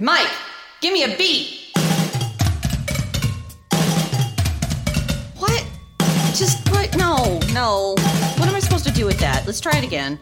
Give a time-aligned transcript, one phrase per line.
[0.00, 0.28] Mike,
[0.80, 1.70] give me a beat.
[5.38, 5.64] What?
[6.34, 6.96] Just what?
[6.96, 7.94] No, no.
[8.38, 9.46] What am I supposed to do with that?
[9.46, 10.18] Let's try it again.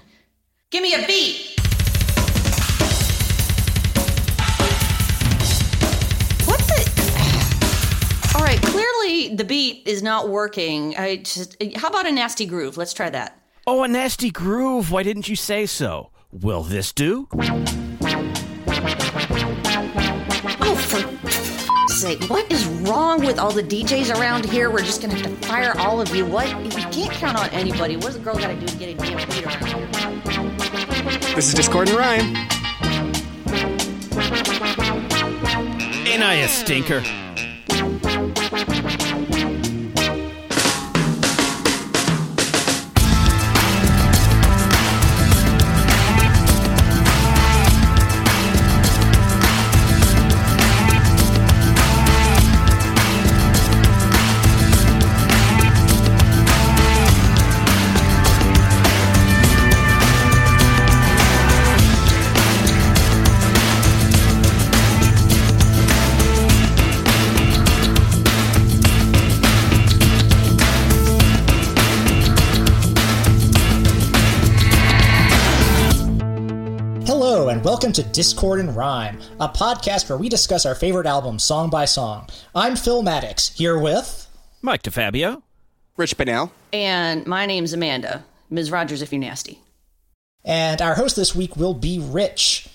[0.68, 1.58] Give me a beat.
[6.44, 8.32] What the?
[8.36, 10.94] All right, clearly the beat is not working.
[10.98, 11.56] I just.
[11.76, 12.76] How about a nasty groove?
[12.76, 13.40] Let's try that.
[13.66, 14.90] Oh, a nasty groove.
[14.90, 16.10] Why didn't you say so?
[16.30, 17.26] Will this do?
[22.02, 24.72] Sake, what is wrong with all the DJs around here?
[24.72, 26.26] We're just gonna have to fire all of you.
[26.26, 26.52] What?
[26.56, 27.96] We can't count on anybody.
[27.96, 29.88] What's a girl gotta do to get a damn beat around here?
[31.36, 32.36] This is Discord and Rhyme.
[36.08, 37.04] Ain't I a stinker?
[77.82, 81.84] Welcome to Discord and Rhyme, a podcast where we discuss our favorite albums song by
[81.84, 82.28] song.
[82.54, 84.28] I'm Phil Maddox, here with.
[84.62, 85.42] Mike DeFabio.
[85.96, 86.52] Rich Bunnell.
[86.72, 88.24] And my name's Amanda.
[88.50, 88.70] Ms.
[88.70, 89.58] Rodgers, if you're nasty.
[90.44, 92.68] And our host this week will be Rich.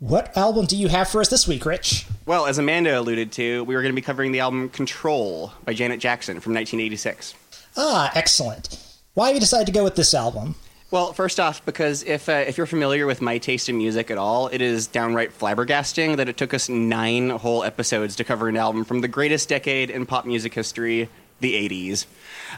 [0.00, 2.06] What album do you have for us this week, Rich?
[2.26, 5.72] Well, as Amanda alluded to, we were going to be covering the album Control by
[5.72, 7.32] Janet Jackson from 1986.
[7.76, 8.76] Ah, excellent.
[9.14, 10.56] Why have you decided to go with this album?
[10.90, 14.16] Well, first off, because if uh, if you're familiar with my taste in music at
[14.16, 18.56] all, it is downright flabbergasting that it took us nine whole episodes to cover an
[18.56, 22.06] album from the greatest decade in pop music history, the 80s.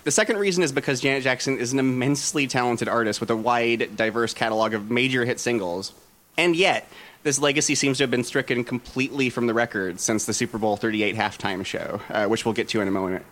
[0.04, 3.96] The second reason is because Janet Jackson is an immensely talented artist with a wide,
[3.96, 5.92] diverse catalog of major hit singles.
[6.38, 6.88] And yet,
[7.24, 10.76] this legacy seems to have been stricken completely from the record since the Super Bowl
[10.76, 13.24] 38 halftime show, uh, which we'll get to in a moment.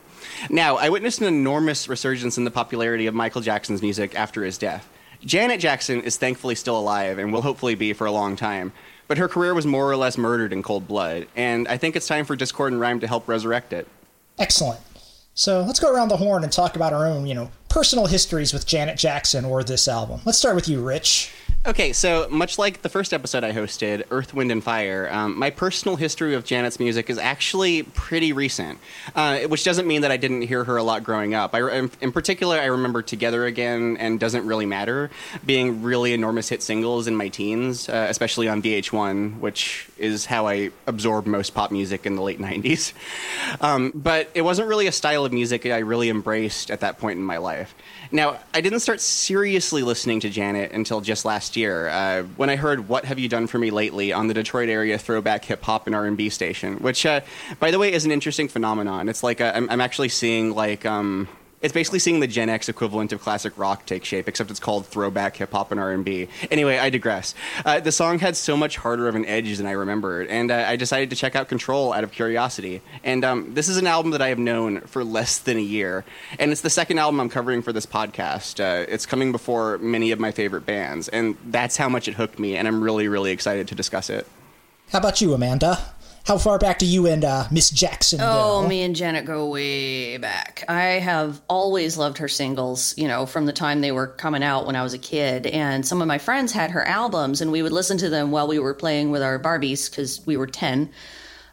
[0.50, 4.58] Now, I witnessed an enormous resurgence in the popularity of Michael Jackson's music after his
[4.58, 4.88] death.
[5.24, 8.72] Janet Jackson is thankfully still alive and will hopefully be for a long time,
[9.08, 12.06] but her career was more or less murdered in cold blood, and I think it's
[12.06, 13.88] time for Discord and Rhyme to help resurrect it.
[14.38, 14.80] Excellent.
[15.34, 18.52] So let's go around the horn and talk about our own, you know, personal histories
[18.52, 20.20] with Janet Jackson or this album.
[20.24, 21.32] Let's start with you, Rich.
[21.66, 25.50] Okay, so much like the first episode I hosted, Earth, Wind, and Fire, um, my
[25.50, 28.78] personal history of Janet's music is actually pretty recent,
[29.16, 31.56] uh, which doesn't mean that I didn't hear her a lot growing up.
[31.56, 35.10] I, in, in particular, I remember Together Again and Doesn't Really Matter
[35.44, 40.46] being really enormous hit singles in my teens, uh, especially on VH1, which is how
[40.46, 42.92] I absorbed most pop music in the late 90s.
[43.60, 47.18] Um, but it wasn't really a style of music I really embraced at that point
[47.18, 47.74] in my life.
[48.12, 52.56] Now, I didn't start seriously listening to Janet until just last year, uh, when I
[52.56, 55.86] heard "What Have You Done for Me Lately" on the Detroit area throwback hip hop
[55.86, 57.20] and R and B station, which, uh,
[57.60, 59.08] by the way, is an interesting phenomenon.
[59.08, 61.28] It's like i am I'm actually seeing like um,
[61.60, 64.86] it's basically seeing the Gen X equivalent of classic rock take shape, except it's called
[64.86, 66.28] throwback hip hop and R and B.
[66.50, 67.34] Anyway, I digress.
[67.64, 70.64] Uh, the song had so much harder of an edge than I remembered, and uh,
[70.68, 72.80] I decided to check out Control out of curiosity.
[73.02, 76.04] And um, this is an album that I have known for less than a year,
[76.38, 78.60] and it's the second album I'm covering for this podcast.
[78.60, 82.38] Uh, it's coming before many of my favorite bands, and that's how much it hooked
[82.38, 82.56] me.
[82.56, 84.26] And I'm really, really excited to discuss it.
[84.90, 85.78] How about you, Amanda?
[86.28, 88.26] How far back do you and uh, Miss Jackson go?
[88.28, 90.62] Oh, me and Janet go way back.
[90.68, 94.66] I have always loved her singles, you know, from the time they were coming out
[94.66, 95.46] when I was a kid.
[95.46, 98.46] And some of my friends had her albums, and we would listen to them while
[98.46, 100.90] we were playing with our Barbies because we were 10.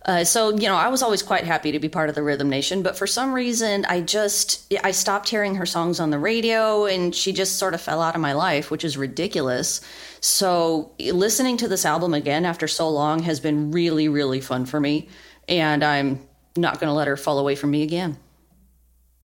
[0.05, 2.49] Uh, so you know, I was always quite happy to be part of the Rhythm
[2.49, 6.85] Nation, but for some reason, I just I stopped hearing her songs on the radio,
[6.85, 9.81] and she just sort of fell out of my life, which is ridiculous.
[10.25, 14.79] So listening to this album again after so long has been really, really fun for
[14.79, 15.07] me,
[15.47, 16.27] and I'm
[16.57, 18.17] not going to let her fall away from me again.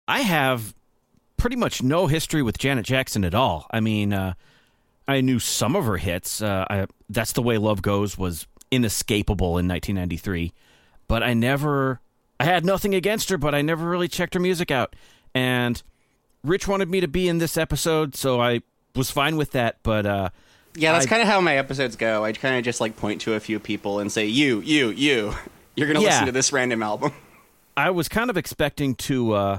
[0.09, 0.75] I have
[1.37, 3.69] pretty much no history with Janet Jackson at all.
[3.71, 4.35] I mean, uh,
[5.07, 6.43] I knew some of her hits.
[6.43, 10.53] Uh, I, That's the Way Love Goes was inescapable in 1993,
[11.07, 12.01] but I never.
[12.41, 14.97] I had nothing against her, but I never really checked her music out.
[15.33, 15.81] And
[16.43, 18.63] Rich wanted me to be in this episode, so I
[18.97, 19.77] was fine with that.
[19.85, 20.31] But uh,
[20.79, 22.25] Yeah, that's I- kind of how my episodes go.
[22.25, 25.35] I kind of just like point to a few people and say, "You, you, you,
[25.77, 26.09] you're gonna Yeah.
[26.09, 27.13] listen to this random album."
[27.77, 29.59] I was kind of expecting to uh,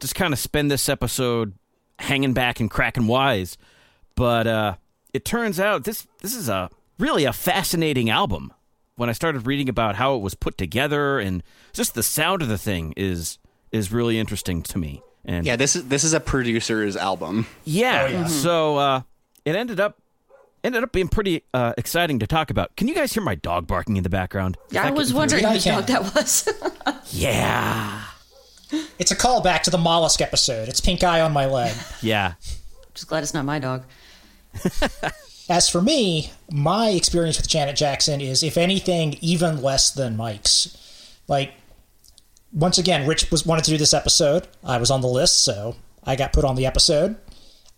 [0.00, 1.54] just kind of spend this episode
[1.98, 3.58] hanging back and cracking wise,
[4.14, 4.74] but uh,
[5.12, 8.52] it turns out this this is a really a fascinating album.
[8.96, 11.42] when I started reading about how it was put together and
[11.72, 13.38] just the sound of the thing is
[13.70, 15.02] is really interesting to me.
[15.24, 17.46] And Yeah, this is this is a producer's album.
[17.64, 18.26] yeah, Oh, yeah.
[18.26, 19.02] so uh,
[19.44, 19.98] it ended up
[20.64, 22.76] ended up being pretty uh, exciting to talk about.
[22.76, 24.56] Can you guys hear my dog barking in the background?
[24.70, 26.48] Yeah, I was wondering I whose dog that was.
[27.10, 28.02] Yeah,
[28.98, 30.68] It's a callback to the mollusk episode.
[30.68, 31.74] It's pink eye on my leg.
[32.02, 32.34] yeah.
[32.94, 33.84] Just glad it's not my dog.
[35.48, 40.76] As for me, my experience with Janet Jackson is, if anything, even less than Mike's.
[41.28, 41.54] Like,
[42.52, 44.46] once again, Rich was wanted to do this episode.
[44.62, 47.16] I was on the list, so I got put on the episode.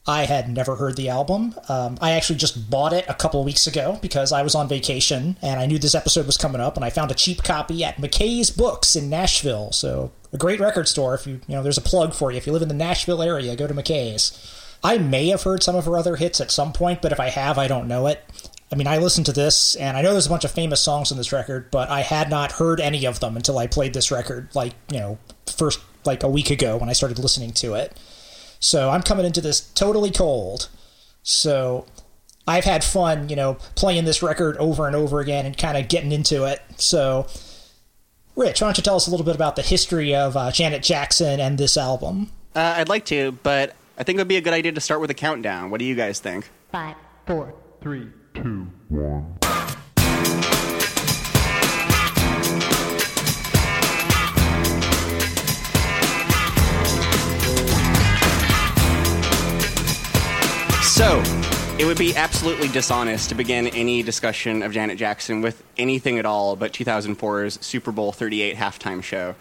[0.07, 1.55] I had never heard the album.
[1.69, 5.37] Um, I actually just bought it a couple weeks ago because I was on vacation
[5.43, 7.99] and I knew this episode was coming up, and I found a cheap copy at
[7.99, 9.73] McKay's Books in Nashville.
[9.73, 11.15] So a great record store.
[11.15, 12.39] If you you know, there's a plug for you.
[12.39, 14.57] If you live in the Nashville area, go to McKay's.
[14.83, 17.29] I may have heard some of her other hits at some point, but if I
[17.29, 18.25] have, I don't know it.
[18.73, 21.11] I mean, I listened to this, and I know there's a bunch of famous songs
[21.11, 24.11] on this record, but I had not heard any of them until I played this
[24.11, 27.99] record, like, you know, first, like a week ago when I started listening to it.
[28.61, 30.69] So I'm coming into this totally cold.
[31.23, 31.87] So
[32.47, 35.89] I've had fun, you know, playing this record over and over again and kind of
[35.89, 36.63] getting into it.
[36.77, 37.27] So,
[38.37, 40.83] Rich, why don't you tell us a little bit about the history of uh, Janet
[40.83, 42.31] Jackson and this album?
[42.55, 45.01] Uh, I'd like to, but I think it would be a good idea to start
[45.01, 45.71] with a countdown.
[45.71, 46.49] What do you guys think?
[46.73, 46.97] Five,
[47.27, 49.39] four, Three, two, one.
[61.01, 61.23] So,
[61.79, 66.27] it would be absolutely dishonest to begin any discussion of Janet Jackson with anything at
[66.27, 69.35] all but 2004's Super Bowl 38 halftime show,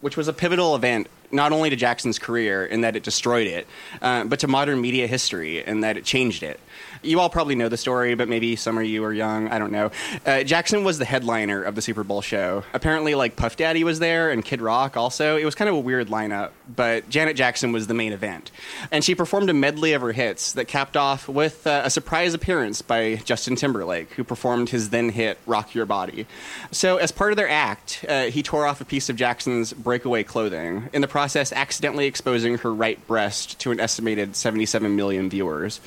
[0.00, 3.66] which was a pivotal event not only to Jackson's career in that it destroyed it,
[4.00, 6.60] uh, but to modern media history in that it changed it.
[7.02, 9.48] You all probably know the story, but maybe some of you are young.
[9.48, 9.90] I don't know.
[10.26, 12.64] Uh, Jackson was the headliner of the Super Bowl show.
[12.72, 15.36] Apparently, like Puff Daddy was there and Kid Rock also.
[15.36, 18.50] It was kind of a weird lineup, but Janet Jackson was the main event.
[18.90, 22.34] And she performed a medley of her hits that capped off with uh, a surprise
[22.34, 26.26] appearance by Justin Timberlake, who performed his then hit Rock Your Body.
[26.72, 30.24] So, as part of their act, uh, he tore off a piece of Jackson's breakaway
[30.24, 35.80] clothing, in the process, accidentally exposing her right breast to an estimated 77 million viewers.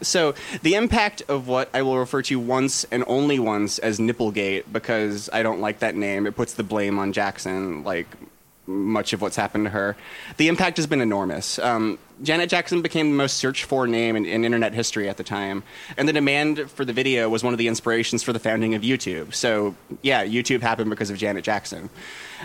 [0.00, 4.62] So, the impact of what I will refer to once and only once as Nipplegate,
[4.70, 8.06] because I don't like that name, it puts the blame on Jackson, like
[8.68, 9.96] much of what's happened to her.
[10.36, 11.58] The impact has been enormous.
[11.58, 15.24] Um, Janet Jackson became the most searched for name in, in internet history at the
[15.24, 15.64] time,
[15.96, 18.82] and the demand for the video was one of the inspirations for the founding of
[18.82, 19.34] YouTube.
[19.34, 21.90] So, yeah, YouTube happened because of Janet Jackson.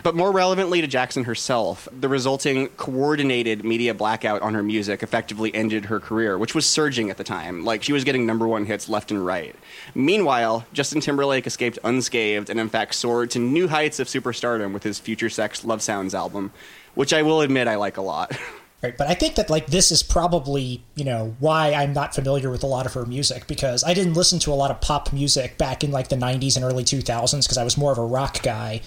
[0.04, 5.54] But more relevantly to Jackson herself, the resulting coordinated media blackout on her music effectively
[5.54, 7.64] ended her career, which was surging at the time.
[7.66, 9.56] Like, she was getting number one hits left and right.
[9.94, 14.84] Meanwhile, Justin Timberlake escaped unscathed and, in fact, soared to new heights of superstardom with
[14.84, 16.52] his Future Sex Love Sounds album,
[16.96, 18.38] which I will admit I like a lot.
[18.84, 22.50] Right, but I think that like this is probably you know why I'm not familiar
[22.50, 25.14] with a lot of her music because I didn't listen to a lot of pop
[25.14, 28.06] music back in like the 90s and early 2000s because I was more of a
[28.06, 28.82] rock guy,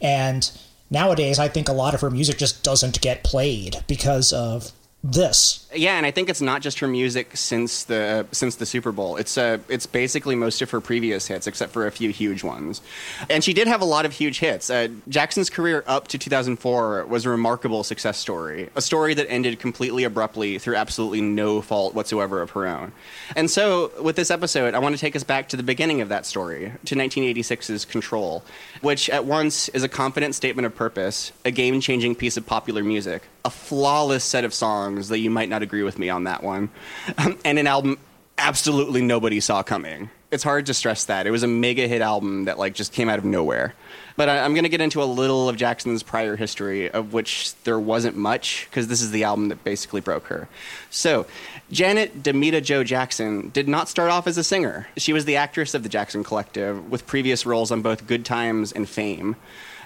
[0.00, 0.50] and
[0.90, 4.72] nowadays I think a lot of her music just doesn't get played because of
[5.04, 5.68] this.
[5.74, 9.16] Yeah, and I think it's not just her music since the since the Super Bowl.
[9.16, 12.80] It's uh, it's basically most of her previous hits, except for a few huge ones.
[13.28, 14.70] And she did have a lot of huge hits.
[14.70, 19.58] Uh, Jackson's career up to 2004 was a remarkable success story, a story that ended
[19.58, 22.92] completely abruptly through absolutely no fault whatsoever of her own.
[23.36, 26.08] And so, with this episode, I want to take us back to the beginning of
[26.08, 28.42] that story, to 1986's Control,
[28.80, 33.22] which at once is a confident statement of purpose, a game-changing piece of popular music,
[33.44, 36.70] a flawless set of songs that you might not agree with me on that one,
[37.44, 37.98] and an album
[38.38, 40.10] absolutely nobody saw coming.
[40.30, 41.28] It's hard to stress that.
[41.28, 43.74] It was a mega hit album that like just came out of nowhere.
[44.16, 47.54] But I, I'm going to get into a little of Jackson's prior history, of which
[47.62, 50.48] there wasn't much, because this is the album that basically broke her.
[50.90, 51.26] So,
[51.70, 54.88] Janet Damita Jo Jackson did not start off as a singer.
[54.96, 58.72] She was the actress of the Jackson Collective, with previous roles on both Good Times
[58.72, 59.36] and Fame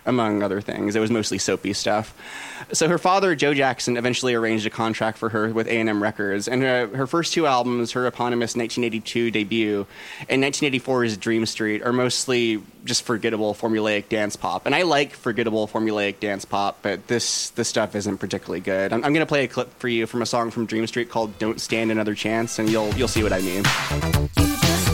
[0.09, 0.97] among other things.
[0.97, 2.15] It was mostly soapy stuff.
[2.73, 6.63] So her father, Joe Jackson, eventually arranged a contract for her with A&M Records, and
[6.63, 9.87] her, her first two albums, her eponymous 1982 debut
[10.29, 14.67] and 1984's Dream Street, are mostly just forgettable formulaic dance pop.
[14.67, 18.93] And I like forgettable formulaic dance pop, but this this stuff isn't particularly good.
[18.93, 21.11] I'm, I'm going to play a clip for you from a song from Dream Street
[21.11, 24.88] called "Don't Stand Another Chance," and you'll you'll see what I mean.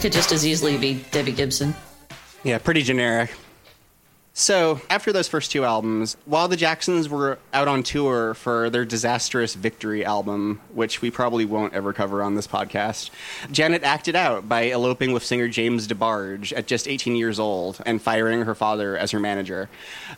[0.00, 1.74] Could just as easily be Debbie Gibson.
[2.42, 3.30] Yeah, pretty generic.
[4.40, 8.86] So, after those first two albums, while the Jacksons were out on tour for their
[8.86, 13.10] disastrous Victory album, which we probably won't ever cover on this podcast,
[13.52, 18.00] Janet acted out by eloping with singer James DeBarge at just 18 years old and
[18.00, 19.68] firing her father as her manager.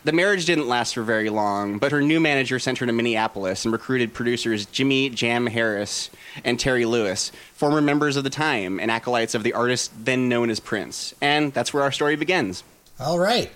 [0.05, 3.65] The marriage didn't last for very long, but her new manager sent her to Minneapolis
[3.65, 6.09] and recruited producers Jimmy Jam Harris
[6.45, 10.49] and Terry Lewis, former members of the time and acolytes of the artist then known
[10.49, 11.13] as Prince.
[11.19, 12.63] And that's where our story begins.
[13.01, 13.51] All right.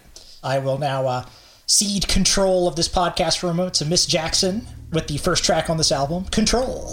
[0.48, 1.26] I will now uh,
[1.66, 5.70] cede control of this podcast for a moment to Miss Jackson with the first track
[5.70, 6.88] on this album, Control.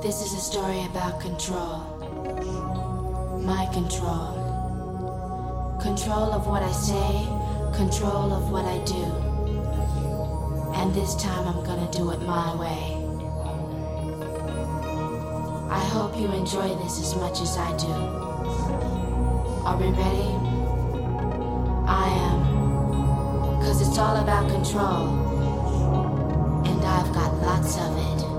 [0.00, 1.82] This is a story about control.
[3.44, 4.38] My control.
[5.82, 7.26] Control of what I say,
[7.76, 9.02] control of what I do.
[10.76, 12.96] And this time I'm gonna do it my way.
[15.68, 17.92] I hope you enjoy this as much as I do.
[19.66, 20.61] Are we ready?
[21.86, 23.60] I am.
[23.62, 25.08] Cause it's all about control.
[26.66, 28.31] And I've got lots of it.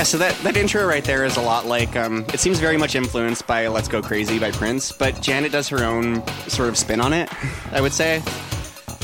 [0.00, 2.78] Yeah, so that, that intro right there is a lot like, um, it seems very
[2.78, 6.78] much influenced by Let's Go Crazy by Prince, but Janet does her own sort of
[6.78, 7.28] spin on it,
[7.70, 8.22] I would say.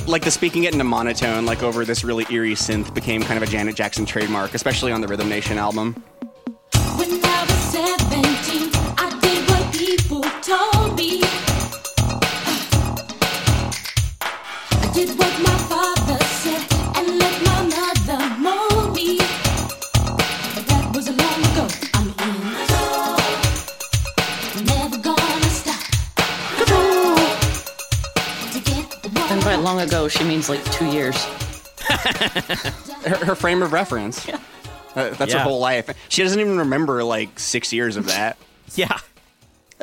[0.06, 3.46] Like the speaking it into monotone, like over this really eerie synth, became kind of
[3.46, 6.02] a Janet Jackson trademark, especially on the Rhythm Nation album.
[6.96, 11.20] When I was 17, I did what people told me.
[14.70, 16.25] I did what my father
[29.56, 31.16] the by long ago, she means like two years.
[33.06, 34.28] Her, her frame of reference.
[34.28, 35.88] Uh, that's her whole life.
[36.08, 38.36] She doesn't even remember like six years of that.
[38.74, 38.98] Yeah.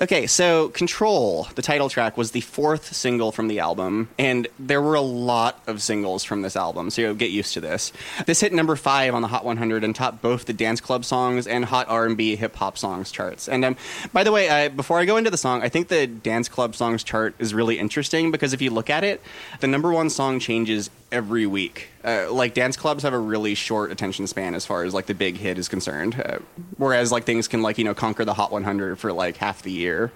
[0.02, 4.82] Okay, so Control, the title track, was the fourth single from the album, and there
[4.82, 7.94] were a lot of singles from this album, so you'll get used to this.
[8.26, 11.46] This hit number five on the Hot 100 and topped both the dance club songs
[11.46, 13.48] and Hot R&B hip hop songs charts.
[13.48, 13.78] And um,
[14.12, 16.76] by the way, uh, before I go into the song, I think the dance club
[16.76, 19.22] songs chart is really interesting because if you look at it,
[19.60, 21.88] the number one song changes every week.
[22.04, 25.14] Uh, like dance clubs have a really short attention span as far as like the
[25.14, 26.40] big hit is concerned, uh,
[26.78, 29.72] whereas like things can like you know conquer the Hot 100 for like half the
[29.72, 30.12] year.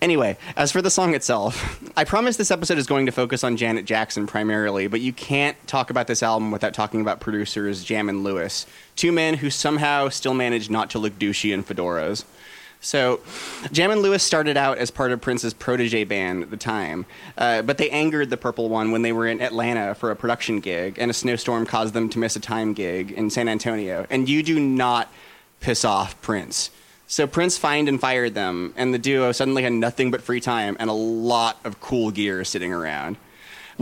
[0.00, 3.56] Anyway, as for the song itself, I promise this episode is going to focus on
[3.56, 8.08] Janet Jackson primarily, but you can't talk about this album without talking about producers Jam
[8.08, 12.24] and Lewis, two men who somehow still manage not to look douchey in fedoras.
[12.84, 13.20] So,
[13.70, 17.06] Jam and Lewis started out as part of Prince's protege band at the time,
[17.38, 20.58] uh, but they angered the Purple One when they were in Atlanta for a production
[20.58, 24.04] gig, and a snowstorm caused them to miss a time gig in San Antonio.
[24.10, 25.12] And you do not
[25.60, 26.72] piss off Prince.
[27.06, 30.76] So Prince fined and fired them, and the duo suddenly had nothing but free time
[30.80, 33.16] and a lot of cool gear sitting around.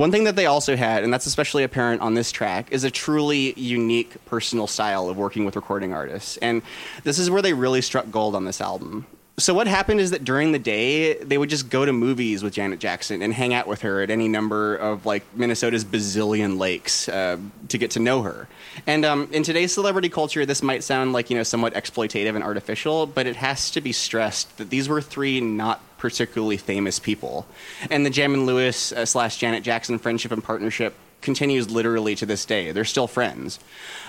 [0.01, 2.91] One thing that they also had, and that's especially apparent on this track, is a
[2.91, 6.39] truly unique personal style of working with recording artists.
[6.39, 6.63] And
[7.05, 9.05] this is where they really struck gold on this album.
[9.37, 12.55] So what happened is that during the day, they would just go to movies with
[12.55, 17.07] Janet Jackson and hang out with her at any number of like Minnesota's bazillion lakes
[17.07, 17.37] uh,
[17.69, 18.49] to get to know her.
[18.87, 22.43] And um, in today's celebrity culture, this might sound like you know somewhat exploitative and
[22.43, 27.47] artificial, but it has to be stressed that these were three not particularly famous people,
[27.91, 32.27] and the Jam and Lewis uh, slash Janet Jackson friendship and partnership continues literally to
[32.27, 32.73] this day.
[32.73, 33.61] They're still friends.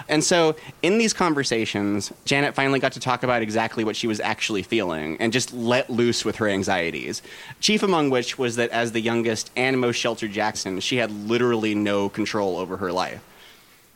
[0.07, 4.19] And so, in these conversations, Janet finally got to talk about exactly what she was
[4.19, 7.21] actually feeling and just let loose with her anxieties.
[7.59, 11.75] Chief among which was that as the youngest and most sheltered Jackson, she had literally
[11.75, 13.21] no control over her life.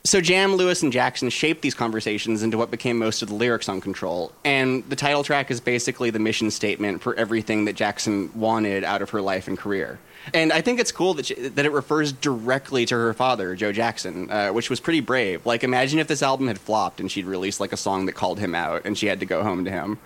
[0.06, 3.68] So Jam, Lewis, and Jackson shaped these conversations into what became most of the lyrics
[3.68, 4.30] on Control.
[4.44, 9.02] And the title track is basically the mission statement for everything that Jackson wanted out
[9.02, 9.98] of her life and career.
[10.32, 13.72] And I think it's cool that, she, that it refers directly to her father, Joe
[13.72, 15.44] Jackson, uh, which was pretty brave.
[15.44, 18.38] Like, imagine if this album had flopped and she'd released like a song that called
[18.38, 19.98] him out and she had to go home to him.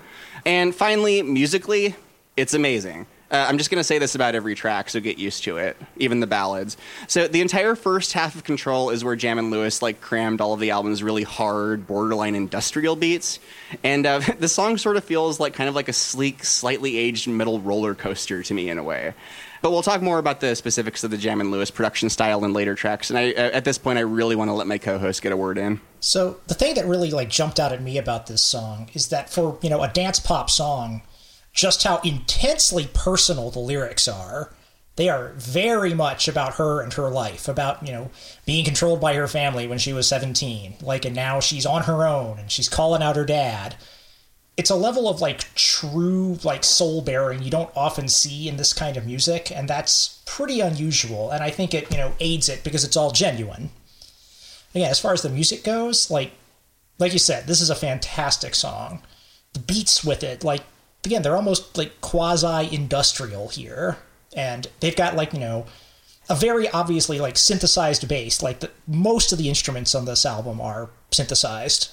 [0.47, 1.95] And finally, musically,
[2.39, 3.07] it's amazing.
[3.31, 5.77] Uh, I'm just going to say this about every track, so get used to it,
[5.97, 6.77] even the ballads.
[7.07, 10.53] So the entire first half of Control is where Jam and Lewis like crammed all
[10.53, 13.39] of the album's really hard, borderline industrial beats,
[13.85, 17.29] and uh, the song sort of feels like kind of like a sleek, slightly aged
[17.29, 19.15] metal roller coaster to me in a way.
[19.63, 22.53] But we'll talk more about the specifics of the Jam and Lewis production style in
[22.53, 23.11] later tracks.
[23.11, 25.59] And I, at this point, I really want to let my co-host get a word
[25.59, 25.81] in.
[26.01, 29.31] So the thing that really like jumped out at me about this song is that
[29.31, 31.03] for you know a dance pop song,
[31.53, 34.53] just how intensely personal the lyrics are.
[34.97, 38.11] They are very much about her and her life, about you know
[38.45, 42.07] being controlled by her family when she was seventeen, like, and now she's on her
[42.07, 43.77] own and she's calling out her dad.
[44.57, 48.75] It's a level of like true like soul bearing you don't often see in this
[48.75, 51.31] kind of music, and that's pretty unusual.
[51.31, 53.71] And I think it you know aids it because it's all genuine.
[54.75, 56.33] Again, as far as the music goes, like
[56.99, 59.03] like you said, this is a fantastic song.
[59.55, 60.63] The beats with it, like
[61.05, 63.99] again, they're almost like quasi industrial here,
[64.37, 65.67] and they've got like you know
[66.29, 68.43] a very obviously like synthesized bass.
[68.43, 71.91] Like the, most of the instruments on this album are synthesized,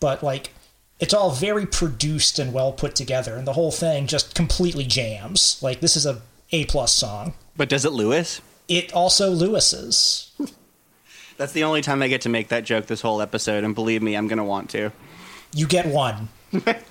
[0.00, 0.52] but like
[1.00, 5.60] it's all very produced and well put together, and the whole thing just completely jams.
[5.62, 6.22] Like this is a
[6.52, 7.34] A plus song.
[7.56, 8.40] But does it Lewis?
[8.68, 10.32] It also Lewis's.
[11.36, 14.02] That's the only time I get to make that joke this whole episode, and believe
[14.02, 14.92] me, I'm going to want to.
[15.52, 16.28] You get one.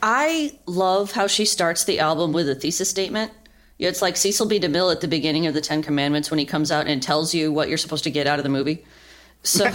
[0.03, 3.31] I love how she starts the album with a thesis statement.
[3.79, 4.59] It's like Cecil B.
[4.59, 7.51] DeMille at the beginning of the Ten Commandments when he comes out and tells you
[7.51, 8.85] what you're supposed to get out of the movie.
[9.43, 9.69] So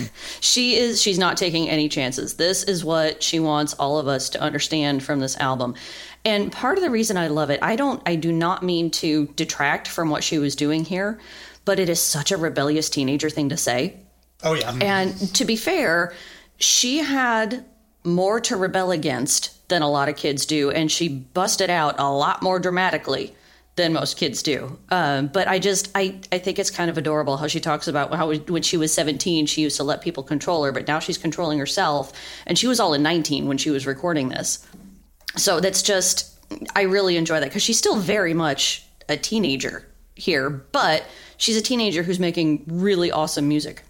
[0.40, 2.34] she is she's not taking any chances.
[2.34, 5.74] This is what she wants all of us to understand from this album.
[6.24, 9.26] And part of the reason I love it, I don't I do not mean to
[9.34, 11.18] detract from what she was doing here,
[11.64, 13.96] but it is such a rebellious teenager thing to say.
[14.44, 14.72] Oh yeah.
[14.80, 16.14] And to be fair,
[16.58, 17.64] she had
[18.04, 22.10] more to rebel against than a lot of kids do, and she busted out a
[22.10, 23.34] lot more dramatically
[23.78, 24.78] than most kids do.
[24.90, 28.12] Um, but I just, I, I think it's kind of adorable how she talks about
[28.12, 31.16] how when she was 17, she used to let people control her, but now she's
[31.16, 32.12] controlling herself.
[32.44, 34.66] And she was all in 19 when she was recording this.
[35.36, 36.38] So that's just,
[36.74, 39.86] I really enjoy that because she's still very much a teenager
[40.16, 41.04] here, but
[41.36, 43.84] she's a teenager who's making really awesome music.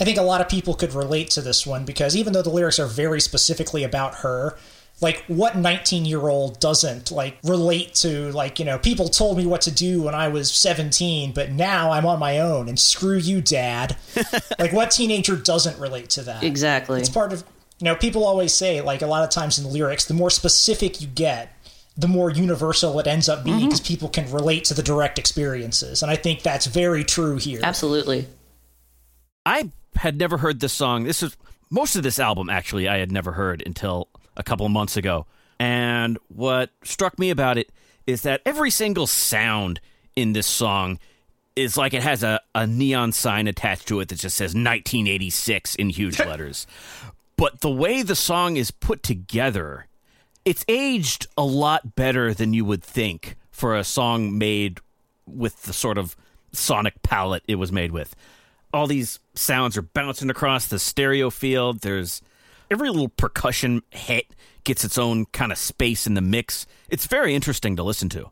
[0.00, 2.50] I think a lot of people could relate to this one because even though the
[2.50, 4.56] lyrics are very specifically about her,
[5.00, 9.46] like what 19 year old doesn't like relate to like you know people told me
[9.46, 13.16] what to do when i was 17 but now i'm on my own and screw
[13.16, 13.96] you dad
[14.58, 17.00] like what teenager doesn't relate to that Exactly.
[17.00, 17.44] it's part of
[17.80, 20.30] you know people always say like a lot of times in the lyrics the more
[20.30, 21.52] specific you get
[21.96, 23.66] the more universal it ends up being mm-hmm.
[23.66, 27.60] because people can relate to the direct experiences and i think that's very true here
[27.62, 28.26] Absolutely.
[29.46, 31.04] I had never heard this song.
[31.04, 31.36] This is
[31.70, 35.26] most of this album actually I had never heard until a couple of months ago.
[35.58, 37.70] And what struck me about it
[38.06, 39.80] is that every single sound
[40.16, 40.98] in this song
[41.56, 45.74] is like it has a, a neon sign attached to it that just says 1986
[45.76, 46.66] in huge letters.
[47.36, 49.86] But the way the song is put together,
[50.44, 54.80] it's aged a lot better than you would think for a song made
[55.26, 56.16] with the sort of
[56.52, 58.14] sonic palette it was made with.
[58.74, 61.82] All these sounds are bouncing across the stereo field.
[61.82, 62.20] There's
[62.68, 64.34] every little percussion hit
[64.64, 66.66] gets its own kind of space in the mix.
[66.88, 68.30] It's very interesting to listen to.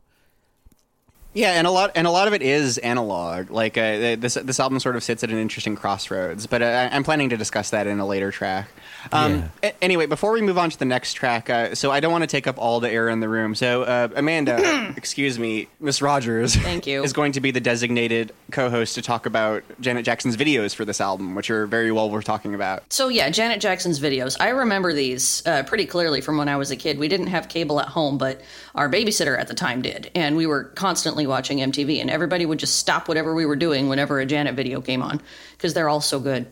[1.33, 3.49] Yeah, and a lot and a lot of it is analog.
[3.49, 6.45] Like uh, this this album sort of sits at an interesting crossroads.
[6.47, 8.67] But uh, I'm planning to discuss that in a later track.
[9.11, 12.11] Um, a- anyway, before we move on to the next track, uh, so I don't
[12.11, 13.55] want to take up all the air in the room.
[13.55, 17.03] So uh, Amanda, excuse me, Miss Rodgers, Thank you.
[17.03, 21.01] is going to be the designated co-host to talk about Janet Jackson's videos for this
[21.01, 22.83] album, which are very well worth talking about.
[22.93, 24.37] So yeah, Janet Jackson's videos.
[24.39, 26.97] I remember these uh, pretty clearly from when I was a kid.
[26.99, 28.41] We didn't have cable at home, but
[28.75, 32.01] our babysitter at the time did, and we were constantly watching MTV.
[32.01, 35.21] And everybody would just stop whatever we were doing whenever a Janet video came on
[35.53, 36.47] because they're all so good.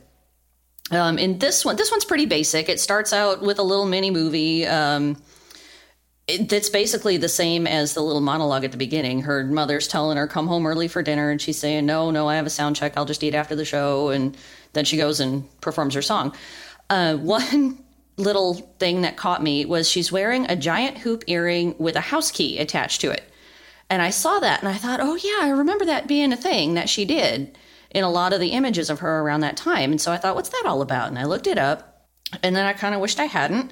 [0.91, 2.67] Um, in this one, this one's pretty basic.
[2.67, 4.65] It starts out with a little mini movie.
[4.65, 5.21] Um,
[6.27, 9.21] it, that's basically the same as the little monologue at the beginning.
[9.21, 12.35] Her mother's telling her come home early for dinner, and she's saying, "No, no, I
[12.35, 12.93] have a sound check.
[12.97, 14.37] I'll just eat after the show." And
[14.73, 16.35] then she goes and performs her song.
[16.89, 17.83] Uh, one
[18.17, 22.31] little thing that caught me was she's wearing a giant hoop earring with a house
[22.31, 23.23] key attached to it.
[23.91, 26.75] And I saw that and I thought, oh, yeah, I remember that being a thing
[26.75, 27.57] that she did
[27.89, 29.91] in a lot of the images of her around that time.
[29.91, 31.09] And so I thought, what's that all about?
[31.09, 32.07] And I looked it up.
[32.41, 33.69] And then I kind of wished I hadn't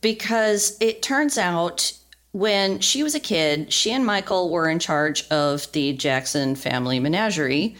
[0.00, 1.92] because it turns out
[2.30, 7.00] when she was a kid, she and Michael were in charge of the Jackson family
[7.00, 7.74] menagerie.
[7.74, 7.76] and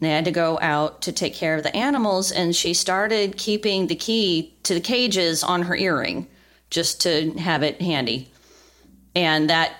[0.00, 3.86] They had to go out to take care of the animals, and she started keeping
[3.86, 6.26] the key to the cages on her earring
[6.70, 8.28] just to have it handy.
[9.14, 9.74] And that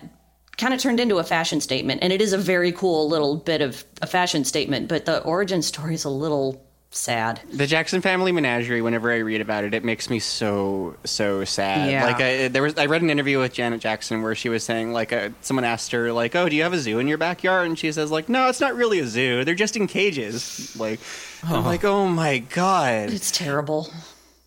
[0.59, 2.03] kind of turned into a fashion statement.
[2.03, 5.63] And it is a very cool little bit of a fashion statement, but the origin
[5.63, 7.41] story is a little sad.
[7.53, 8.81] The Jackson Family Menagerie.
[8.81, 11.91] Whenever I read about it, it makes me so so sad.
[11.91, 12.05] Yeah.
[12.05, 14.93] Like I, there was, I read an interview with Janet Jackson where she was saying
[14.93, 17.67] like, uh, someone asked her like, "Oh, do you have a zoo in your backyard?"
[17.67, 19.45] And she says like, "No, it's not really a zoo.
[19.45, 21.01] They're just in cages." Like,
[21.45, 23.93] I'm like, "Oh my god." It's terrible.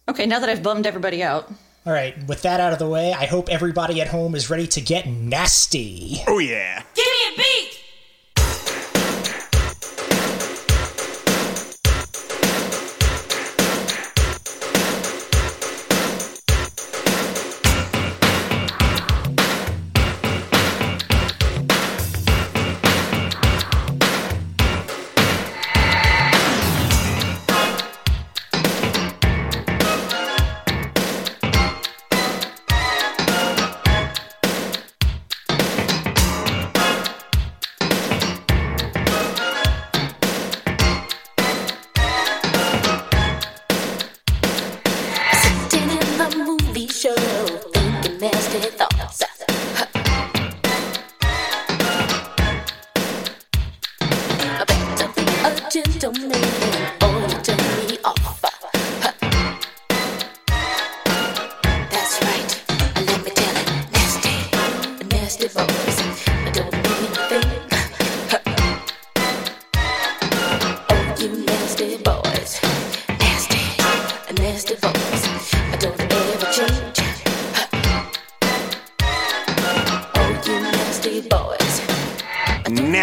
[0.10, 1.52] Okay, now that I've bummed everybody out,
[1.84, 4.68] All right, with that out of the way, I hope everybody at home is ready
[4.68, 6.22] to get nasty.
[6.28, 6.84] Oh yeah.
[6.94, 7.81] Give me a beat!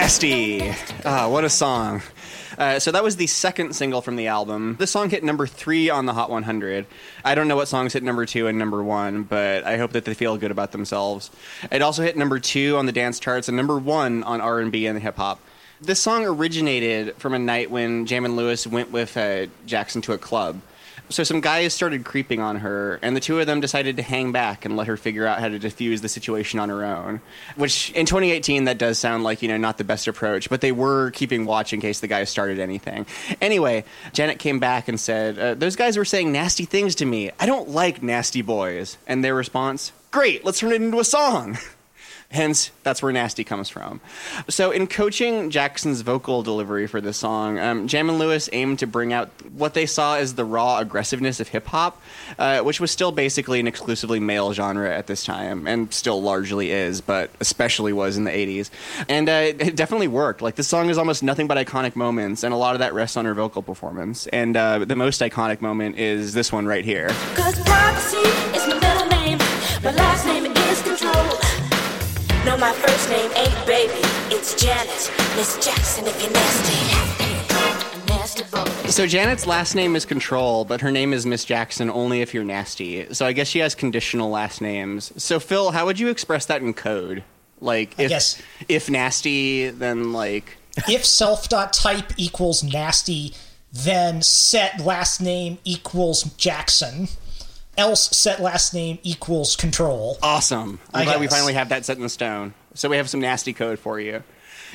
[0.09, 0.73] Nasty.
[1.05, 2.01] Ah, what a song.
[2.57, 4.77] Uh, so that was the second single from the album.
[4.79, 6.87] This song hit number three on the Hot 100.
[7.27, 10.07] I don't know what songs hit number two and number one, but I hope that
[10.07, 11.31] they feel good about themselves.
[11.71, 14.99] It also hit number two on the dance charts and number one on R&B and
[14.99, 15.41] hip hop.
[15.79, 20.15] This song originated from a night when Jam and Lewis went with uh, Jackson to
[20.15, 20.63] a club.
[21.11, 24.33] So some guys started creeping on her, and the two of them decided to hang
[24.33, 27.21] back and let her figure out how to defuse the situation on her own.
[27.57, 30.73] Which in 2018, that does sound like you know not the best approach, but they
[30.73, 33.07] were keeping watch in case the guys started anything.
[33.41, 37.31] Anyway, Janet came back and said, uh, "Those guys were saying nasty things to me.
[37.41, 41.59] I don't like nasty boys." And their response, "Great, let's turn it into a song."
[42.31, 44.03] Hence, that's where nasty comes from.
[44.51, 48.87] So, in coaching Jackson's vocal delivery for this song, um, Jam and Lewis aimed to
[48.87, 52.03] bring out what they saw as the raw aggressiveness of hip hop,
[52.39, 56.71] uh, which was still basically an exclusively male genre at this time, and still largely
[56.71, 58.69] is, but especially was in the 80s.
[59.09, 60.43] And uh, it definitely worked.
[60.43, 63.17] Like, this song is almost nothing but iconic moments, and a lot of that rests
[63.17, 64.27] on her vocal performance.
[64.27, 67.09] And uh, the most iconic moment is this one right here.
[72.45, 74.01] No, my first name ain't baby.
[74.35, 75.11] It's Janet.
[75.37, 78.09] Miss Jackson if you're nasty.
[78.09, 78.89] Nasty boy.
[78.89, 82.45] So Janet's last name is Control, but her name is Miss Jackson only if you're
[82.45, 83.13] nasty.
[83.13, 85.13] So I guess she has conditional last names.
[85.23, 87.23] So Phil, how would you express that in code?
[87.61, 90.57] Like if guess- if nasty, then like
[90.89, 93.35] if self.type equals nasty,
[93.73, 97.09] then set last name equals Jackson.
[97.79, 100.19] Else set last name equals control.
[100.21, 100.81] awesome.
[100.93, 102.53] I'm I glad we finally have that set in the stone.
[102.75, 104.25] So we have some nasty code for you.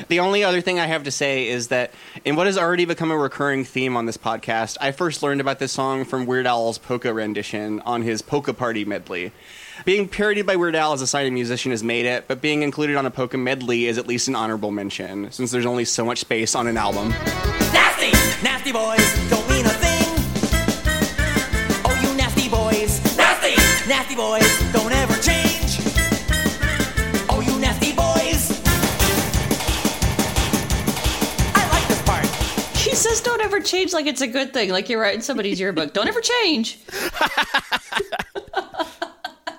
[0.07, 1.91] The only other thing I have to say is that
[2.23, 5.59] in what has already become a recurring theme on this podcast, I first learned about
[5.59, 9.33] this song from Weird Al's polka rendition on his Polka Party medley.
[9.83, 12.63] Being parodied by Weird Al as a sign a musician has made it, but being
[12.63, 16.05] included on a polka medley is at least an honorable mention, since there's only so
[16.05, 17.09] much space on an album.
[17.73, 18.11] Nasty,
[18.43, 19.42] nasty boys
[23.88, 25.78] nasty, nasty boys don't ever change.
[27.30, 28.62] Oh, you nasty boys.
[31.56, 32.26] I like this part.
[32.78, 35.93] he says don't ever change like it's a good thing, like you're writing somebody's yearbook.
[35.93, 36.80] Don't ever change.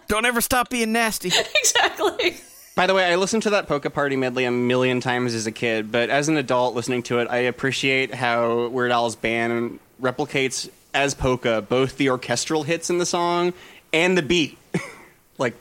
[0.07, 1.33] Don't ever stop being nasty.
[1.57, 2.37] exactly.
[2.77, 5.51] By the way, I listened to that Polka Party medley a million times as a
[5.51, 10.69] kid, but as an adult listening to it, I appreciate how Weird Al's band replicates
[10.93, 13.53] as polka both the orchestral hits in the song
[13.95, 14.59] and the beat.
[15.39, 15.55] like,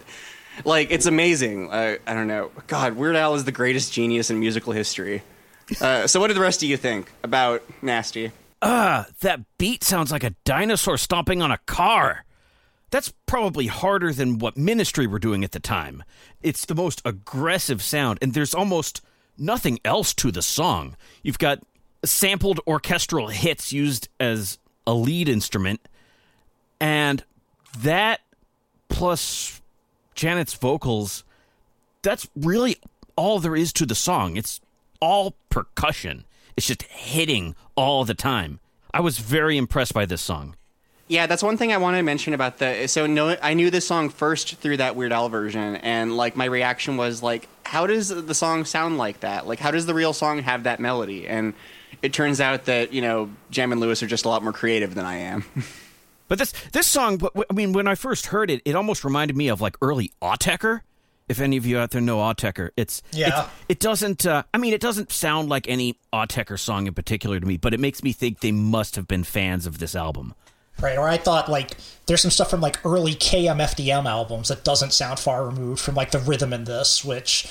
[0.65, 1.71] like it's amazing.
[1.71, 2.51] I, I don't know.
[2.67, 5.21] God, Weird Al is the greatest genius in musical history.
[5.79, 8.31] Uh, so, what did the rest of you think about Nasty?
[8.61, 12.25] Ah, that beat sounds like a dinosaur stomping on a car.
[12.91, 16.03] That's probably harder than what Ministry were doing at the time.
[16.41, 19.01] It's the most aggressive sound, and there's almost
[19.37, 20.95] nothing else to the song.
[21.23, 21.59] You've got
[22.05, 25.87] sampled orchestral hits used as a lead instrument,
[26.79, 27.23] and
[27.79, 28.21] that
[28.89, 29.61] plus
[30.15, 31.23] Janet's vocals,
[32.01, 32.77] that's really
[33.15, 34.37] all there is to the song.
[34.37, 34.61] It's
[34.99, 36.25] all percussion.
[36.55, 38.59] It's just hitting all the time.
[38.93, 40.55] I was very impressed by this song.
[41.07, 42.87] Yeah, that's one thing I want to mention about the.
[42.87, 46.45] So no, I knew this song first through that Weird Al version, and like my
[46.45, 49.45] reaction was like, how does the song sound like that?
[49.45, 51.27] Like, how does the real song have that melody?
[51.27, 51.53] And
[52.01, 54.95] it turns out that you know Jam and Lewis are just a lot more creative
[54.95, 55.43] than I am.
[56.33, 59.49] But this this song, I mean, when I first heard it, it almost reminded me
[59.49, 60.81] of like early Autechre.
[61.29, 63.27] If any of you out there know Autechre, it's Yeah.
[63.27, 64.25] it's- it doesn't.
[64.25, 67.71] Uh, I mean, it doesn't sound like any Autechre song in particular to me, but
[67.75, 70.33] it makes me think they must have been fans of this album.
[70.81, 74.91] Right, or I thought like there's some stuff from like early KMFDM albums that doesn't
[74.91, 77.45] sound far removed from like the rhythm in this, which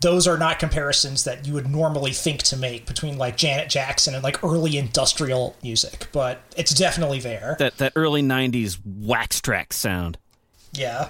[0.00, 4.14] those are not comparisons that you would normally think to make between like Janet Jackson
[4.14, 7.56] and like early industrial music, but it's definitely there.
[7.58, 10.16] That that early '90s Wax Trax sound.
[10.72, 11.08] Yeah.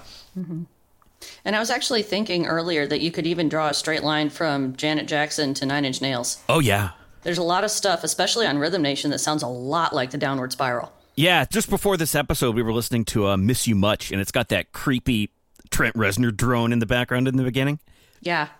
[1.44, 4.74] And I was actually thinking earlier that you could even draw a straight line from
[4.76, 6.42] Janet Jackson to Nine Inch Nails.
[6.48, 6.90] Oh yeah,
[7.22, 10.18] There's a lot of stuff, especially on Rhythm Nation, that sounds a lot like the
[10.18, 10.90] Downward Spiral.
[11.16, 11.44] yeah.
[11.44, 14.48] Just before this episode, we were listening to uh, "Miss You Much," and it's got
[14.48, 15.31] that creepy
[15.70, 17.79] Trent Reznor drone in the background in the beginning.
[18.22, 18.55] Yeah, All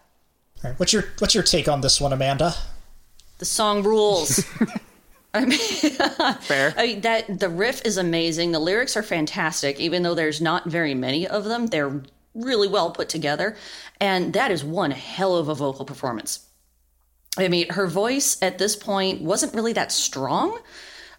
[0.64, 2.54] right, What's your what's your take on this one, Amanda?
[3.38, 4.44] the song rules.
[5.34, 5.58] I mean,
[6.40, 6.74] Fair.
[6.76, 8.52] I mean, that the riff is amazing.
[8.52, 11.66] The lyrics are fantastic, even though there's not very many of them.
[11.66, 12.02] They're
[12.34, 13.56] really well put together,
[14.00, 16.46] and that is one hell of a vocal performance.
[17.38, 20.58] I mean, her voice at this point wasn't really that strong,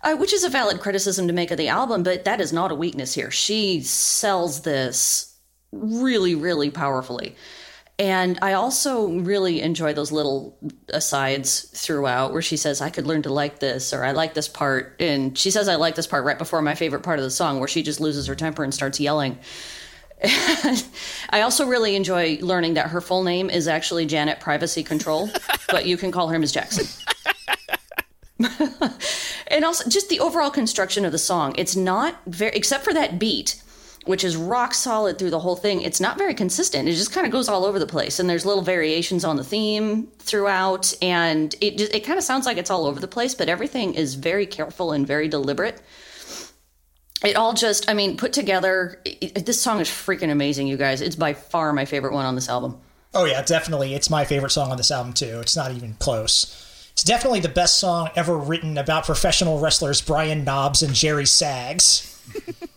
[0.04, 2.71] uh, which is a valid criticism to make of the album, but that is not
[2.71, 3.32] a weakness here.
[3.32, 5.38] She sells this
[5.71, 7.36] really, really powerfully.
[8.02, 10.58] And I also really enjoy those little
[10.90, 14.48] asides throughout where she says, I could learn to like this, or I like this
[14.48, 14.96] part.
[15.00, 17.60] And she says, I like this part right before my favorite part of the song,
[17.60, 19.38] where she just loses her temper and starts yelling.
[20.24, 25.30] I also really enjoy learning that her full name is actually Janet Privacy Control,
[25.70, 26.54] but you can call her Ms.
[26.54, 26.88] Jackson.
[29.46, 31.54] and also just the overall construction of the song.
[31.56, 33.62] It's not very, except for that beat,
[34.06, 35.82] which is rock solid through the whole thing.
[35.82, 36.88] It's not very consistent.
[36.88, 39.44] It just kind of goes all over the place, and there's little variations on the
[39.44, 43.36] theme throughout, and it just, it kind of sounds like it's all over the place.
[43.36, 45.82] But everything is very careful and very deliberate.
[47.24, 49.00] It all just, I mean, put together.
[49.06, 51.02] It, this song is freaking amazing, you guys.
[51.02, 52.80] It's by far my favorite one on this album.
[53.14, 53.94] Oh yeah, definitely.
[53.94, 55.40] It's my favorite song on this album too.
[55.42, 56.90] It's not even close.
[56.94, 62.08] It's definitely the best song ever written about professional wrestlers Brian Knobbs and Jerry Sags.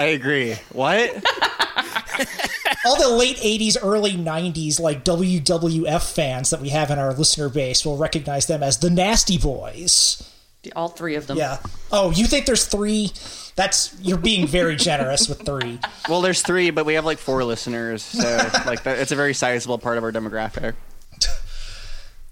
[0.00, 0.54] I agree.
[0.72, 1.10] What?
[2.86, 7.50] All the late 80s, early 90s, like WWF fans that we have in our listener
[7.50, 10.26] base will recognize them as the Nasty Boys.
[10.74, 11.36] All three of them.
[11.36, 11.58] Yeah.
[11.92, 13.12] Oh, you think there's three?
[13.56, 15.78] That's you're being very generous with three.
[16.08, 19.34] Well, there's three, but we have like four listeners, so like that, it's a very
[19.34, 20.74] sizable part of our demographic.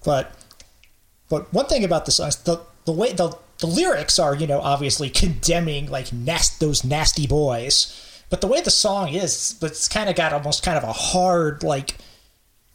[0.05, 0.35] But
[1.29, 4.35] but one thing about uh, the song is the the way the the lyrics are,
[4.35, 7.95] you know, obviously condemning like nast those nasty boys.
[8.31, 11.63] But the way the song is, it's kind of got almost kind of a hard
[11.63, 11.97] like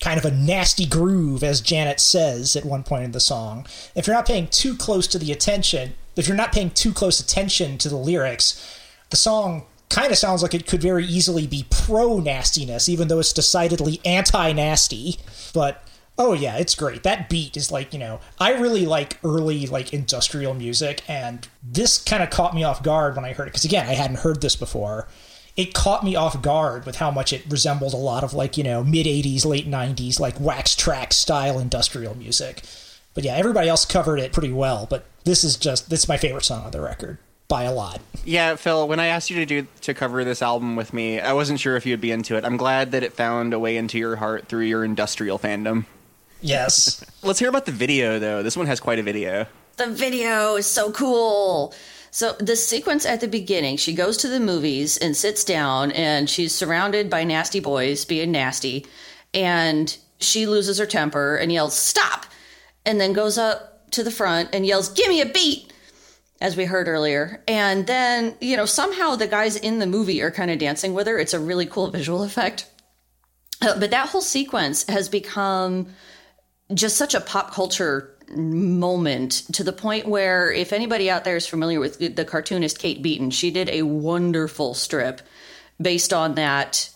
[0.03, 3.65] kind of a nasty groove, as Janet says at one point in the song.
[3.95, 7.19] If you're not paying too close to the attention, if you're not paying too close
[7.19, 11.65] attention to the lyrics, the song kind of sounds like it could very easily be
[11.71, 15.17] pro nastiness, even though it's decidedly anti nasty.
[15.55, 15.83] But
[16.17, 17.03] oh yeah, it's great.
[17.03, 22.01] That beat is like you know, I really like early like industrial music, and this
[22.03, 24.41] kind of caught me off guard when I heard it because again, I hadn't heard
[24.41, 25.07] this before
[25.55, 28.63] it caught me off guard with how much it resembled a lot of like you
[28.63, 32.63] know mid 80s late 90s like Wax Trax style industrial music
[33.13, 36.17] but yeah everybody else covered it pretty well but this is just this is my
[36.17, 39.45] favorite song on the record by a lot Yeah, Phil, when I asked you to
[39.45, 42.45] do to cover this album with me, I wasn't sure if you'd be into it.
[42.45, 45.85] I'm glad that it found a way into your heart through your industrial fandom.
[46.43, 48.43] Yes Let's hear about the video though.
[48.43, 49.45] This one has quite a video.
[49.77, 51.73] The video is so cool.
[52.11, 56.29] So the sequence at the beginning, she goes to the movies and sits down and
[56.29, 58.85] she's surrounded by nasty boys being nasty
[59.33, 62.25] and she loses her temper and yells stop
[62.85, 65.71] and then goes up to the front and yells give me a beat
[66.41, 67.41] as we heard earlier.
[67.47, 71.07] And then, you know, somehow the guys in the movie are kind of dancing with
[71.07, 71.17] her.
[71.17, 72.69] It's a really cool visual effect.
[73.61, 75.87] Uh, but that whole sequence has become
[76.73, 81.45] just such a pop culture moment to the point where if anybody out there is
[81.45, 85.21] familiar with the cartoonist Kate Beaton, she did a wonderful strip
[85.81, 86.89] based on that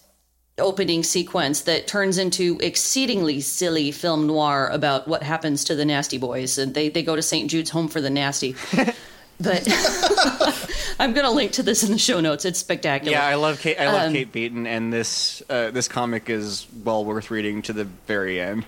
[0.59, 6.17] opening sequence that turns into exceedingly silly film noir about what happens to the nasty
[6.17, 7.49] boys and they, they go to St.
[7.51, 8.55] Jude's home for the nasty.
[9.39, 9.67] but
[10.99, 12.43] I'm going to link to this in the show notes.
[12.45, 13.11] It's spectacular.
[13.11, 13.79] Yeah, I love Kate.
[13.79, 17.73] I love Um, Kate Beaton, and this uh, this comic is well worth reading to
[17.73, 18.65] the very end.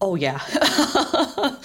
[0.00, 0.40] Oh yeah.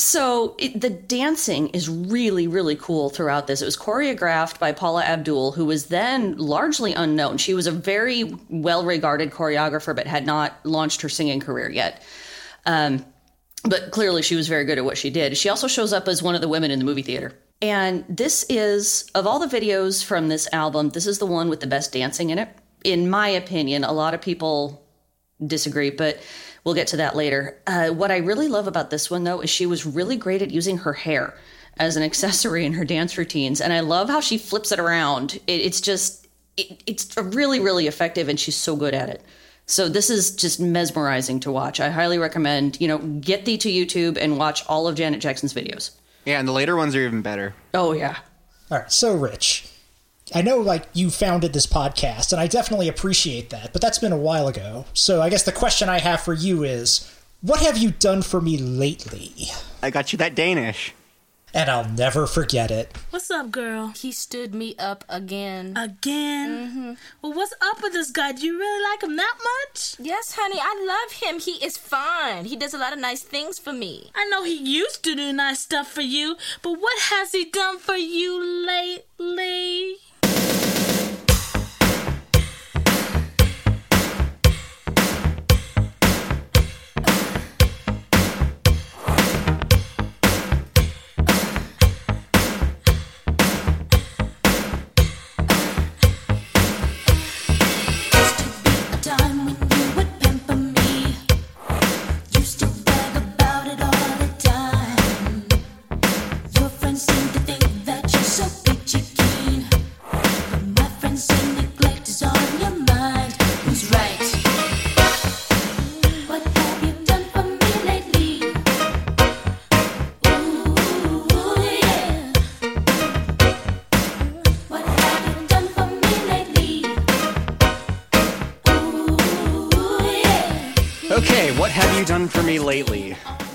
[0.00, 3.60] So it, the dancing is really, really cool throughout this.
[3.60, 7.36] It was choreographed by Paula Abdul, who was then largely unknown.
[7.38, 12.04] She was a very well regarded choreographer, but had not launched her singing career yet.
[12.64, 13.04] Um,
[13.64, 15.36] but clearly, she was very good at what she did.
[15.36, 17.36] She also shows up as one of the women in the movie theater.
[17.60, 21.58] And this is, of all the videos from this album, this is the one with
[21.58, 22.48] the best dancing in it.
[22.84, 24.86] In my opinion, a lot of people
[25.44, 26.20] disagree, but
[26.64, 27.58] we'll get to that later.
[27.66, 30.50] Uh, what I really love about this one, though, is she was really great at
[30.50, 31.34] using her hair
[31.78, 33.60] as an accessory in her dance routines.
[33.60, 35.34] And I love how she flips it around.
[35.46, 39.22] It, it's just, it, it's really, really effective, and she's so good at it.
[39.66, 41.78] So this is just mesmerizing to watch.
[41.78, 45.52] I highly recommend, you know, get thee to YouTube and watch all of Janet Jackson's
[45.52, 45.90] videos.
[46.24, 47.54] Yeah, and the later ones are even better.
[47.74, 48.16] Oh yeah.
[48.70, 49.68] All right, so Rich,
[50.34, 54.12] I know like you founded this podcast, and I definitely appreciate that, but that's been
[54.12, 54.84] a while ago.
[54.92, 57.10] So I guess the question I have for you is,
[57.40, 59.32] what have you done for me lately?
[59.82, 60.94] I got you that Danish.
[61.54, 62.94] And I'll never forget it.
[63.08, 63.88] What's up, girl?
[63.96, 65.74] He stood me up again.
[65.78, 66.50] Again?
[66.50, 66.92] Mm-hmm.
[67.22, 68.32] Well, what's up with this guy?
[68.32, 69.96] Do you really like him that much?
[69.98, 71.40] Yes, honey, I love him.
[71.40, 72.44] He is fine.
[72.44, 74.10] He does a lot of nice things for me.
[74.14, 77.78] I know he used to do nice stuff for you, but what has he done
[77.78, 79.96] for you lately?
[80.48, 80.77] Thank you.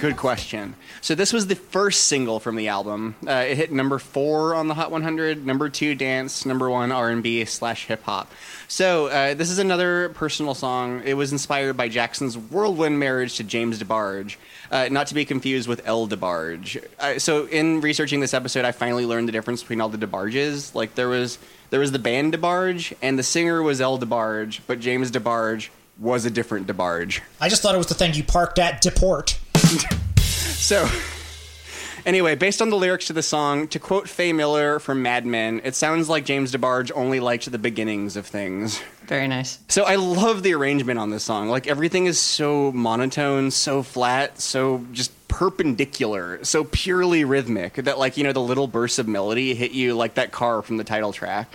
[0.03, 0.75] Good question.
[0.99, 3.15] So this was the first single from the album.
[3.25, 7.45] Uh, it hit number four on the Hot 100, number two dance, number one R&B
[7.45, 8.29] slash hip hop.
[8.67, 11.01] So uh, this is another personal song.
[11.05, 14.35] It was inspired by Jackson's whirlwind marriage to James DeBarge,
[14.71, 16.85] uh, not to be confused with El DeBarge.
[16.99, 20.75] Uh, so in researching this episode, I finally learned the difference between all the DeBarges.
[20.75, 21.37] Like there was
[21.69, 26.25] there was the band DeBarge, and the singer was El DeBarge, but James DeBarge was
[26.25, 27.21] a different DeBarge.
[27.39, 29.39] I just thought it was the thing you parked at Deport.
[30.63, 30.89] So,
[32.05, 35.59] anyway, based on the lyrics to the song, to quote Faye Miller from Mad Men,
[35.65, 38.81] it sounds like James DeBarge only liked the beginnings of things.
[39.07, 39.59] Very nice.
[39.67, 41.49] So I love the arrangement on this song.
[41.49, 48.17] Like everything is so monotone, so flat, so just perpendicular, so purely rhythmic that like,
[48.17, 51.11] you know, the little bursts of melody hit you like that car from the title
[51.11, 51.51] track.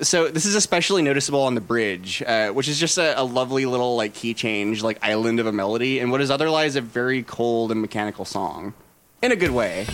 [0.00, 3.66] So this is especially noticeable on the bridge, uh, which is just a, a lovely
[3.66, 7.22] little like key change, like island of a melody, and what is otherwise a very
[7.22, 8.72] cold and mechanical song.
[9.20, 9.86] In a good way.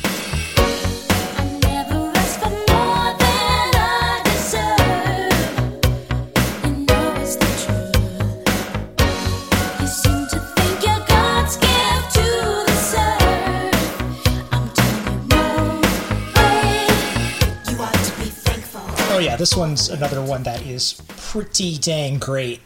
[19.35, 22.61] Yeah, this one's another one that is pretty dang great.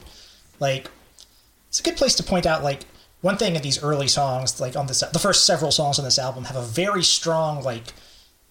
[0.61, 0.91] Like,
[1.69, 2.83] it's a good place to point out like
[3.23, 6.19] one thing in these early songs, like on this, the first several songs on this
[6.19, 7.95] album have a very strong like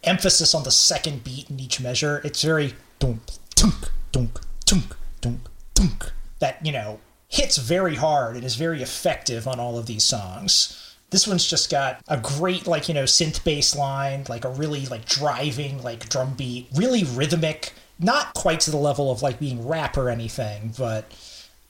[0.03, 2.19] emphasis on the second beat in each measure.
[2.23, 3.21] It's very dunk,
[3.53, 5.41] tunk, dunk, tunk, dunk,
[5.75, 6.11] tunk.
[6.39, 10.95] That you know hits very hard and is very effective on all of these songs.
[11.11, 14.87] This one's just got a great like you know synth bass line, like a really
[14.87, 17.73] like driving like drum beat, really rhythmic.
[17.99, 21.11] Not quite to the level of like being rap or anything, but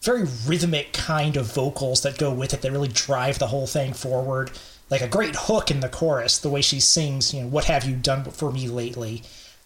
[0.01, 3.93] very rhythmic kind of vocals that go with it that really drive the whole thing
[3.93, 4.51] forward.
[4.89, 7.85] Like a great hook in the chorus, the way she sings, you know, what have
[7.85, 9.23] you done for me lately?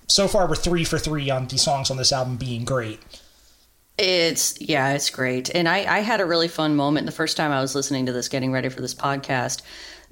[0.07, 2.99] So far, we're three for three on the songs on this album being great.
[3.97, 5.53] It's yeah, it's great.
[5.53, 8.11] And I, I had a really fun moment the first time I was listening to
[8.11, 9.61] this, getting ready for this podcast.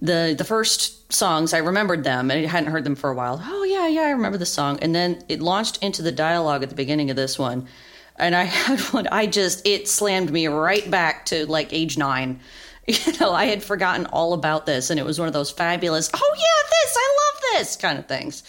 [0.02, 3.42] The the first songs I remembered them and I hadn't heard them for a while.
[3.44, 4.80] Oh yeah, yeah, I remember the song.
[4.82, 7.68] And then it launched into the dialogue at the beginning of this one.
[8.16, 12.40] And I had one I just it slammed me right back to like age nine.
[12.88, 16.10] You know, I had forgotten all about this and it was one of those fabulous,
[16.12, 18.42] oh yeah, this, I love this kind of things.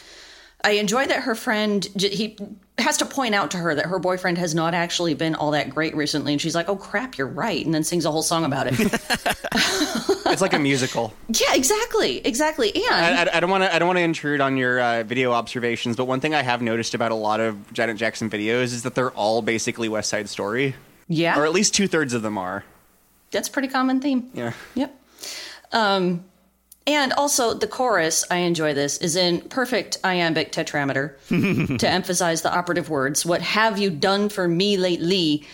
[0.64, 2.38] I enjoy that her friend he
[2.80, 5.70] has to point out to her that her boyfriend has not actually been all that
[5.70, 8.44] great recently, and she's like, "Oh crap, you're right," and then sings a whole song
[8.44, 8.74] about it.
[10.30, 11.12] It's like a musical.
[11.28, 12.72] yeah, exactly, exactly.
[12.88, 13.74] And I, don't want to.
[13.74, 16.62] I don't want to intrude on your uh, video observations, but one thing I have
[16.62, 20.28] noticed about a lot of Janet Jackson videos is that they're all basically West Side
[20.28, 20.76] Story,
[21.08, 22.64] yeah, or at least two thirds of them are.
[23.32, 24.30] that's a pretty common theme.
[24.32, 24.52] Yeah.
[24.76, 24.94] Yep.
[25.72, 26.24] Um,
[26.94, 31.16] and also the chorus, I enjoy this, is in perfect iambic tetrameter
[31.78, 33.24] to emphasize the operative words.
[33.24, 35.46] What have you done for me lately?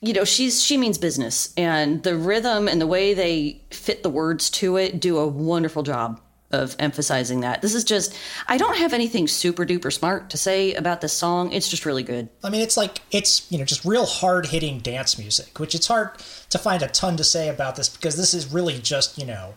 [0.00, 4.10] You know, she's she means business, and the rhythm and the way they fit the
[4.10, 6.20] words to it do a wonderful job
[6.50, 7.62] of emphasizing that.
[7.62, 8.16] This is just
[8.48, 11.52] I don't have anything super duper smart to say about this song.
[11.52, 12.28] It's just really good.
[12.42, 15.86] I mean, it's like it's you know just real hard hitting dance music, which it's
[15.86, 16.10] hard
[16.48, 19.54] to find a ton to say about this because this is really just you know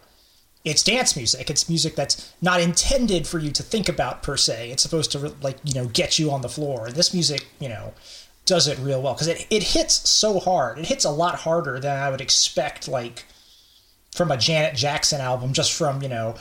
[0.64, 1.50] it's dance music.
[1.50, 4.72] It's music that's not intended for you to think about per se.
[4.72, 6.90] It's supposed to like you know get you on the floor.
[6.90, 7.94] This music you know
[8.46, 10.80] does it real well because it it hits so hard.
[10.80, 13.26] It hits a lot harder than I would expect like
[14.14, 16.36] from a Janet Jackson album just from you know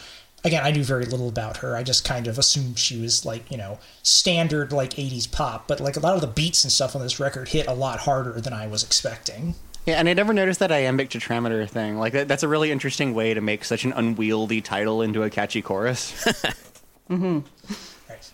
[0.45, 3.51] again I knew very little about her I just kind of assumed she was like
[3.51, 6.95] you know standard like 80s pop but like a lot of the beats and stuff
[6.95, 9.55] on this record hit a lot harder than I was expecting
[9.87, 11.99] Yeah, and I never noticed that iambic tetrameter thing.
[11.99, 15.31] Like that, that's a really interesting way to make such an unwieldy title into a
[15.31, 16.29] catchy chorus.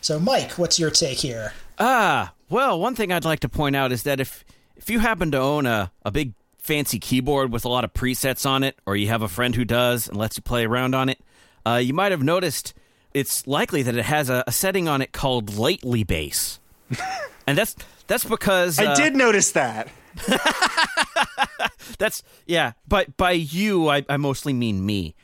[0.01, 3.93] so Mike what's your take here Ah, well, one thing I'd like to point out
[3.93, 4.45] is that if
[4.77, 8.47] if you happen to own a, a big fancy keyboard with a lot of presets
[8.47, 11.09] on it, or you have a friend who does and lets you play around on
[11.09, 11.21] it,
[11.65, 12.75] uh, you might have noticed
[13.15, 16.59] it's likely that it has a, a setting on it called lately bass,
[17.47, 17.77] and that's
[18.07, 19.89] that's because I uh, did notice that.
[21.99, 22.73] That's yeah.
[22.87, 25.15] By by you, I, I mostly mean me.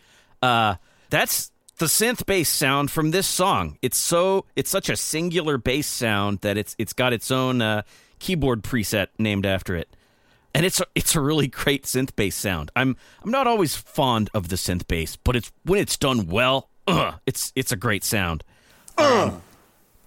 [0.43, 0.77] Uh,
[1.11, 3.79] that's the synth bass sound from this song.
[3.83, 7.83] It's so it's such a singular bass sound that it's it's got its own uh,
[8.19, 9.95] keyboard preset named after it,
[10.55, 12.71] and it's a, it's a really great synth bass sound.
[12.77, 16.71] I'm I'm not always fond of the synth bass, but it's when it's done well,
[16.87, 18.45] uh, it's it's a great sound.
[18.99, 19.43] Um,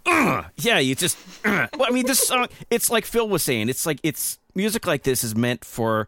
[0.08, 1.18] uh, yeah, you just.
[1.46, 2.48] Uh, well, I mean, this song.
[2.70, 3.70] It's like Phil was saying.
[3.70, 6.08] It's like it's music like this is meant for.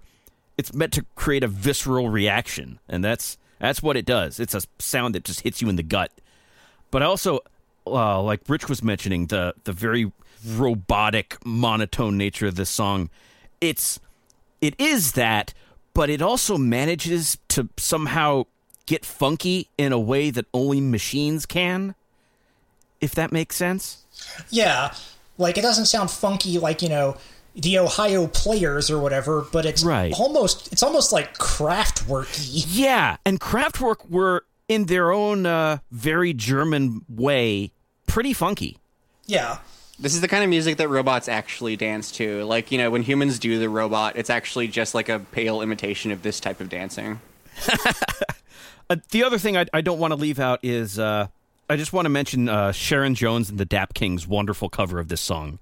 [0.57, 4.39] It's meant to create a visceral reaction, and that's that's what it does.
[4.39, 6.11] It's a sound that just hits you in the gut.
[6.91, 7.39] But also,
[7.85, 10.11] uh, like Rich was mentioning, the the very
[10.45, 13.09] robotic, monotone nature of this song.
[13.61, 13.99] It's
[14.61, 15.53] it is that,
[15.93, 18.45] but it also manages to somehow
[18.85, 21.95] get funky in a way that only machines can.
[23.01, 24.03] If that makes sense.
[24.49, 24.93] yeah
[25.37, 27.15] like it doesn't sound funky like you know
[27.55, 30.13] the Ohio players or whatever but it's Right.
[30.13, 37.03] almost it's almost like Kraftwerky Yeah, and Kraftwerk were in their own uh, very German
[37.09, 37.71] way
[38.07, 38.77] pretty funky.
[39.25, 39.59] yeah
[39.99, 42.43] This is the kind of music that robots actually dance to.
[42.45, 46.11] Like, you know, when humans do the robot, it's actually just like a pale imitation
[46.11, 47.19] of this type of dancing.
[48.91, 51.27] Uh, the other thing I, I don't want to leave out is uh,
[51.69, 55.07] I just want to mention uh, Sharon Jones and the Dap Kings' wonderful cover of
[55.07, 55.59] this song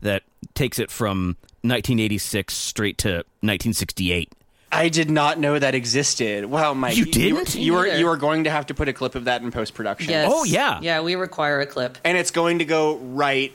[0.00, 0.22] that
[0.54, 3.08] takes it from 1986 straight to
[3.42, 4.32] 1968.
[4.72, 6.46] I did not know that existed.
[6.46, 6.96] Wow, Mike.
[6.96, 7.54] You You, didn't?
[7.56, 9.74] you, were you are going to have to put a clip of that in post
[9.74, 10.10] production.
[10.10, 10.30] Yes.
[10.32, 10.78] Oh, yeah.
[10.80, 11.98] Yeah, we require a clip.
[12.04, 13.52] And it's going to go right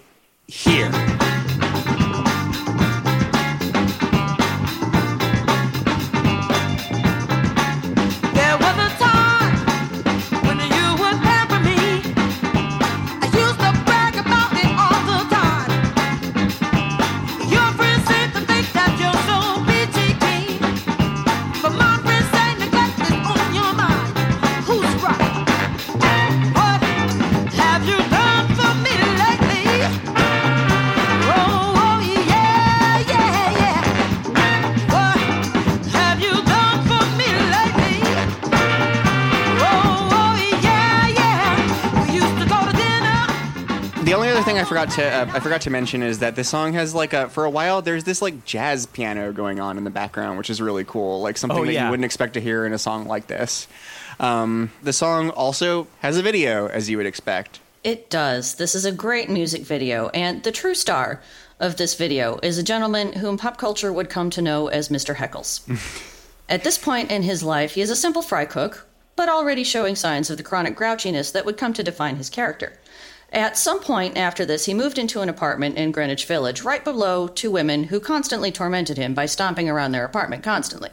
[0.47, 0.91] here.
[44.65, 47.29] I forgot to uh, I forgot to mention is that this song has like a
[47.29, 50.59] for a while there's this like jazz piano going on in the background, which is
[50.59, 51.21] really cool.
[51.21, 51.85] Like something Oh, that yeah.
[51.85, 53.67] you wouldn't expect to hear in a song like this.
[54.19, 57.59] Um, the song also has a video, as you would expect.
[57.83, 58.55] It does.
[58.55, 61.21] This is a great music video, and the true star
[61.59, 65.15] of this video is a gentleman whom pop culture would come to know as Mr.
[65.15, 65.61] Heckles.
[66.49, 69.95] At this point in his life, he is a simple fry cook, but already showing
[69.95, 72.79] signs of the chronic grouchiness that would come to define his character.
[73.35, 77.27] At some point after this, he moved into an apartment in Greenwich Village, right below
[77.27, 80.91] two women who constantly tormented him by stomping around their apartment constantly.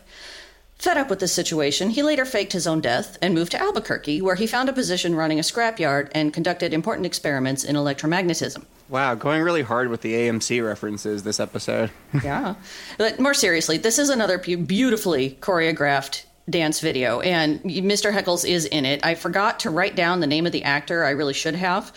[0.76, 4.20] Fed up with this situation, he later faked his own death and moved to Albuquerque,
[4.20, 8.64] where he found a position running a scrapyard and conducted important experiments in electromagnetism.
[8.88, 11.92] Wow, going really hard with the AMC references this episode.
[12.24, 12.56] yeah.
[12.98, 18.12] But more seriously, this is another beautifully choreographed dance video, and Mr.
[18.12, 19.06] Heckles is in it.
[19.06, 21.04] I forgot to write down the name of the actor.
[21.04, 21.92] I really should have.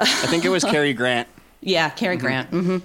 [0.00, 1.28] I think it was Cary Grant.
[1.62, 2.48] Yeah, Cary Grant.
[2.48, 2.78] hmm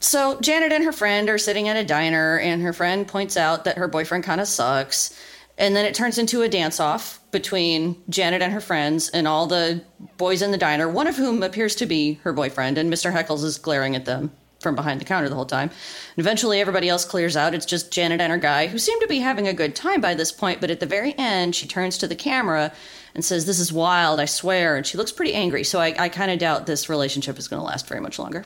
[0.00, 3.64] So Janet and her friend are sitting at a diner, and her friend points out
[3.64, 5.14] that her boyfriend kind of sucks.
[5.58, 9.46] And then it turns into a dance off between Janet and her friends and all
[9.46, 9.82] the
[10.16, 13.12] boys in the diner, one of whom appears to be her boyfriend, and Mr.
[13.12, 15.68] Heckles is glaring at them from behind the counter the whole time.
[15.68, 17.52] And eventually everybody else clears out.
[17.52, 20.14] It's just Janet and her guy, who seem to be having a good time by
[20.14, 22.72] this point, but at the very end, she turns to the camera
[23.14, 24.76] and says, This is wild, I swear.
[24.76, 27.60] And she looks pretty angry, so I, I kind of doubt this relationship is going
[27.60, 28.44] to last very much longer.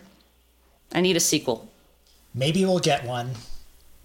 [0.92, 1.70] I need a sequel.
[2.34, 3.32] Maybe we'll get one.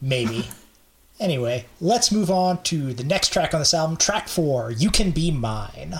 [0.02, 0.50] Maybe.
[1.20, 5.12] anyway, let's move on to the next track on this album, track four, You Can
[5.12, 6.00] Be Mine.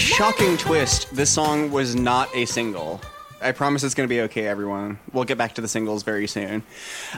[0.00, 3.00] Shocking twist, this song was not a single.
[3.42, 4.98] I promise it's going to be okay, everyone.
[5.12, 6.62] We'll get back to the singles very soon.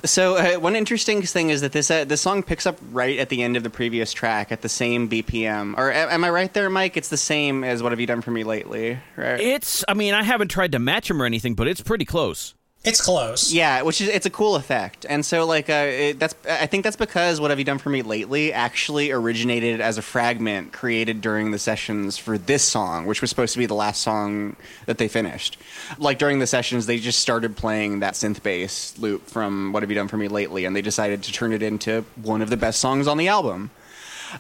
[0.05, 3.29] So, uh, one interesting thing is that this uh, this song picks up right at
[3.29, 5.77] the end of the previous track at the same BPM.
[5.77, 6.97] Or am I right there, Mike?
[6.97, 9.41] It's the same as "What Have You Done for Me Lately," right?
[9.41, 12.55] It's, I mean, I haven't tried to match him or anything, but it's pretty close.
[12.85, 13.53] It's close.
[13.53, 16.83] Yeah, which is it's a cool effect, and so like uh, it, that's I think
[16.83, 21.21] that's because what have you done for me lately actually originated as a fragment created
[21.21, 24.57] during the sessions for this song, which was supposed to be the last song
[24.87, 25.59] that they finished.
[25.99, 29.91] Like during the sessions, they just started playing that synth bass loop from what have
[29.91, 32.57] you done for me lately, and they decided to turn it into one of the
[32.57, 33.71] best songs on the album.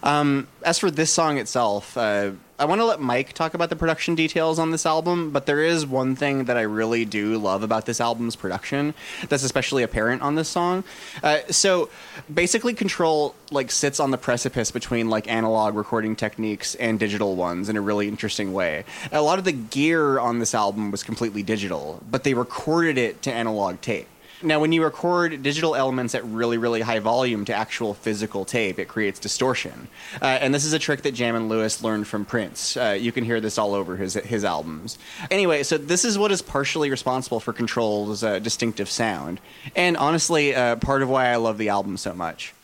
[0.02, 3.76] Um, as for this song itself, uh, I want to let Mike talk about the
[3.76, 7.64] production details on this album, but there is one thing that I really do love
[7.64, 8.94] about this album's production
[9.28, 10.84] that's especially apparent on this song.
[11.24, 11.90] Uh, so
[12.32, 17.68] basically, Control like sits on the precipice between like analog recording techniques and digital ones
[17.68, 18.84] in a really interesting way.
[19.10, 23.22] A lot of the gear on this album was completely digital, but they recorded it
[23.22, 24.06] to analog tape.
[24.42, 28.78] Now, when you record digital elements at really, really high volume to actual physical tape,
[28.78, 29.88] it creates distortion.
[30.20, 32.76] Uh, and this is a trick that Jam and Lewis learned from Prince.
[32.76, 34.98] Uh, you can hear this all over his his albums.
[35.30, 39.40] Anyway, so this is what is partially responsible for Control's uh, distinctive sound,
[39.76, 42.54] and honestly, uh, part of why I love the album so much.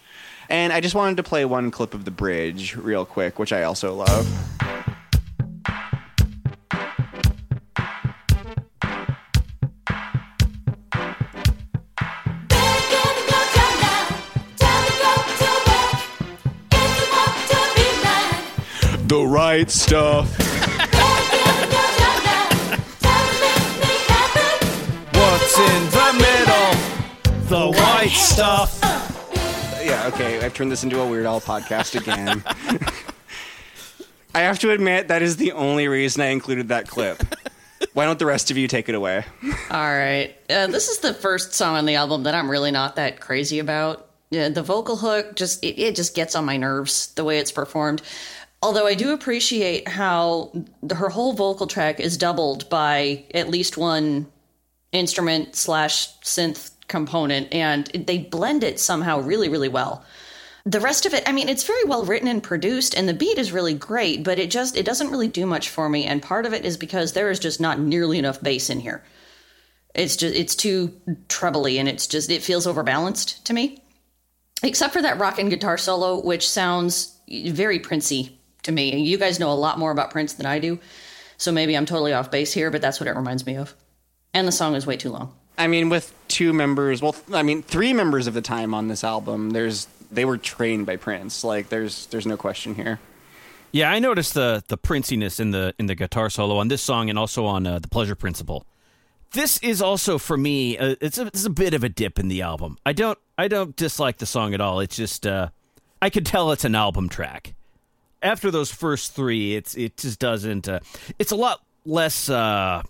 [0.49, 3.65] And I just wanted to play one clip of the bridge real quick, which I
[3.65, 4.27] also love.
[19.49, 20.29] Right stuff.
[25.15, 27.49] What's in the middle?
[27.49, 28.79] The white stuff.
[29.83, 32.45] Yeah, okay, I've turned this into a Weird Al podcast again.
[34.35, 37.23] I have to admit, that is the only reason I included that clip.
[37.95, 39.25] Why don't the rest of you take it away?
[39.71, 40.37] All right.
[40.51, 43.61] Uh, this is the first song on the album that I'm really not that crazy
[43.61, 44.09] about.
[44.31, 47.51] Yeah, the vocal hook just it, it just gets on my nerves the way it's
[47.51, 48.03] performed.
[48.61, 50.53] Although I do appreciate how
[50.93, 54.27] her whole vocal track is doubled by at least one
[54.91, 60.05] instrument slash synth component, and they blend it somehow really, really well.
[60.67, 63.39] The rest of it, I mean, it's very well written and produced, and the beat
[63.39, 66.05] is really great, but it just it doesn't really do much for me.
[66.05, 69.05] And part of it is because there is just not nearly enough bass in here.
[69.95, 73.83] It's just it's too trebly, and it's just it feels overbalanced to me.
[74.63, 78.38] Except for that rock and guitar solo, which sounds very Princey
[78.69, 79.01] to me.
[79.01, 80.79] You guys know a lot more about Prince than I do.
[81.37, 83.75] So maybe I'm totally off base here, but that's what it reminds me of.
[84.33, 85.35] And the song is way too long.
[85.57, 89.03] I mean, with two members, well, I mean, three members of the time on this
[89.03, 91.43] album, there's they were trained by Prince.
[91.43, 93.01] Like, there's there's no question here.
[93.73, 97.11] Yeah, I noticed the the princiness in the in the guitar solo on this song
[97.11, 98.65] and also on uh, the Pleasure Principle.
[99.33, 100.79] This is also for me.
[100.79, 102.79] Uh, it's a it's a bit of a dip in the album.
[102.87, 104.81] I don't I don't dislike the song at all.
[104.81, 105.49] It's just uh,
[106.01, 107.55] I could tell it's an album track.
[108.23, 110.69] After those first three, it's it just doesn't.
[110.69, 110.81] Uh,
[111.19, 112.83] it's a lot less uh,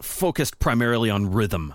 [0.00, 1.74] focused primarily on rhythm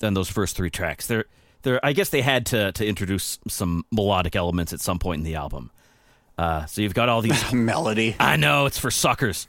[0.00, 1.06] than those first three tracks.
[1.06, 1.26] They're
[1.62, 5.24] they're I guess they had to to introduce some melodic elements at some point in
[5.24, 5.70] the album.
[6.36, 8.16] Uh, so you've got all these Melody.
[8.18, 9.46] I know it's for suckers.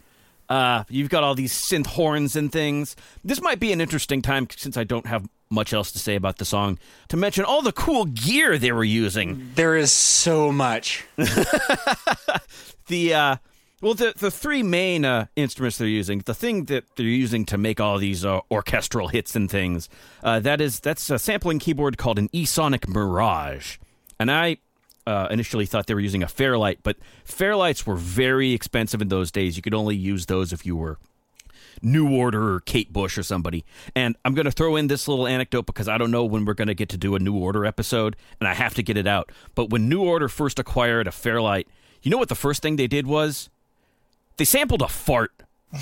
[0.49, 2.97] Uh, you've got all these synth horns and things.
[3.23, 6.37] This might be an interesting time since I don't have much else to say about
[6.37, 6.77] the song
[7.07, 9.51] to mention all the cool gear they were using.
[9.55, 11.05] There is so much.
[12.91, 13.35] The uh,
[13.81, 17.57] well, the the three main uh, instruments they're using, the thing that they're using to
[17.57, 19.87] make all these uh, orchestral hits and things,
[20.25, 23.77] uh, that is that's a sampling keyboard called an Ensoniq Mirage,
[24.19, 24.57] and I
[25.07, 29.31] uh, initially thought they were using a Fairlight, but Fairlights were very expensive in those
[29.31, 29.55] days.
[29.55, 30.97] You could only use those if you were
[31.81, 33.63] New Order or Kate Bush or somebody.
[33.95, 36.55] And I'm going to throw in this little anecdote because I don't know when we're
[36.55, 39.07] going to get to do a New Order episode, and I have to get it
[39.07, 39.31] out.
[39.55, 41.69] But when New Order first acquired a Fairlight,
[42.01, 43.49] you know what the first thing they did was?
[44.37, 45.31] They sampled a fart.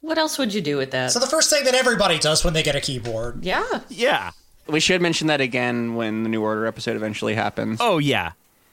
[0.00, 1.12] What else would you do with that?
[1.12, 3.44] So the first thing that everybody does when they get a keyboard.
[3.44, 3.82] yeah.
[3.88, 4.32] Yeah.
[4.66, 7.78] We should mention that again when the New Order episode eventually happens.
[7.80, 8.32] Oh yeah.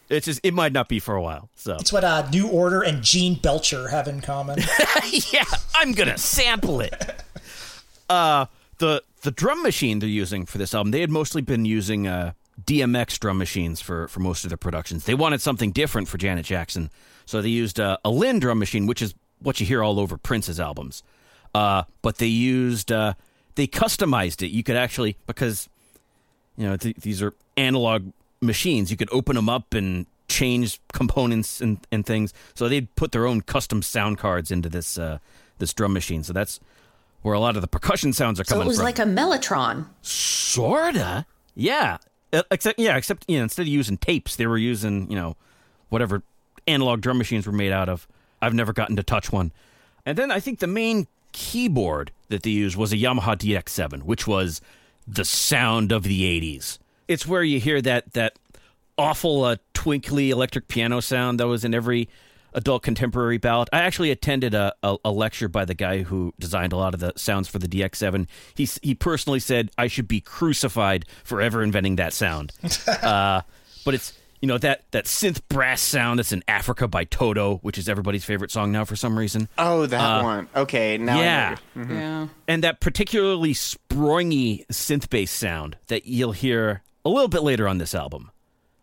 [0.10, 1.50] It's just it might not be for a while.
[1.56, 4.58] So It's what uh, New Order and Gene Belcher have in common.
[5.32, 5.44] yeah,
[5.76, 7.24] I'm gonna sample it.
[8.10, 8.46] Uh,
[8.78, 12.32] the the drum machine they're using for this album, they had mostly been using uh,
[12.68, 15.06] DMX drum machines for for most of their productions.
[15.06, 16.92] They wanted something different for Janet Jackson,
[17.26, 20.18] so they used uh, a Linn drum machine, which is what you hear all over
[20.18, 21.02] Prince's albums.
[21.56, 23.14] Uh, but they used uh,
[23.56, 24.50] they customized it.
[24.50, 25.70] You could actually because
[26.58, 28.12] you know th- these are analog
[28.42, 28.92] machines.
[28.92, 32.34] You could open them up and change components and, and things.
[32.54, 35.20] So they'd put their own custom sound cards into this uh,
[35.58, 36.24] this drum machine.
[36.24, 36.60] So that's
[37.22, 38.64] where a lot of the percussion sounds are coming.
[38.64, 38.86] So it was from.
[38.86, 39.88] like a Mellotron.
[40.02, 41.98] sorta, yeah.
[42.34, 45.36] Uh, Except yeah, except you know instead of using tapes, they were using you know
[45.90, 46.24] whatever
[46.68, 48.08] analog drum machines were made out of.
[48.42, 49.52] I've never gotten to touch one.
[50.06, 54.28] And then I think the main keyboard that they used was a Yamaha DX7, which
[54.28, 54.62] was
[55.08, 56.78] the sound of the 80s.
[57.08, 58.34] It's where you hear that that
[58.98, 62.10] awful uh, twinkly electric piano sound that was in every
[62.58, 63.70] adult contemporary ballad.
[63.72, 67.00] I actually attended a, a, a lecture by the guy who designed a lot of
[67.00, 68.28] the sounds for the DX7.
[68.56, 72.52] He he personally said I should be crucified for ever inventing that sound.
[72.88, 73.42] uh,
[73.86, 77.78] but it's you know that that synth brass sound that's in Africa by Toto, which
[77.78, 79.48] is everybody's favorite song now for some reason.
[79.58, 80.50] Oh, that one.
[80.56, 81.58] Okay, now I know yeah.
[81.76, 81.92] you're- mhm.
[82.00, 82.28] Yeah.
[82.48, 87.78] And that particularly springy synth bass sound that you'll hear a little bit later on
[87.78, 88.32] this album.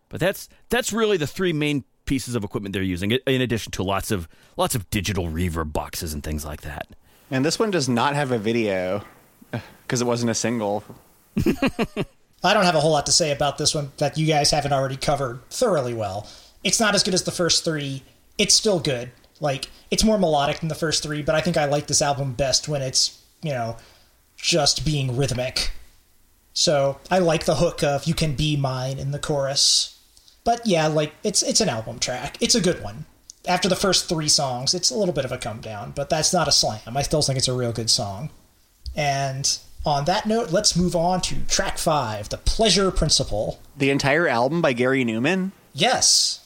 [0.09, 3.82] But that's that's really the three main pieces of equipment they're using, in addition to
[3.82, 6.88] lots of lots of digital reverb boxes and things like that.
[7.30, 9.05] And this one does not have a video
[9.82, 10.84] because it wasn't a single.
[12.44, 14.72] I don't have a whole lot to say about this one that you guys haven't
[14.72, 16.28] already covered thoroughly well.
[16.62, 18.02] It's not as good as the first three.
[18.36, 19.11] It's still good.
[19.40, 22.34] Like, it's more melodic than the first three, but I think I like this album
[22.34, 23.76] best when it's, you know,
[24.36, 25.70] just being rhythmic.
[26.52, 29.93] So I like the hook of "You Can Be Mine" in the chorus.
[30.45, 32.36] But yeah, like it's it's an album track.
[32.40, 33.07] It's a good one.
[33.47, 36.32] After the first three songs, it's a little bit of a come down, but that's
[36.32, 36.97] not a slam.
[36.97, 38.30] I still think it's a real good song.
[38.97, 43.61] And on that note, let's move on to track five, The Pleasure Principle.
[43.76, 45.53] The entire album by Gary Numan.
[45.74, 46.40] Yes.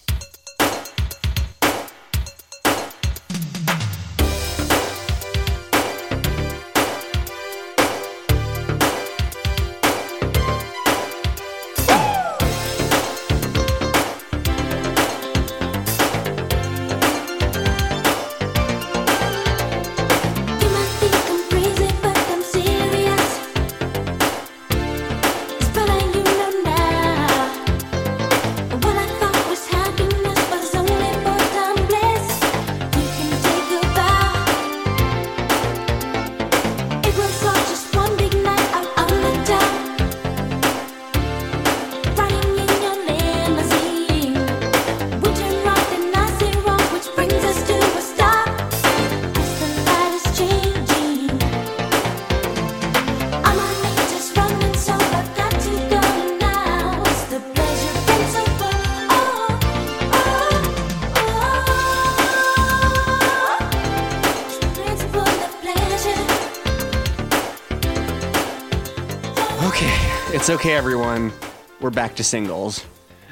[70.48, 71.30] It's okay, everyone.
[71.78, 72.82] We're back to singles.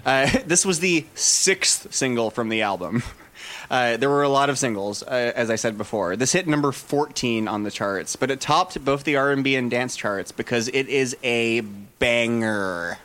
[0.05, 3.03] Uh, this was the sixth single from the album.
[3.69, 6.15] Uh, there were a lot of singles, uh, as I said before.
[6.15, 9.97] This hit number 14 on the charts, but it topped both the R&B and dance
[9.97, 11.63] charts because it is a
[11.99, 12.99] banger.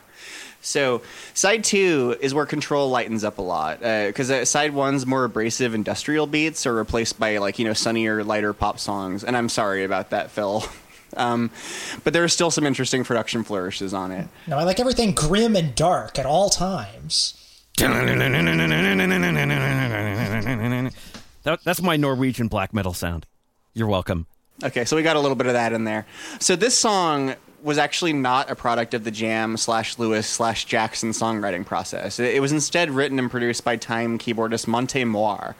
[0.60, 1.02] So
[1.34, 5.74] side two is where control lightens up a lot because uh, side one's more abrasive
[5.74, 9.24] industrial beats are replaced by like you know sunnier, lighter pop songs.
[9.24, 10.64] And I'm sorry about that, Phil.
[11.16, 11.50] Um,
[12.04, 14.28] but there are still some interesting production flourishes on it.
[14.46, 17.38] No, I like everything grim and dark at all times.
[21.44, 23.26] That, that's my Norwegian black metal sound.
[23.74, 24.26] You're welcome.
[24.62, 26.06] Okay, so we got a little bit of that in there.
[26.38, 31.10] So this song was actually not a product of the Jam slash Lewis slash Jackson
[31.10, 32.18] songwriting process.
[32.18, 35.54] It, was instead written and produced by Time keyboardist Monte Moir.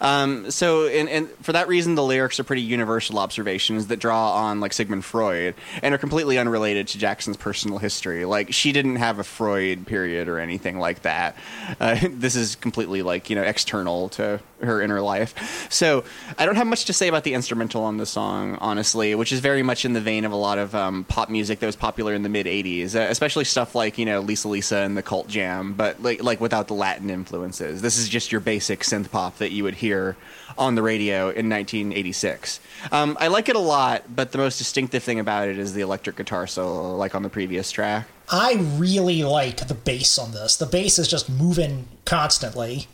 [0.00, 4.34] Um, so, and, and for that reason, the lyrics are pretty universal observations that draw
[4.34, 8.24] on like Sigmund Freud and are completely unrelated to Jackson's personal history.
[8.24, 11.36] Like she didn't have a Freud period or anything like that.
[11.78, 15.68] Uh, this is completely like you know external to her inner life.
[15.70, 16.04] So
[16.38, 19.40] I don't have much to say about the instrumental on the song, honestly, which is
[19.40, 22.14] very much in the vein of a lot of um, pop music that was popular
[22.14, 25.28] in the mid '80s, uh, especially stuff like you know Lisa Lisa and the Cult
[25.28, 27.82] Jam, but like like without the Latin influences.
[27.82, 30.16] This is just your basic synth pop that you would hear
[30.56, 32.60] on the radio in 1986.
[32.92, 35.80] Um, I like it a lot, but the most distinctive thing about it is the
[35.80, 38.06] electric guitar solo, like on the previous track.
[38.30, 40.56] I really like the bass on this.
[40.56, 42.86] The bass is just moving constantly.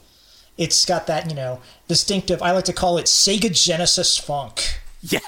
[0.57, 4.81] It's got that, you know, distinctive, I like to call it Sega Genesis funk.
[5.09, 5.21] Yeah.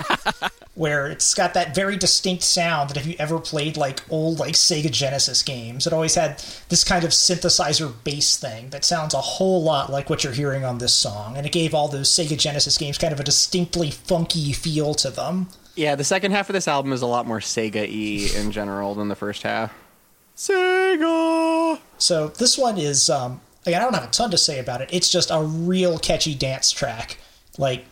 [0.74, 4.54] where it's got that very distinct sound that if you ever played like old like
[4.54, 9.20] Sega Genesis games, it always had this kind of synthesizer bass thing that sounds a
[9.20, 11.36] whole lot like what you're hearing on this song.
[11.36, 15.10] And it gave all those Sega Genesis games kind of a distinctly funky feel to
[15.10, 15.48] them.
[15.74, 18.94] Yeah, the second half of this album is a lot more Sega y in general
[18.94, 19.72] than the first half.
[20.36, 21.78] Sega!
[21.98, 24.90] So this one is um again, I don't have a ton to say about it.
[24.92, 27.18] It's just a real catchy dance track.
[27.58, 27.84] Like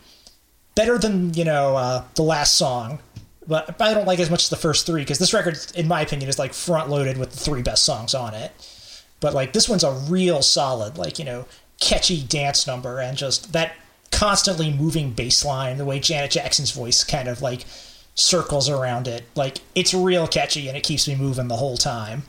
[0.81, 2.97] better than you know uh, the last song,
[3.47, 6.01] but I don't like as much as the first three because this record, in my
[6.01, 8.51] opinion, is like front loaded with the three best songs on it.
[9.19, 11.45] But like this one's a real solid, like you know,
[11.79, 13.73] catchy dance number, and just that
[14.11, 17.65] constantly moving bass line, the way Janet Jackson's voice kind of like
[18.15, 22.23] circles around it, like it's real catchy and it keeps me moving the whole time.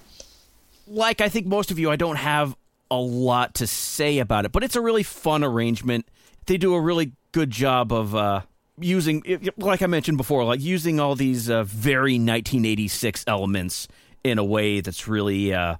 [0.86, 2.54] Like I think most of you, I don't have
[2.90, 6.06] a lot to say about it, but it's a really fun arrangement.
[6.46, 8.42] They do a really good job of uh,
[8.78, 9.22] using,
[9.56, 13.88] like I mentioned before, like using all these uh, very 1986 elements
[14.24, 15.76] in a way that's really uh,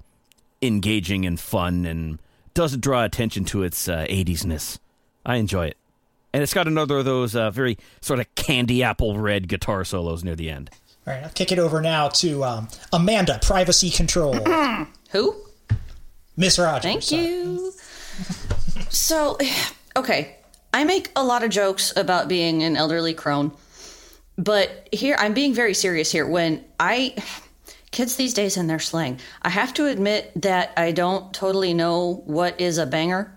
[0.61, 2.19] engaging and fun and
[2.55, 4.79] doesn't draw attention to its uh, 80s-ness.
[5.25, 5.77] I enjoy it.
[6.33, 10.25] And it's got another of those uh, very sort of candy apple red guitar solos
[10.25, 10.71] near the end.
[11.07, 14.35] All right, I'll kick it over now to um, Amanda, Privacy Control.
[15.11, 15.37] Who?
[16.37, 16.83] Miss Rodgers.
[16.83, 17.73] Thank you.
[18.89, 19.37] so,
[19.97, 20.37] okay,
[20.73, 23.53] I make a lot of jokes about being an elderly crone,
[24.37, 26.27] but here I'm being very serious here.
[26.27, 27.15] When I
[27.91, 32.23] kids these days and their slang, I have to admit that I don't totally know
[32.25, 33.33] what is a banger.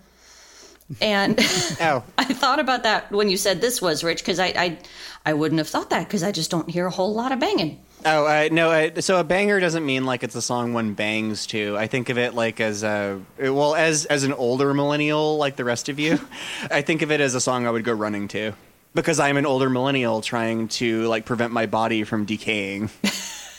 [1.01, 1.39] And
[1.81, 2.03] oh.
[2.17, 4.77] I thought about that when you said this was rich because I, I
[5.25, 7.83] I wouldn't have thought that because I just don't hear a whole lot of banging.
[8.07, 8.69] Oh uh, no!
[8.69, 11.75] Uh, so a banger doesn't mean like it's a song one bangs to.
[11.75, 15.63] I think of it like as a well as as an older millennial like the
[15.63, 16.19] rest of you.
[16.71, 18.53] I think of it as a song I would go running to
[18.93, 22.91] because I'm an older millennial trying to like prevent my body from decaying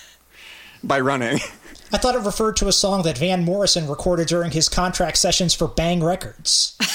[0.85, 1.41] by running.
[1.93, 5.55] I thought it referred to a song that Van Morrison recorded during his contract sessions
[5.55, 6.77] for Bang Records.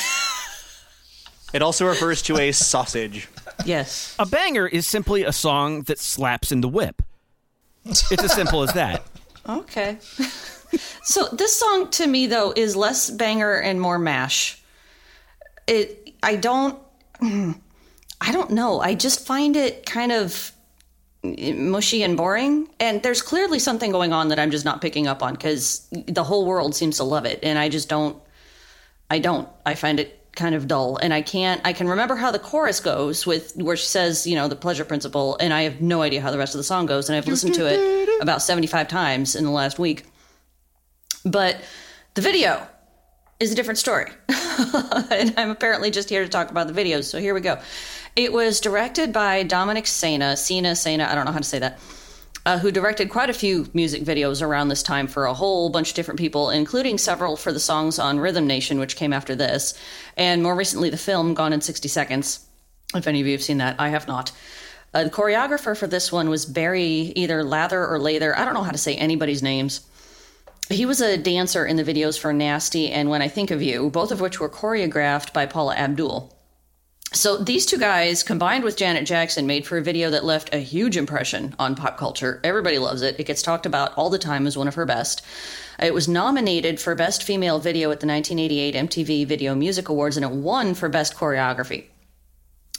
[1.53, 3.27] It also refers to a sausage.
[3.65, 4.15] Yes.
[4.17, 7.01] A banger is simply a song that slaps in the whip.
[7.85, 9.03] It's as simple as that.
[9.49, 9.97] Okay.
[11.01, 14.61] so this song to me though is less banger and more mash.
[15.65, 16.77] It I don't
[17.21, 18.79] I don't know.
[18.81, 20.51] I just find it kind of
[21.23, 25.23] mushy and boring and there's clearly something going on that I'm just not picking up
[25.23, 28.21] on cuz the whole world seems to love it and I just don't
[29.09, 29.49] I don't.
[29.65, 32.79] I find it kind of dull and I can't I can remember how the chorus
[32.79, 36.21] goes with where she says, you know, the pleasure principle and I have no idea
[36.21, 39.35] how the rest of the song goes and I've listened to it about 75 times
[39.35, 40.05] in the last week.
[41.25, 41.61] But
[42.13, 42.67] the video
[43.39, 44.05] is a different story.
[44.29, 47.05] and I'm apparently just here to talk about the videos.
[47.05, 47.59] So here we go.
[48.15, 51.79] It was directed by Dominic Sena, Sena, Sena, I don't know how to say that.
[52.43, 55.89] Uh, who directed quite a few music videos around this time for a whole bunch
[55.89, 59.75] of different people, including several for the songs on Rhythm Nation, which came after this,
[60.17, 62.43] and more recently the film Gone in 60 Seconds.
[62.95, 64.31] If any of you have seen that, I have not.
[64.91, 68.37] Uh, the choreographer for this one was Barry either Lather or Lather.
[68.37, 69.81] I don't know how to say anybody's names.
[70.69, 73.89] He was a dancer in the videos for Nasty and When I Think of You,
[73.89, 76.35] both of which were choreographed by Paula Abdul.
[77.13, 80.59] So these two guys, combined with Janet Jackson, made for a video that left a
[80.59, 82.39] huge impression on pop culture.
[82.41, 83.19] Everybody loves it.
[83.19, 85.21] It gets talked about all the time as one of her best.
[85.77, 90.25] It was nominated for Best Female Video at the 1988 MTV Video Music Awards, and
[90.25, 91.83] it won for Best Choreography.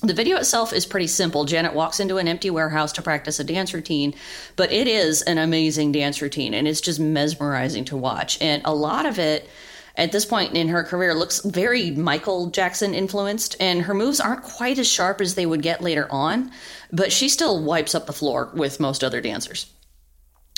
[0.01, 1.45] The video itself is pretty simple.
[1.45, 4.15] Janet walks into an empty warehouse to practice a dance routine,
[4.57, 8.41] but it is an amazing dance routine, and it's just mesmerizing to watch.
[8.41, 9.47] And a lot of it
[9.97, 14.43] at this point in her career looks very Michael Jackson influenced, and her moves aren't
[14.43, 16.51] quite as sharp as they would get later on,
[16.91, 19.67] but she still wipes up the floor with most other dancers.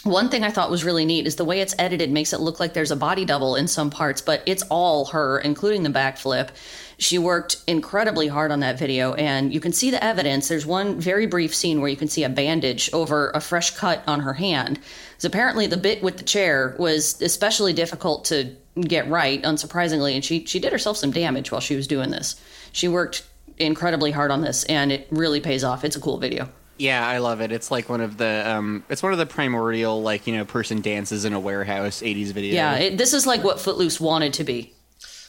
[0.05, 2.61] One thing I thought was really neat is the way it's edited makes it look
[2.61, 6.51] like there's a body double in some parts, but it's all her, including the backflip.
[6.99, 10.47] She worked incredibly hard on that video, and you can see the evidence.
[10.47, 14.05] There's one very brief scene where you can see a bandage over a fresh cut
[14.07, 14.78] on her hand.
[15.12, 20.25] Because apparently, the bit with the chair was especially difficult to get right, unsurprisingly, and
[20.25, 22.41] she she did herself some damage while she was doing this.
[22.72, 23.27] She worked
[23.59, 25.85] incredibly hard on this, and it really pays off.
[25.85, 26.49] It's a cool video.
[26.77, 27.53] Yeah, I love it.
[27.53, 30.81] It's like one of the um, it's one of the primordial like you know person
[30.81, 32.55] dances in a warehouse '80s video.
[32.55, 34.75] Yeah, it, this is like what Footloose wanted to be.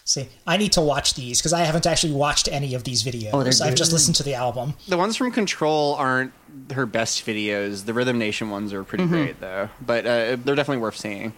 [0.08, 3.32] See, I need to watch these because I haven't actually watched any of these videos.
[3.34, 4.76] Oh, I've just listened to the album.
[4.88, 6.32] The ones from Control aren't
[6.74, 7.86] her best videos.
[7.86, 11.34] The Rhythm Nation ones are pretty great though, but uh, they're definitely worth seeing.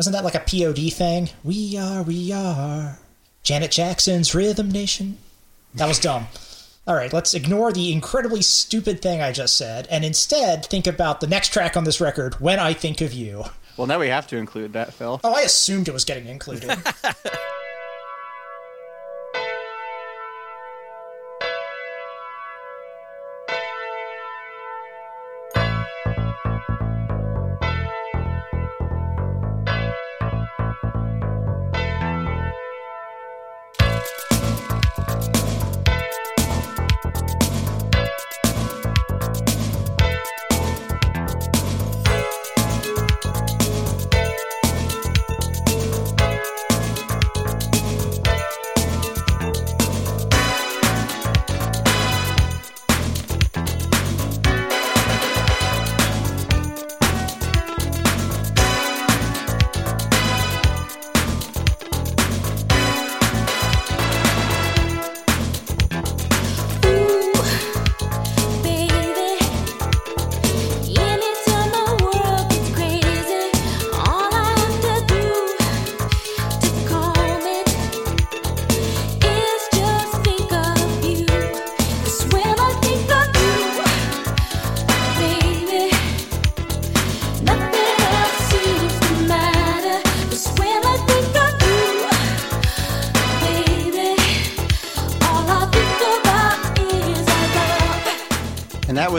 [0.00, 1.28] Wasn't that like a POD thing?
[1.44, 2.98] We are, we are.
[3.42, 5.18] Janet Jackson's Rhythm Nation.
[5.74, 6.28] That was dumb.
[6.86, 11.20] All right, let's ignore the incredibly stupid thing I just said and instead think about
[11.20, 13.44] the next track on this record, When I Think of You.
[13.76, 15.20] Well, now we have to include that, Phil.
[15.22, 16.70] Oh, I assumed it was getting included.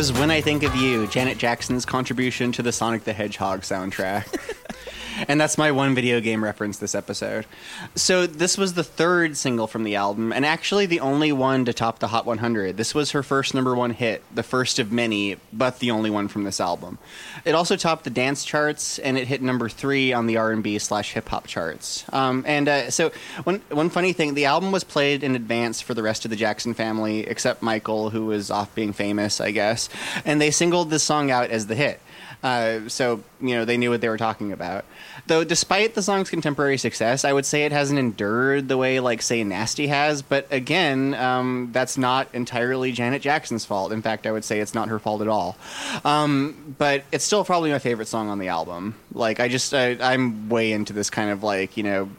[0.02, 4.26] was When I Think of You, Janet Jackson's contribution to the Sonic the Hedgehog soundtrack.
[5.32, 7.46] and that's my one video game reference this episode.
[7.96, 11.74] So, this was the third single from the album, and actually the only one to
[11.74, 12.76] top the Hot 100.
[12.76, 16.28] This was her first number one hit, the first of many, but the only one
[16.28, 16.98] from this album.
[17.46, 21.14] It also topped the dance charts, and it hit number three on the R&B slash
[21.14, 22.04] hip hop charts.
[22.12, 23.14] Um, and uh, so,
[23.46, 26.38] one one funny thing, the album was played in advance for the rest of the
[26.38, 29.88] Jackson family, except Michael, who was off being famous, I guess.
[30.26, 32.02] And they singled this song out as the hit.
[32.44, 34.86] Uh, so you know they knew what they were talking about.
[35.28, 39.22] Though, despite the song's contemporary success, I would say it hasn't endured the way, like,
[39.22, 40.22] say, "Nasty" has.
[40.22, 43.92] But again, um, that's not entirely Janet Jackson's fault.
[43.92, 45.56] In fact, I would say it's not her fault at all.
[46.04, 48.96] Um, but it's still probably my favorite song on the album.
[49.14, 52.10] Like, I just I, I'm way into this kind of like you know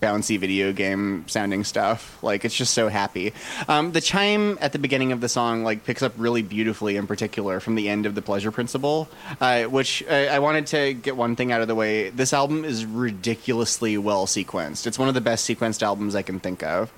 [0.00, 2.22] bouncy video game sounding stuff.
[2.22, 3.32] Like, it's just so happy.
[3.68, 7.06] Um, the chime at the beginning of the song like picks up really beautifully, in
[7.06, 9.08] particular from the end of the Pleasure Principle,
[9.40, 12.10] uh, which I, I wanted to get one thing out of the way.
[12.10, 14.86] This album is ridiculously well sequenced.
[14.86, 16.92] It's one of the best sequenced albums I can think of.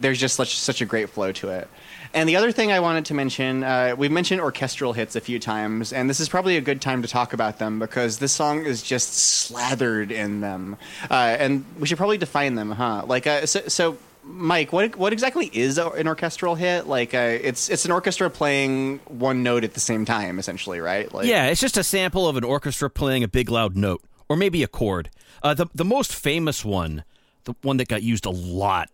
[0.00, 1.68] There's just such such a great flow to it.
[2.16, 5.38] And the other thing I wanted to mention, uh, we've mentioned orchestral hits a few
[5.38, 8.64] times, and this is probably a good time to talk about them because this song
[8.64, 10.78] is just slathered in them.
[11.10, 13.04] Uh, and we should probably define them, huh?
[13.06, 16.86] Like, uh, so, so, Mike, what what exactly is an orchestral hit?
[16.86, 21.12] Like, uh, it's it's an orchestra playing one note at the same time, essentially, right?
[21.12, 24.38] Like, Yeah, it's just a sample of an orchestra playing a big loud note, or
[24.38, 25.10] maybe a chord.
[25.42, 27.04] Uh, the the most famous one,
[27.44, 28.88] the one that got used a lot,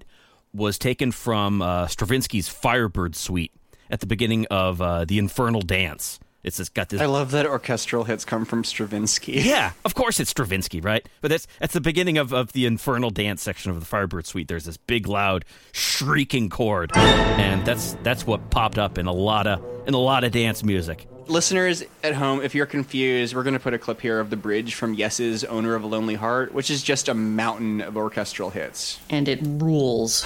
[0.54, 3.52] was taken from uh, Stravinsky's Firebird Suite,
[3.90, 6.18] at the beginning of uh, the Infernal Dance.
[6.42, 7.00] It's just got this.
[7.00, 9.40] I love that orchestral hits come from Stravinsky.
[9.42, 11.06] Yeah, of course it's Stravinsky, right?
[11.20, 14.48] But that's that's the beginning of, of the Infernal Dance section of the Firebird Suite.
[14.48, 19.46] There's this big, loud, shrieking chord, and that's that's what popped up in a lot
[19.46, 21.06] of in a lot of dance music.
[21.32, 24.36] Listeners at home, if you're confused, we're going to put a clip here of the
[24.36, 28.50] bridge from Yes's Owner of a Lonely Heart, which is just a mountain of orchestral
[28.50, 29.00] hits.
[29.08, 30.24] And it rules.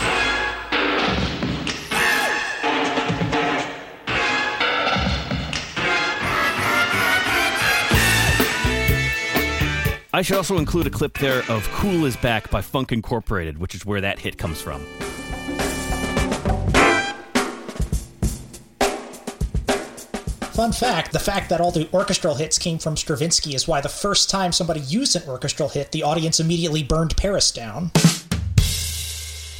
[10.12, 13.76] I should also include a clip there of Cool is Back by Funk Incorporated, which
[13.76, 14.84] is where that hit comes from.
[20.56, 23.90] Fun fact the fact that all the orchestral hits came from Stravinsky is why the
[23.90, 27.90] first time somebody used an orchestral hit, the audience immediately burned Paris down.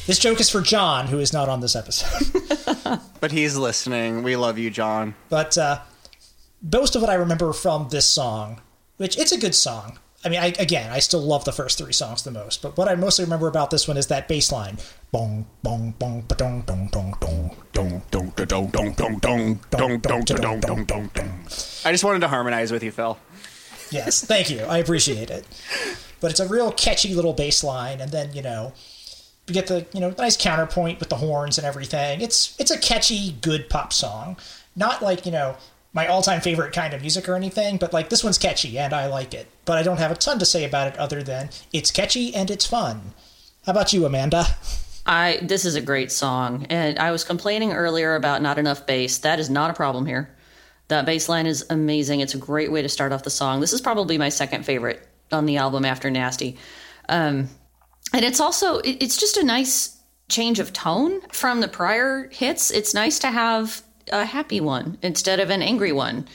[0.07, 2.41] This joke is for John, who is not on this episode.
[3.19, 4.23] But he's listening.
[4.23, 5.13] We love you, John.
[5.29, 5.81] but uh,
[6.61, 8.61] most of what I remember from this song,
[8.97, 9.99] which it's a good song.
[10.27, 12.89] I mean, I, again, I still love the first three songs the most, but what
[12.89, 14.77] I mostly remember about this one is that bass line.
[15.13, 20.25] Bong, bong, bong, ba-dong, dong, dong, dong, dong, dong, dong, dong, dong, dong, dong, dong,
[20.25, 21.39] dong, dong, dong, dong.
[21.85, 23.17] I just wanted to harmonize with you, Phil.
[23.89, 24.59] Yes, thank you.
[24.63, 25.47] I appreciate it.
[26.19, 28.73] But it's a real catchy little bass line, and then, you know,
[29.47, 32.19] you get the, you know, nice counterpoint with the horns and everything.
[32.19, 34.35] It's it's a catchy, good pop song.
[34.75, 35.55] Not like, you know,
[35.97, 39.07] my all-time favorite kind of music or anything, but like this one's catchy and I
[39.07, 39.47] like it.
[39.65, 42.51] But I don't have a ton to say about it other than it's catchy and
[42.51, 43.15] it's fun.
[43.65, 44.45] How about you, Amanda?
[45.07, 49.17] I this is a great song, and I was complaining earlier about not enough bass.
[49.19, 50.29] That is not a problem here.
[50.89, 52.19] That bass line is amazing.
[52.19, 53.59] It's a great way to start off the song.
[53.59, 56.57] This is probably my second favorite on the album after Nasty,
[57.09, 57.49] um,
[58.13, 59.97] and it's also it, it's just a nice
[60.29, 62.69] change of tone from the prior hits.
[62.69, 63.81] It's nice to have
[64.11, 66.27] a happy one instead of an angry one.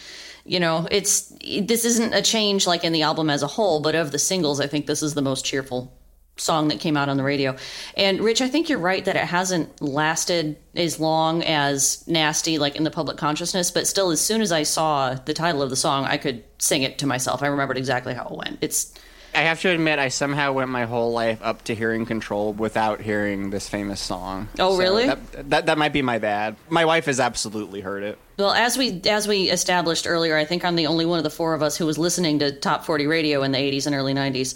[0.44, 3.94] You know, it's this isn't a change like in the album as a whole, but
[3.94, 5.92] of the singles, I think this is the most cheerful
[6.36, 7.56] song that came out on the radio.
[7.96, 12.74] And Rich, I think you're right that it hasn't lasted as long as Nasty, like
[12.74, 15.76] in the public consciousness, but still, as soon as I saw the title of the
[15.76, 17.42] song, I could sing it to myself.
[17.42, 18.58] I remembered exactly how it went.
[18.60, 18.94] It's
[19.34, 23.00] I have to admit, I somehow went my whole life up to hearing Control without
[23.00, 24.48] hearing this famous song.
[24.58, 25.06] Oh, So really?
[25.06, 26.56] That, that that might be my bad.
[26.68, 28.18] My wife has absolutely heard it.
[28.38, 31.30] well, as we as we established earlier, I think I'm the only one of the
[31.30, 34.12] four of us who was listening to top 40 radio in the 80s and early
[34.14, 34.54] 90s.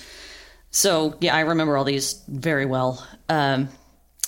[0.71, 3.07] So yeah, I remember all these very well.
[3.31, 3.69] Um,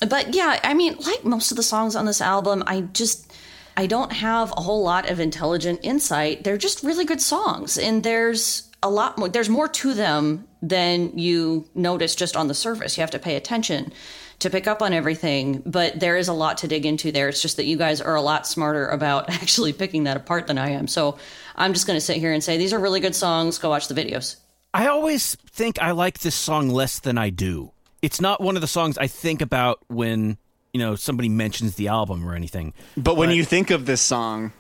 [0.09, 3.33] but yeah, I mean, like most of the songs on this album, I just
[3.77, 6.43] I don't have a whole lot of intelligent insight.
[6.45, 9.29] They're just really good songs, and there's a lot more.
[9.29, 12.97] There's more to them than you notice just on the surface.
[12.97, 13.93] You have to pay attention
[14.41, 17.29] to pick up on everything, but there is a lot to dig into there.
[17.29, 20.59] It's just that you guys are a lot smarter about actually picking that apart than
[20.59, 20.87] I am.
[20.87, 21.19] So
[21.57, 23.59] I'm just going to sit here and say these are really good songs.
[23.59, 24.37] Go watch the videos.
[24.73, 27.73] I always think I like this song less than I do.
[28.01, 30.39] It's not one of the songs I think about when,
[30.73, 32.75] you know, somebody mentions the album or anything.
[32.97, 34.53] But when you think of this song,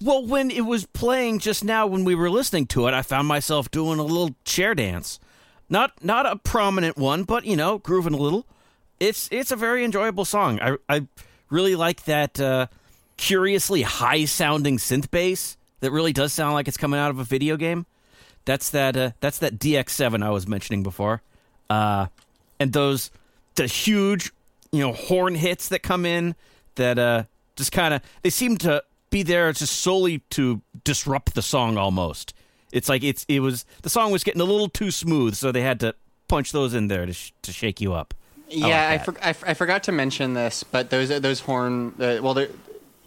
[0.00, 3.26] Well, when it was playing just now when we were listening to it, I found
[3.28, 5.18] myself doing a little chair dance.
[5.68, 8.46] Not not a prominent one, but you know, grooving a little.
[8.98, 10.60] It's it's a very enjoyable song.
[10.60, 11.06] I I
[11.48, 12.66] really like that uh,
[13.16, 17.24] curiously high sounding synth bass that really does sound like it's coming out of a
[17.24, 17.86] video game.
[18.44, 21.22] That's that uh, that's that DX7 I was mentioning before.
[21.68, 22.06] Uh,
[22.58, 23.10] and those
[23.54, 24.32] the huge,
[24.72, 26.34] you know, horn hits that come in
[26.76, 27.24] that uh
[27.56, 32.32] just kind of they seem to be there just solely to disrupt the song almost.
[32.72, 35.62] It's like it's it was the song was getting a little too smooth, so they
[35.62, 35.94] had to
[36.28, 38.14] punch those in there to sh- to shake you up.
[38.48, 42.18] yeah, I, like for, I, I forgot to mention this, but those those horn, uh,
[42.22, 42.46] well,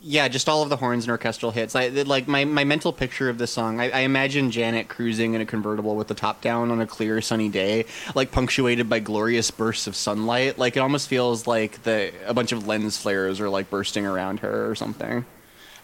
[0.04, 1.76] yeah, just all of the horns and orchestral hits.
[1.76, 5.40] I, like my, my mental picture of this song, I, I imagine Janet cruising in
[5.40, 9.50] a convertible with the top down on a clear sunny day, like punctuated by glorious
[9.50, 10.58] bursts of sunlight.
[10.58, 14.42] Like it almost feels like the a bunch of lens flares are like bursting around
[14.42, 15.26] her or something.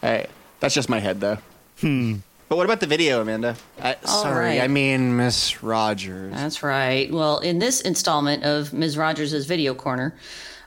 [0.01, 0.27] I,
[0.59, 1.37] that's just my head though.
[1.81, 2.17] Hmm.
[2.47, 3.55] But what about the video, Amanda?
[3.79, 4.61] I, sorry, right.
[4.61, 6.33] I mean Miss Rodgers.
[6.33, 7.11] That's right.
[7.11, 8.97] Well, in this installment of Ms.
[8.97, 10.15] Rodgers' Video Corner,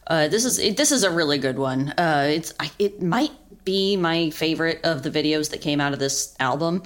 [0.06, 1.88] uh, this is it, this is a really good one.
[1.98, 3.32] Uh, it's I, it might
[3.64, 6.82] be my favorite of the videos that came out of this album.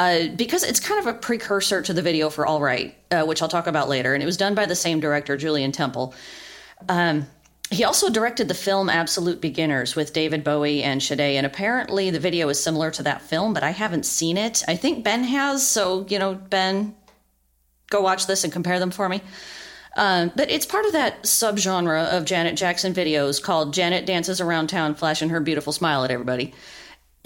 [0.00, 3.42] Uh, because it's kind of a precursor to the video for All Right, uh, which
[3.42, 4.14] I'll talk about later.
[4.14, 6.14] And it was done by the same director, Julien Temple.
[6.88, 7.26] Um,
[7.70, 12.20] he also directed the film Absolute Beginners with David Bowie and Sade, and apparently the
[12.20, 14.62] video is similar to that film, but I haven't seen it.
[14.66, 16.94] I think Ben has, so, you know, Ben,
[17.90, 19.20] go watch this and compare them for me.
[19.96, 24.68] Um, but it's part of that subgenre of Janet Jackson videos called Janet Dances Around
[24.68, 26.54] Town Flashing Her Beautiful Smile at Everybody.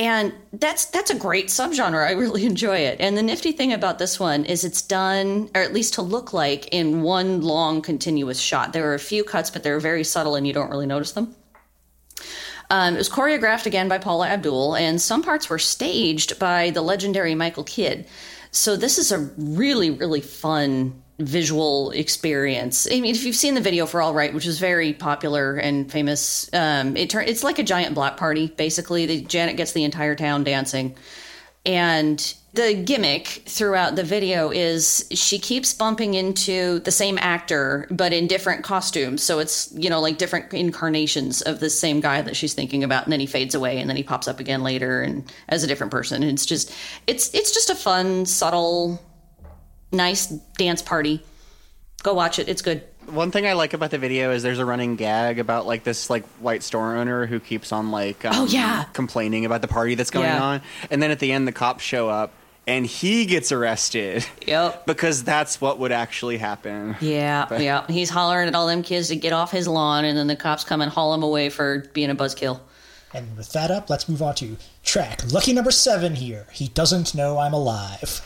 [0.03, 2.05] And that's that's a great subgenre.
[2.05, 2.96] I really enjoy it.
[2.98, 6.32] And the nifty thing about this one is it's done, or at least to look
[6.32, 8.72] like, in one long continuous shot.
[8.72, 11.36] There are a few cuts, but they're very subtle and you don't really notice them.
[12.68, 16.82] Um, it was choreographed again by Paula Abdul, and some parts were staged by the
[16.82, 18.07] legendary Michael Kidd.
[18.50, 22.87] So this is a really, really fun visual experience.
[22.91, 25.91] I mean, if you've seen the video for All Right, which is very popular and
[25.91, 28.49] famous, um, it turn, it's like a giant block party.
[28.49, 30.97] Basically, the, Janet gets the entire town dancing,
[31.65, 38.13] and the gimmick throughout the video is she keeps bumping into the same actor but
[38.13, 42.37] in different costumes so it's you know like different incarnations of the same guy that
[42.37, 45.01] she's thinking about and then he fades away and then he pops up again later
[45.01, 46.71] and as a different person and it's just
[47.07, 49.01] it's it's just a fun subtle
[49.93, 50.26] nice
[50.57, 51.22] dance party
[52.03, 54.64] go watch it it's good One thing I like about the video is there's a
[54.64, 58.47] running gag about like this like white store owner who keeps on like um, Oh,
[58.47, 58.84] yeah.
[58.93, 60.43] complaining about the party that's going Yeah.
[60.43, 62.32] on, and then at the end the cops show up
[62.66, 64.24] and he gets arrested.
[64.47, 64.86] Yep.
[64.93, 66.97] because that's what would actually happen.
[67.01, 70.16] yeah But- yeah he's hollering at all them kids to get off his lawn and
[70.16, 72.61] then the cops come and haul him away for being a buzzkill
[73.12, 76.47] And with that up, let's move on to track lucky number seven here.
[76.53, 78.22] He doesn't know I'm alive.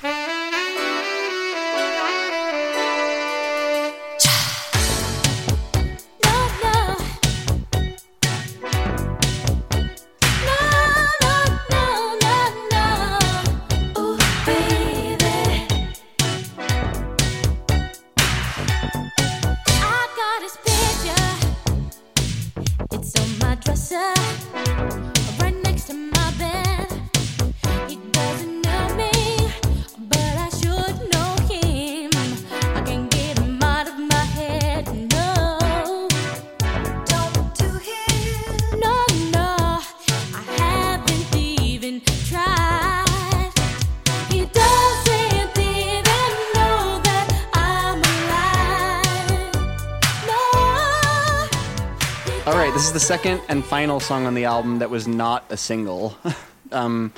[52.96, 56.16] The second and final song on the album that was not a single.
[56.72, 57.12] um,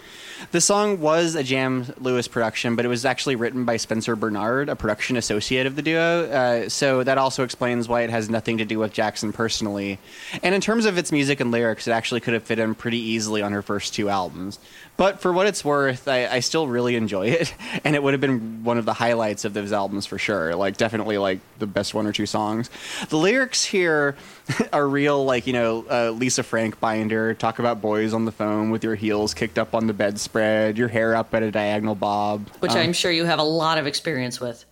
[0.50, 4.68] the song was a Jam Lewis production, but it was actually written by Spencer Bernard,
[4.68, 6.24] a production associate of the duo.
[6.24, 10.00] Uh, so that also explains why it has nothing to do with Jackson personally.
[10.42, 12.98] And in terms of its music and lyrics, it actually could have fit in pretty
[12.98, 14.58] easily on her first two albums.
[14.98, 18.20] But for what it's worth, I, I still really enjoy it, and it would have
[18.20, 20.54] been one of the highlights of those albums for sure.
[20.54, 22.68] Like definitely like the best one or two songs.
[23.08, 24.16] The lyrics here
[24.72, 27.32] are real, like you know uh, Lisa Frank binder.
[27.32, 30.88] Talk about boys on the phone with your heels kicked up on the bedspread, your
[30.88, 32.48] hair up at a diagonal bob.
[32.58, 34.66] which Um, i'm sure you have a lot of experience with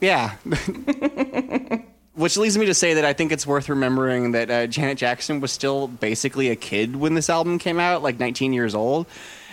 [0.00, 0.36] yeah.
[2.14, 5.40] Which leads me to say that I think it's worth remembering that uh, Janet Jackson
[5.40, 9.06] was still basically a kid when this album came out, like 19 years old.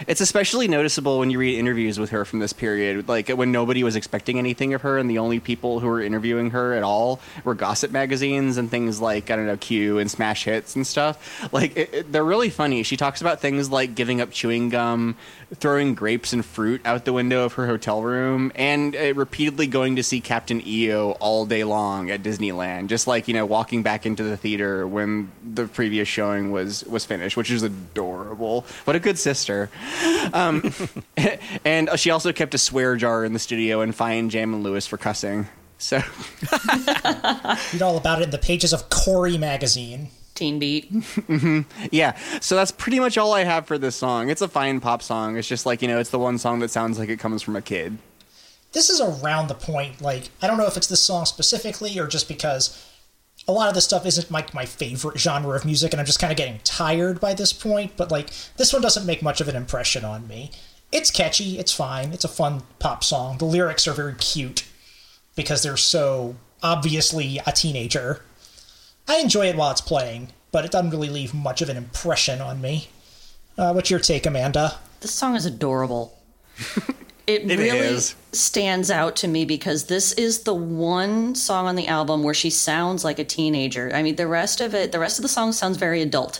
[0.05, 3.83] It's especially noticeable when you read interviews with her from this period, like when nobody
[3.83, 7.19] was expecting anything of her, and the only people who were interviewing her at all
[7.43, 11.51] were gossip magazines and things like, I don't know, Q and Smash Hits and stuff.
[11.51, 12.83] Like, it, it- they're really funny.
[12.83, 15.15] She talks about things like giving up chewing gum,
[15.55, 19.95] throwing grapes and fruit out the window of her hotel room, and uh, repeatedly going
[19.95, 24.05] to see Captain EO all day long at Disneyland, just like you know, walking back
[24.05, 28.65] into the theater when the previous showing was was finished, which is adorable.
[28.85, 29.69] What a good sister.
[30.33, 30.73] Um,
[31.65, 34.85] and she also kept a swear jar in the studio and fined Jam and Lewis
[34.85, 35.47] for cussing.
[35.77, 35.97] So
[37.73, 40.09] Read all about it in the pages of Corey magazine.
[40.37, 40.85] Teen Beat.
[40.91, 41.61] hmm
[41.91, 44.29] Yeah, so that's pretty much all I have for this song.
[44.29, 45.37] It's a fine pop song.
[45.37, 47.55] It's just like, you know, it's the one song that sounds like it comes from
[47.55, 47.97] a kid.
[48.71, 52.05] This is around the point, like, I don't know if it's this song specifically or
[52.07, 52.85] just because
[53.47, 56.19] a lot of this stuff isn't like my favorite genre of music and I'm just
[56.19, 59.47] kind of getting tired by this point, but like, this one doesn't make much of
[59.47, 60.51] an impression on me.
[60.91, 63.37] It's catchy, it's fine, it's a fun pop song.
[63.37, 64.65] The lyrics are very cute
[65.35, 68.21] because they're so obviously a teenager.
[69.07, 72.41] I enjoy it while it's playing, but it doesn't really leave much of an impression
[72.41, 72.89] on me.
[73.57, 74.77] Uh, what's your take, Amanda?
[75.01, 76.17] This song is adorable.
[77.27, 78.15] It, It really is.
[78.31, 82.49] stands out to me because this is the one song on the album where she
[82.49, 83.91] sounds like a teenager.
[83.93, 86.39] I mean, the rest of it, the rest of the song sounds very adult.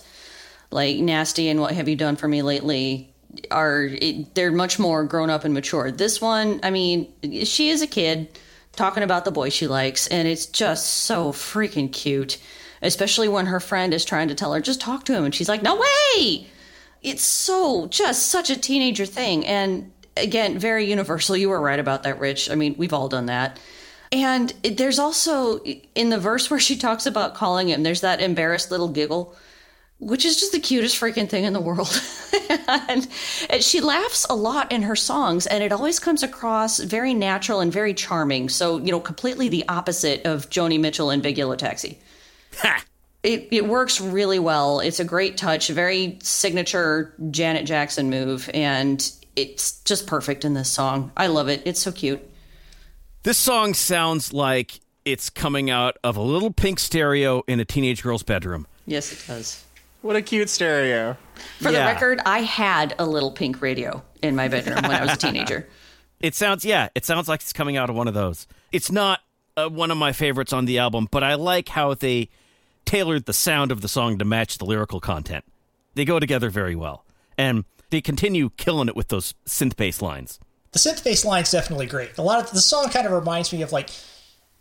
[0.72, 3.14] Like Nasty and What Have You Done For Me Lately
[3.52, 5.91] are, it, they're much more grown up and mature.
[5.91, 7.11] This one, I mean,
[7.44, 8.39] she is a kid
[8.78, 12.38] talking about the boy she likes, and it's just so freaking cute.
[12.82, 15.26] Especially when her friend is trying to tell her, just talk to him.
[15.26, 16.48] And she's like, no way!
[17.04, 22.02] it's so just such a teenager thing and again very universal you were right about
[22.02, 23.60] that rich i mean we've all done that
[24.12, 28.72] And there's also in the verse where she talks about calling him, there's that embarrassed
[28.72, 29.36] little giggle,
[29.99, 32.02] which is just the cutest freaking thing in the world.
[32.68, 33.07] and,
[33.49, 37.60] and she laughs a lot in her songs, and it always comes across very natural
[37.60, 38.49] and very charming.
[38.49, 41.99] So, you know, completely the opposite of Joni Mitchell and Big Yellow Taxi.
[43.24, 44.80] It, it works really well.
[44.80, 50.69] It's a great touch, very signature Janet Jackson move, and it's just perfect in this
[50.69, 51.11] song.
[51.18, 51.64] I love it.
[51.65, 52.22] It's so cute.
[53.24, 58.03] This song sounds like it's coming out of a little pink stereo in a teenage
[58.03, 58.68] girl's bedroom.
[58.86, 59.64] Yes, it does.
[60.02, 61.18] What a cute stereo.
[61.60, 61.80] For Yeah.
[61.88, 65.18] the record, I had a little pink radio in my bedroom when I was a
[65.18, 65.68] teenager.
[66.19, 68.48] It sounds, yeah, it sounds like it's coming out of one of those.
[68.72, 69.19] It's not
[69.56, 72.30] uh, one of my favorites on the album, but I like how they
[72.86, 75.45] tailored the sound of the song to match the lyrical content.
[75.94, 77.06] They go together very well.
[77.38, 80.40] And they continue killing it with those synth bass lines.
[80.72, 82.18] The synth bass line's definitely great.
[82.18, 83.91] A lot of the song kind of reminds me of like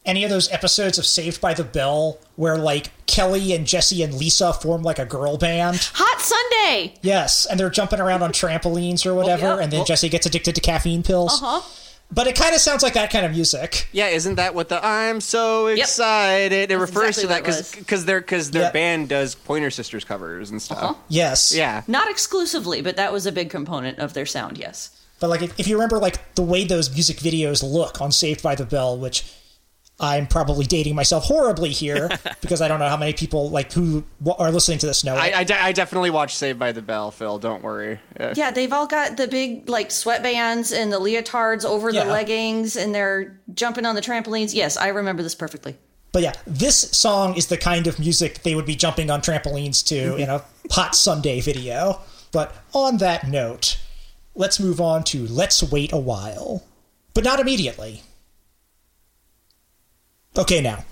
[0.06, 4.14] any of those episodes of Saved by the Bell where like Kelly and Jesse and
[4.14, 5.90] Lisa form like a girl band.
[5.94, 6.94] Hot Sundae!
[7.02, 9.58] Yes, and they're jumping around on trampolines or whatever, yeah.
[9.58, 11.42] and then Well- Jesse gets addicted to caffeine pills.
[11.42, 11.68] Uh huh.
[12.08, 13.88] But it kind of sounds like that kind of music.
[13.90, 16.70] Yeah, isn't that what the I'm so excited?
[16.70, 18.72] It refers exactly to that because because their because their Yep.
[18.72, 20.78] band does Pointer Sisters covers and stuff.
[20.82, 20.94] Uh-huh.
[21.08, 21.52] Yes.
[21.52, 24.90] Yeah, Not exclusively, but that was a big component of their sound, yes.
[25.18, 28.40] But like, if, if you remember, like the way those music videos look on Saved
[28.42, 29.24] by the Bell, which
[29.98, 32.10] I'm probably dating myself horribly here
[32.42, 35.14] because I don't know how many people like who w- are listening to this know.
[35.14, 35.38] I.
[35.38, 37.10] I, de- I definitely watched Saved by the Bell.
[37.10, 37.98] Phil, don't worry.
[38.20, 42.04] Uh, Yeah, they've all got the big like sweatbands and the leotards over Yeah.
[42.04, 44.52] the leggings and they're jumping on the trampolines.
[44.54, 45.76] Yes, I remember this perfectly.
[46.12, 49.86] But yeah, this song is the kind of music they would be jumping on trampolines
[49.88, 50.42] to in a
[50.72, 52.00] Hot Sundae video.
[52.32, 53.78] But on that note,
[54.34, 56.64] let's move on to Let's Wait a While.
[57.14, 58.02] But not immediately.
[60.38, 60.84] Okay, now.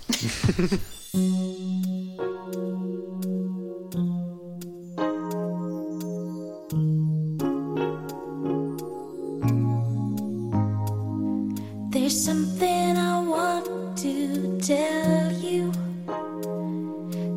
[11.91, 15.71] There's something I want to tell you.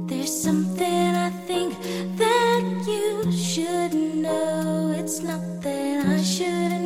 [0.07, 1.75] There's something I think
[2.17, 4.95] that you should know.
[4.99, 6.78] It's not that I shouldn't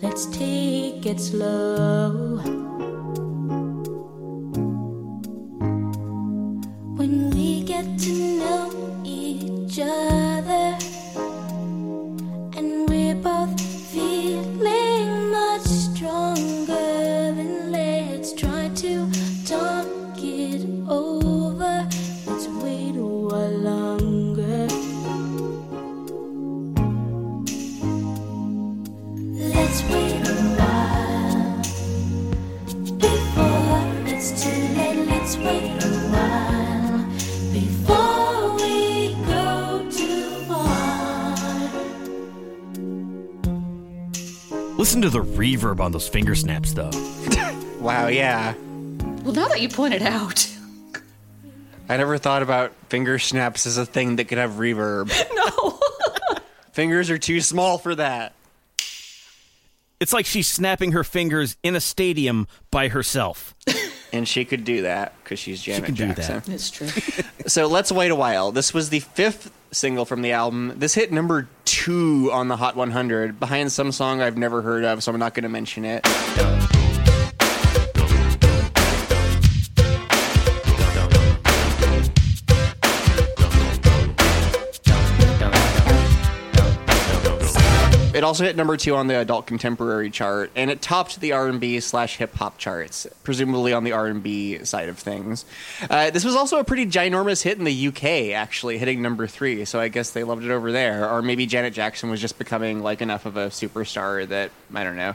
[0.00, 2.38] Let's take it slow.
[6.96, 10.37] When we get to know each other.
[44.88, 46.90] Listen to the reverb on those finger snaps, though.
[47.78, 48.54] Wow, yeah.
[49.22, 50.48] Well, now that you point it out.
[51.90, 55.12] I never thought about finger snaps as a thing that could have reverb.
[55.34, 55.78] No.
[56.72, 58.32] Fingers are too small for that.
[60.00, 63.54] It's like she's snapping her fingers in a stadium by herself.
[64.12, 66.16] And she could do that because she's Janet can do that.
[66.16, 66.52] Jackson.
[66.54, 66.88] it's true.
[67.46, 68.52] So let's wait a while.
[68.52, 70.74] This was the fifth single from the album.
[70.76, 75.02] This hit number two on the Hot 100 behind some song I've never heard of,
[75.02, 76.06] so I'm not going to mention it.
[88.18, 91.78] It also hit number two on the adult contemporary chart, and it topped the R&B
[91.78, 95.44] slash hip hop charts, presumably on the R&B side of things.
[95.88, 99.64] Uh, this was also a pretty ginormous hit in the UK, actually hitting number three.
[99.64, 102.82] So I guess they loved it over there, or maybe Janet Jackson was just becoming
[102.82, 105.14] like enough of a superstar that I don't know.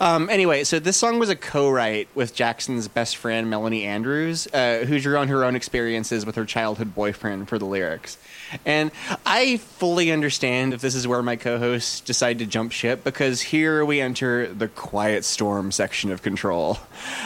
[0.00, 4.84] Um, anyway, so this song was a co-write with Jackson's best friend Melanie Andrews, uh,
[4.86, 8.18] who drew on her own experiences with her childhood boyfriend for the lyrics.
[8.64, 8.90] And
[9.24, 13.84] I fully understand if this is where my co-hosts decide to jump ship because here
[13.84, 16.78] we enter the quiet storm section of Control.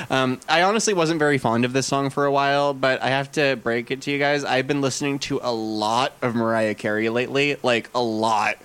[0.09, 3.33] Um, I honestly wasn't very fond of this song for a while, but I have
[3.33, 4.45] to break it to you guys.
[4.45, 8.57] I've been listening to a lot of Mariah Carey lately, like a lot.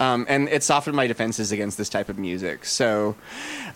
[0.00, 2.64] Um, and it softened my defenses against this type of music.
[2.64, 3.14] So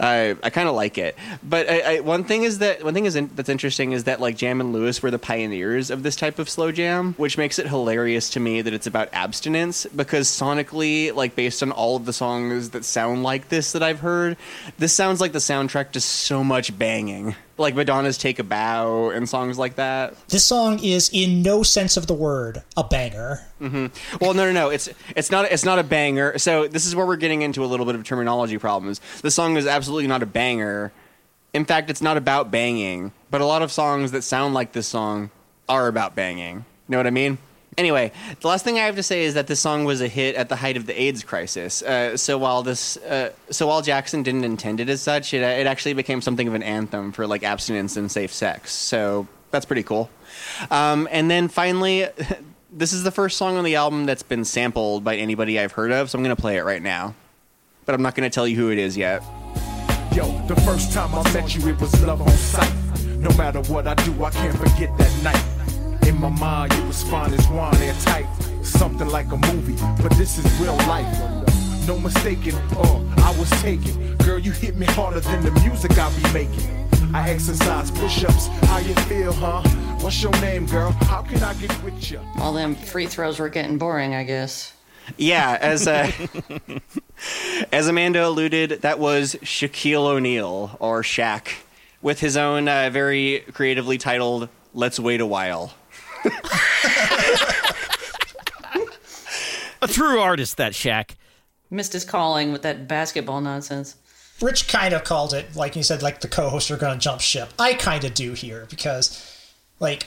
[0.00, 1.16] uh, I kind of like it.
[1.42, 4.20] But I, I, one thing is that one thing is in, that's interesting is that
[4.20, 7.58] like Jam and Lewis were the pioneers of this type of slow jam, which makes
[7.58, 12.06] it hilarious to me that it's about abstinence because sonically, like based on all of
[12.06, 14.38] the songs that sound like this that I've heard,
[14.78, 17.36] this sounds like the soundtrack to so much banging.
[17.56, 20.14] Like Madonna's "Take a Bow" and songs like that.
[20.28, 23.40] This song is, in no sense of the word, a banger.
[23.60, 24.18] Mm-hmm.
[24.20, 24.70] Well, no, no, no.
[24.70, 26.38] It's it's not it's not a banger.
[26.38, 29.00] So this is where we're getting into a little bit of terminology problems.
[29.22, 30.92] The song is absolutely not a banger.
[31.52, 33.12] In fact, it's not about banging.
[33.30, 35.30] But a lot of songs that sound like this song
[35.68, 36.56] are about banging.
[36.56, 37.38] You know what I mean?
[37.76, 40.36] Anyway, the last thing I have to say is that this song was a hit
[40.36, 41.82] at the height of the AIDS crisis.
[41.82, 45.66] Uh, so while this, uh, so while Jackson didn't intend it as such, it, it
[45.66, 48.72] actually became something of an anthem for like abstinence and safe sex.
[48.72, 50.08] So that's pretty cool.
[50.70, 52.06] Um, and then finally,
[52.72, 55.90] this is the first song on the album that's been sampled by anybody I've heard
[55.90, 56.10] of.
[56.10, 57.14] So I'm gonna play it right now,
[57.86, 59.22] but I'm not gonna tell you who it is yet.
[60.14, 62.72] Yo, the first time I met you, it was love on sight.
[63.18, 65.63] No matter what I do, I can't forget that night.
[66.06, 68.26] In my mind, it was fine as wine, airtight.
[68.62, 71.08] Something like a movie, but this is real life.
[71.86, 74.16] No mistaking, oh, I was taken.
[74.18, 77.14] Girl, you hit me harder than the music I be making.
[77.14, 78.48] I exercise push-ups.
[78.68, 79.62] How you feel, huh?
[80.00, 80.90] What's your name, girl?
[80.90, 82.20] How can I get with you?
[82.38, 84.74] All them free throws were getting boring, I guess.
[85.16, 86.10] Yeah, as uh,
[87.72, 91.48] as Amanda alluded, that was Shaquille O'Neal or Shaq
[92.02, 95.72] with his own uh, very creatively titled "Let's Wait a While."
[99.82, 101.10] A true artist, that Shaq.
[101.70, 103.96] Missed his calling with that basketball nonsense.
[104.40, 107.20] Rich kind of called it, like you said, like the co-hosts are going to jump
[107.20, 107.50] ship.
[107.58, 110.06] I kind of do here because, like,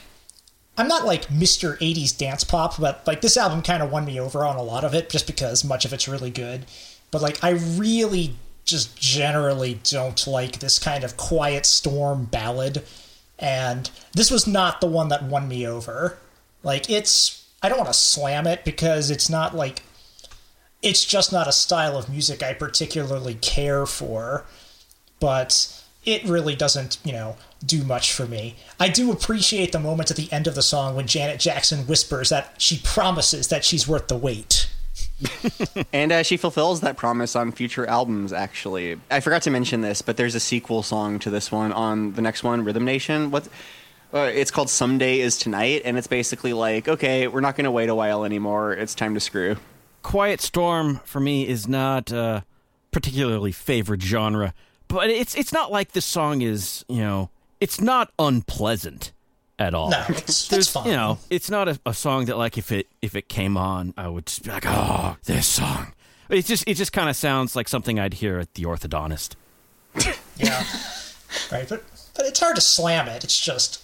[0.77, 1.77] I'm not like Mr.
[1.77, 4.83] 80s dance pop, but like this album kind of won me over on a lot
[4.83, 6.65] of it just because much of it's really good.
[7.09, 8.35] But like, I really
[8.65, 12.83] just generally don't like this kind of quiet storm ballad.
[13.39, 16.17] And this was not the one that won me over.
[16.63, 19.83] Like, it's, I don't want to slam it because it's not like
[20.81, 24.45] it's just not a style of music I particularly care for,
[25.19, 27.35] but it really doesn't, you know,
[27.65, 28.55] do much for me.
[28.79, 32.29] I do appreciate the moment at the end of the song when Janet Jackson whispers
[32.29, 34.56] that she promises that she's worth the wait.
[35.93, 38.99] and uh, she fulfills that promise on future albums, actually.
[39.09, 42.21] I forgot to mention this, but there's a sequel song to this one on the
[42.21, 43.31] next one, Rhythm Nation.
[43.31, 43.47] What?
[44.13, 47.71] Uh, it's called Someday is Tonight, and it's basically like, okay, we're not going to
[47.71, 48.73] wait a while anymore.
[48.73, 49.57] It's time to screw.
[50.01, 52.45] Quiet Storm for me is not a
[52.91, 54.53] particularly favorite genre,
[54.87, 57.29] but it's it's not like this song is you know
[57.59, 59.11] it's not unpleasant
[59.59, 59.89] at all.
[59.89, 60.85] No, it's, it's fine.
[60.87, 63.93] you know it's not a, a song that like if it if it came on
[63.97, 65.93] I would just be like oh this song.
[66.29, 69.35] It just it just kind of sounds like something I'd hear at the orthodontist.
[70.39, 70.63] Yeah.
[71.51, 71.83] right, but
[72.15, 73.23] but it's hard to slam it.
[73.23, 73.83] It's just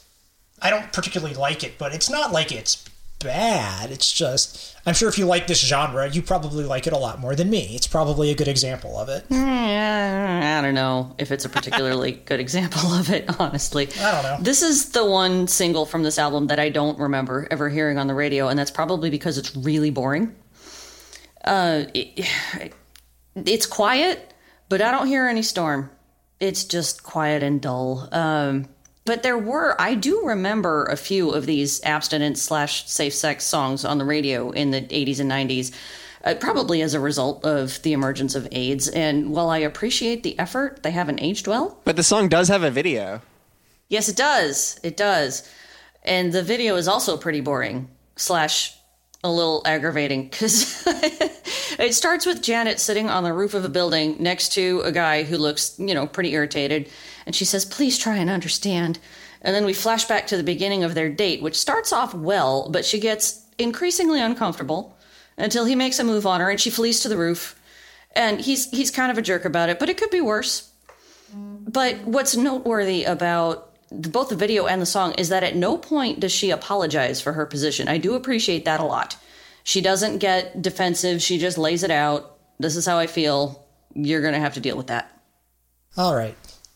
[0.62, 2.86] I don't particularly like it, but it's not like it's
[3.24, 3.92] bad.
[3.92, 7.20] It's just I'm sure if you like this genre, you probably like it a lot
[7.20, 7.74] more than me.
[7.74, 9.26] It's probably a good example of it.
[9.30, 13.88] Yeah, I don't know if it's a particularly good example of it, honestly.
[14.00, 14.38] I don't know.
[14.42, 18.08] This is the one single from this album that I don't remember ever hearing on
[18.08, 20.36] the radio, and that's probably because it's really boring.
[21.46, 22.28] Uh, it,
[23.36, 24.34] it's quiet,
[24.68, 25.90] but I don't hear any storm.
[26.42, 28.10] It's just quiet and dull.
[28.12, 28.68] Um,
[29.06, 33.84] but there were, I do remember a few of these abstinence slash safe sex songs
[33.84, 35.74] on the radio in the 80s and 90s,
[36.24, 38.88] uh, probably as a result of the emergence of AIDS.
[38.88, 41.78] And while I appreciate the effort, they haven't aged well.
[41.84, 43.22] But the song does have a video.
[43.90, 44.80] Yes, it does.
[44.84, 45.50] It does.
[46.04, 48.76] And the video is also pretty boring, slash,
[49.24, 54.16] a little aggravating, because it starts with Janet sitting on the roof of a building
[54.20, 56.90] next to a guy who looks, you know, pretty irritated.
[57.26, 59.00] And she says, Please try and understand.
[59.42, 62.70] And then we flash back to the beginning of their date, which starts off well,
[62.70, 64.98] but she gets increasingly uncomfortable
[65.38, 67.60] until he makes a move on her and she flees to the roof.
[68.16, 70.72] And he's he's kind of a jerk about it, but it could be worse.
[71.34, 76.20] But what's noteworthy about both the video and the song is that at no point
[76.20, 77.88] does she apologize for her position.
[77.88, 79.18] I do appreciate that a lot.
[79.64, 82.38] She doesn't get defensive, she just lays it out.
[82.60, 83.66] This is how I feel.
[83.94, 85.10] You're going to have to deal with that.
[85.98, 86.36] All right.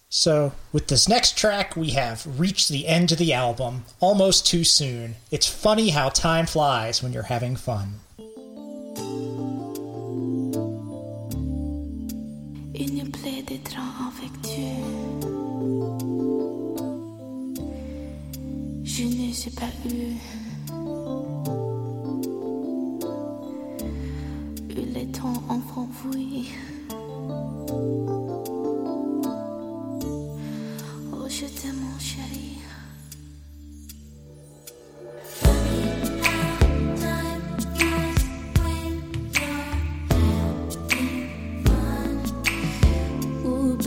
[0.10, 4.64] So, with this next track, we have reached the end of the album almost too
[4.64, 5.16] soon.
[5.32, 7.96] It's funny how time flies when you're having fun.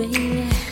[0.09, 0.70] Baby.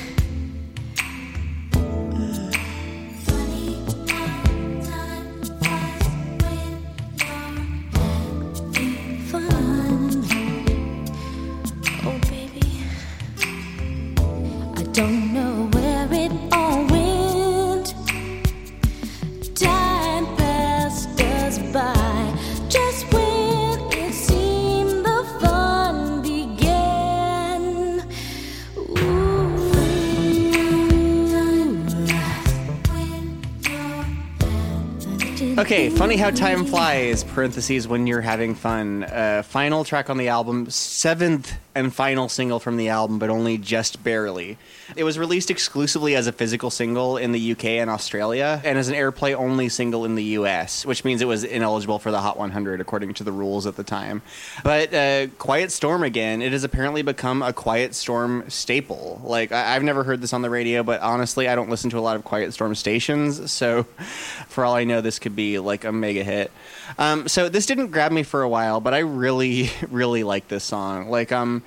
[35.98, 37.24] Funny how time flies.
[37.24, 39.02] Parentheses when you're having fun.
[39.02, 43.56] Uh, final track on the album, seventh and final single from the album, but only
[43.56, 44.58] just barely.
[44.96, 48.88] It was released exclusively as a physical single in the UK and Australia, and as
[48.88, 52.36] an airplay only single in the US, which means it was ineligible for the Hot
[52.38, 54.22] 100 according to the rules at the time.
[54.64, 59.20] But uh, Quiet Storm again, it has apparently become a Quiet Storm staple.
[59.24, 61.98] Like I- I've never heard this on the radio, but honestly, I don't listen to
[61.98, 63.82] a lot of Quiet Storm stations, so
[64.48, 66.50] for all I know, this could be like a mega hit.
[66.98, 70.64] Um, so this didn't grab me for a while, but I really, really like this
[70.64, 71.08] song.
[71.08, 71.62] Like, um,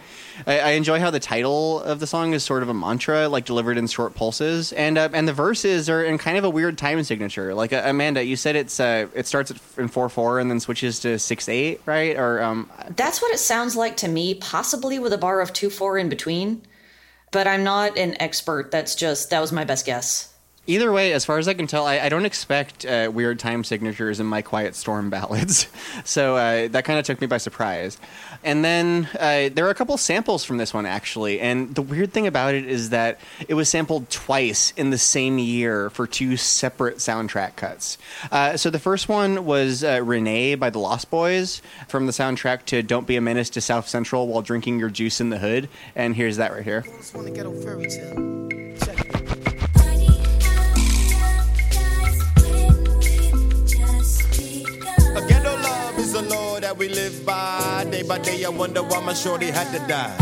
[0.47, 3.45] I, I enjoy how the title of the song is sort of a mantra, like
[3.45, 6.77] delivered in short pulses, and uh, and the verses are in kind of a weird
[6.77, 7.53] time signature.
[7.53, 10.59] Like uh, Amanda, you said it's uh, it starts at, in four four and then
[10.59, 12.17] switches to six eight, right?
[12.17, 15.69] Or um, That's what it sounds like to me, possibly with a bar of 2
[15.69, 16.61] 4 in between.
[17.31, 18.71] But I'm not an expert.
[18.71, 20.30] That's just, that was my best guess.
[20.67, 23.63] Either way, as far as I can tell, I, I don't expect uh, weird time
[23.63, 25.67] signatures in my Quiet Storm ballads.
[26.05, 27.97] so uh, that kind of took me by surprise.
[28.43, 31.39] And then uh, there are a couple samples from this one, actually.
[31.39, 35.39] And the weird thing about it is that it was sampled twice in the same
[35.39, 37.97] year for two separate soundtrack cuts.
[38.31, 42.65] Uh, so the first one was uh, Renee by the Lost Boyz from the soundtrack
[42.65, 45.69] to Don't Be a Menace to South Central While Drinking Your Juice in the Hood.
[45.95, 46.85] And here's that right here.
[56.71, 57.85] That we live by.
[57.91, 60.15] Day by day, I wonder why my shorty had to die.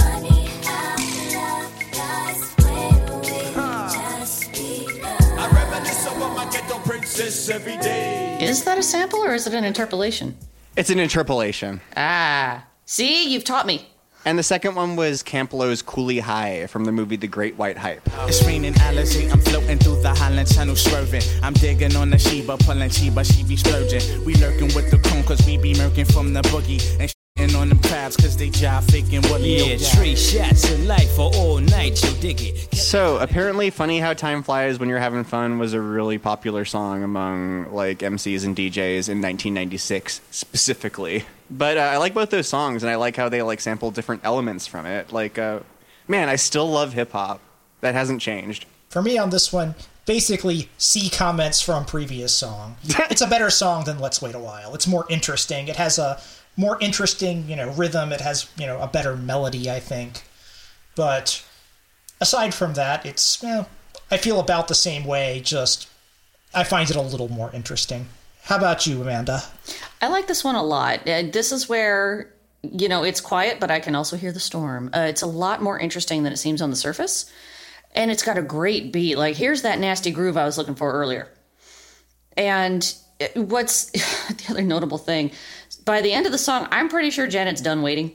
[5.37, 8.39] I reminisce over my ghetto princess every day.
[8.41, 10.35] Is that a sample or is it an interpolation?
[10.75, 11.81] It's an interpolation.
[11.95, 12.65] Ah.
[12.85, 13.87] See, you've taught me.
[14.25, 17.77] And the second one was Camp Lo's Coolie High from the movie The Great White
[17.77, 18.01] Hype.
[18.27, 21.23] It's raining Alizé, I'm floating through the Highland Channel swerving.
[21.41, 24.25] I'm digging on the Sheba, pulling Sheba, she be splurging.
[24.25, 26.81] We lurking with the cone, cause we be murking from the boogie.
[26.99, 29.55] And shitting on them crabs, cause they jive faking Willie.
[29.71, 32.75] Yeah, three shots of life for all night, you dig it.
[32.75, 37.03] So apparently, "Funny How Time Flies When You're Having Fun" was a really popular song
[37.03, 41.23] among like MCs and DJs in 1996 specifically.
[41.49, 44.23] But uh, I like both those songs, and I like how they like sample different
[44.23, 45.11] elements from it.
[45.11, 45.61] Like, uh,
[46.07, 47.41] man, I still love hip hop.
[47.81, 48.65] That hasn't changed.
[48.89, 52.75] For me on this one, basically see comments from previous song.
[52.83, 54.75] it's a better song than Let's Wait a While.
[54.75, 55.67] It's more interesting.
[55.67, 56.19] It has a
[56.57, 58.11] more interesting, you know, rhythm.
[58.11, 60.23] It has, you know, a better melody, I think.
[60.95, 61.45] But
[62.19, 63.63] aside from that, it's, eh,
[64.11, 65.87] I feel about the same way, just
[66.53, 68.07] I find it a little more interesting.
[68.43, 69.43] How about you, Amanda?
[70.01, 71.07] I like this one a lot.
[71.07, 72.33] Uh, this is where,
[72.63, 74.89] you know, it's quiet, but I can also hear the storm.
[74.95, 77.31] Uh, it's a lot more interesting than it seems on the surface.
[77.93, 79.17] And it's got a great beat.
[79.17, 81.27] Like, here's that nasty groove I was looking for earlier.
[82.37, 82.93] And
[83.35, 85.31] what's the other notable thing?
[85.85, 88.13] By the end of the song, I'm pretty sure Janet's done waiting.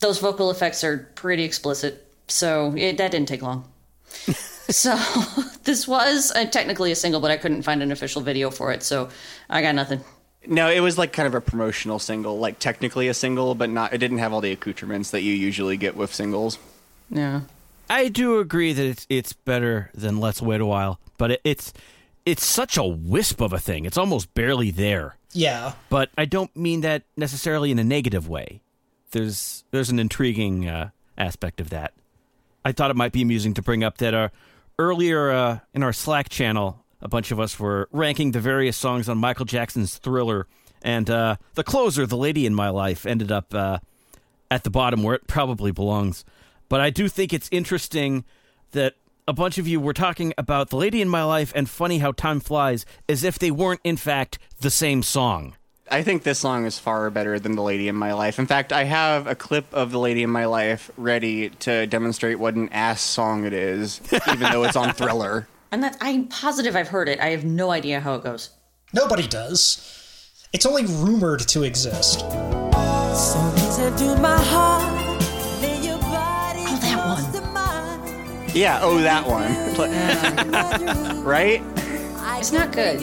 [0.00, 2.06] Those vocal effects are pretty explicit.
[2.28, 3.70] So it, that didn't take long.
[4.68, 4.96] so
[5.64, 8.82] this was uh, technically a single, but I couldn't find an official video for it.
[8.82, 9.08] So
[9.48, 10.00] I got nothing.
[10.46, 13.92] No, it was like kind of a promotional single, like technically a single, but not.
[13.94, 16.58] It didn't have all the accoutrements that you usually get with singles.
[17.10, 17.42] Yeah.
[17.88, 21.72] I do agree that it's, it's better than Let's Wait a While, but it, it's
[22.26, 23.84] it's such a wisp of a thing.
[23.84, 25.16] It's almost barely there.
[25.32, 25.74] Yeah.
[25.90, 28.62] But I don't mean that necessarily in a negative way.
[29.10, 31.92] There's there's an intriguing uh, aspect of that.
[32.64, 34.28] I thought it might be amusing to bring up that uh,
[34.78, 39.08] earlier uh, in our Slack channel, a bunch of us were ranking the various songs
[39.08, 40.46] on Michael Jackson's Thriller,
[40.82, 43.78] and uh, the closer, "The Lady in My Life," ended up uh,
[44.50, 46.24] at the bottom where it probably belongs.
[46.68, 48.24] But I do think it's interesting
[48.72, 48.94] that
[49.26, 52.12] a bunch of you were talking about The Lady in My Life and Funny How
[52.12, 55.56] Time Flies as if they weren't, in fact, the same song.
[55.94, 58.40] I think this song is far better than The Lady in My Life.
[58.40, 62.40] In fact, I have a clip of The Lady in My Life ready to demonstrate
[62.40, 65.46] what an ass song it is, even though it's on Thriller.
[65.70, 67.20] And that I'm positive I've heard it.
[67.20, 68.50] I have no idea how it goes.
[68.92, 70.28] Nobody does.
[70.52, 72.18] It's only rumored to exist.
[72.22, 72.26] So
[73.54, 75.22] listen to my heart.
[75.62, 77.22] Lay your body Oh, that one.
[77.22, 78.50] close to mine.
[78.52, 81.22] Yeah, oh, that one.
[81.24, 81.62] right?
[82.40, 83.00] It's not good.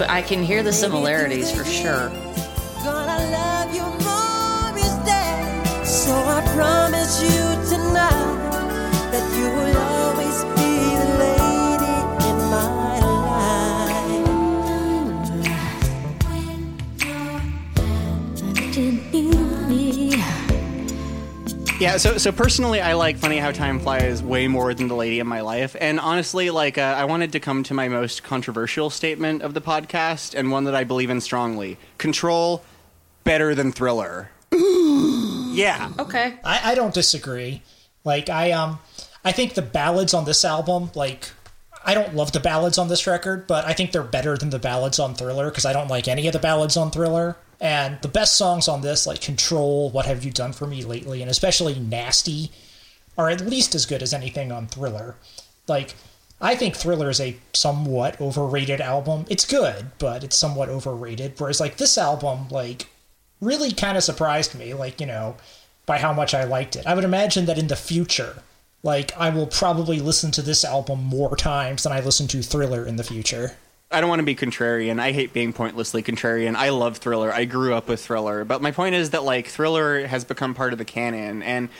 [0.00, 0.10] You feel alright.
[0.10, 2.10] But I can hear the similarities for sure.
[2.84, 5.86] Gonna love you more each.
[5.86, 8.50] So I promise you tonight
[9.10, 9.97] that you will
[21.80, 25.20] Yeah, so so personally, I like "Funny How Time Flies" way more than "The Lady
[25.20, 28.90] in My Life," and honestly, like uh, I wanted to come to my most controversial
[28.90, 32.64] statement of the podcast, and one that I believe in strongly: "Control
[33.22, 36.34] better than Thriller." yeah, Okay.
[36.42, 37.62] I, I don't disagree.
[38.02, 38.80] Like I um
[39.24, 41.30] I think the ballads on this album, like
[41.84, 44.58] I don't love the ballads on this record, but I think they're better than the
[44.58, 47.36] ballads on Thriller because I don't like any of the ballads on Thriller.
[47.60, 51.22] And the best songs on this, like Control, What Have You Done For Me Lately,
[51.22, 52.50] and especially Nasty,
[53.16, 55.16] are at least as good as anything on Thriller.
[55.66, 55.96] Like,
[56.40, 59.24] I think Thriller is a somewhat overrated album.
[59.28, 61.34] It's good, but it's somewhat overrated.
[61.36, 62.86] Whereas, like, this album, like,
[63.40, 65.36] really kind of surprised me, like, you know,
[65.84, 66.86] by how much I liked it.
[66.86, 68.42] I would imagine that in the future,
[68.84, 72.86] like, I will probably listen to this album more times than I listen to Thriller
[72.86, 73.56] in the future.
[73.90, 75.00] I don't want to be contrarian.
[75.00, 76.56] I hate being pointlessly contrarian.
[76.56, 77.32] I love Thriller.
[77.32, 80.72] I grew up with Thriller, but my point is that like Thriller has become part
[80.72, 81.70] of the canon, and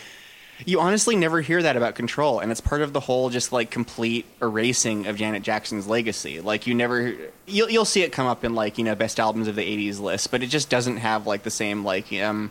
[0.64, 3.70] you honestly never hear that about Control, and it's part of the whole just like
[3.70, 6.40] complete erasing of Janet Jackson's legacy.
[6.40, 7.14] Like you never,
[7.46, 10.00] you'll you'll see it come up in like you know best albums of the '80s
[10.00, 12.50] list, but it just doesn't have like the same like um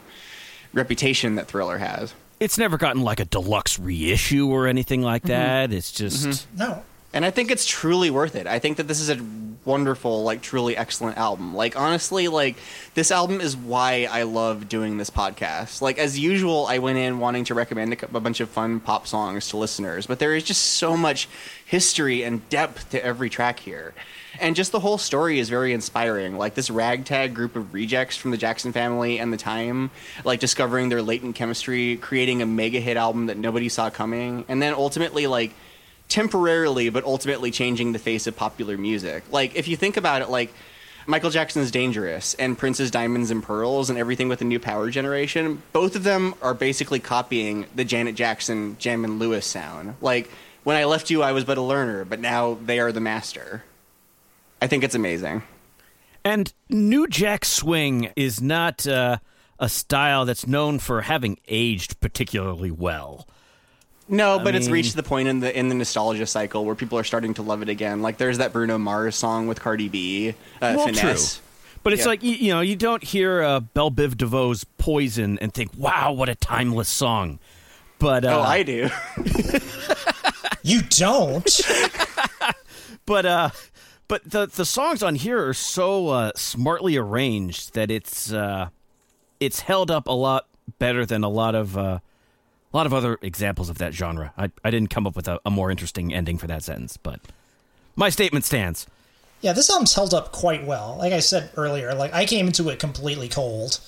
[0.71, 2.13] reputation that Thriller has.
[2.39, 5.73] It's never gotten like a deluxe reissue or anything like that.
[5.73, 6.83] It's just No.
[7.17, 8.45] And I think it's truly worth it.
[8.45, 9.17] I think that this is a
[9.65, 11.55] wonderful, like truly excellent album.
[11.55, 12.57] Like honestly, like
[12.93, 15.81] this album is why I love doing this podcast.
[15.81, 19.47] Like as usual, I went in wanting to recommend a, bunch of fun pop songs
[19.49, 21.27] to listeners, but there is just so much
[21.65, 23.95] history and depth to every track here.
[24.39, 26.37] And just the whole story is very inspiring.
[26.37, 29.89] Like this ragtag group of rejects from the Jackson family and the time,
[30.23, 34.61] like discovering their latent chemistry, creating a mega hit album that nobody saw coming, and
[34.61, 35.55] then ultimately like
[36.09, 39.23] temporarily but ultimately changing the face of popular music.
[39.31, 40.53] Like if you think about it like
[41.05, 45.61] Michael Jackson's Dangerous and Prince's Diamonds and Pearls and everything with the new power generation,
[45.71, 49.95] both of them are basically copying the Janet Jackson Jam and Lewis sound.
[50.01, 50.29] Like
[50.63, 53.63] when I left you I was but a learner, but now they are the master.
[54.61, 55.43] I think it's amazing.
[56.25, 59.19] And New Jack Swing is not uh,
[59.59, 63.27] a style that's known for having aged particularly well.
[64.09, 66.97] No, I but it's reached the point in the in the nostalgia cycle where people
[66.97, 68.01] are starting to love it again.
[68.01, 70.33] Like there's that Bruno Mars song with Cardi B, uh,
[70.77, 71.35] Well, Finesse.
[71.37, 71.43] true.
[71.83, 72.07] But it's Yeah.
[72.07, 76.13] like you, you know, you don't hear uh, Bell Biv DeVoe's "Poison" and think, "Wow,
[76.13, 77.39] what a timeless song."
[77.99, 78.89] But uh, Oh, I do.
[80.63, 81.61] You don't.
[83.05, 83.49] but uh,
[84.09, 88.69] but the the songs on here are so uh, smartly arranged that it's uh,
[89.39, 90.47] it's held up a lot
[90.79, 91.99] better than a lot of uh,
[92.73, 94.33] a lot of other examples of that genre.
[94.37, 97.21] I I didn't come up with a, a more interesting ending for that sentence, but
[97.95, 98.87] my statement stands.
[99.41, 100.95] Yeah, this album's held up quite well.
[100.97, 103.79] Like I said earlier, like I came into it completely cold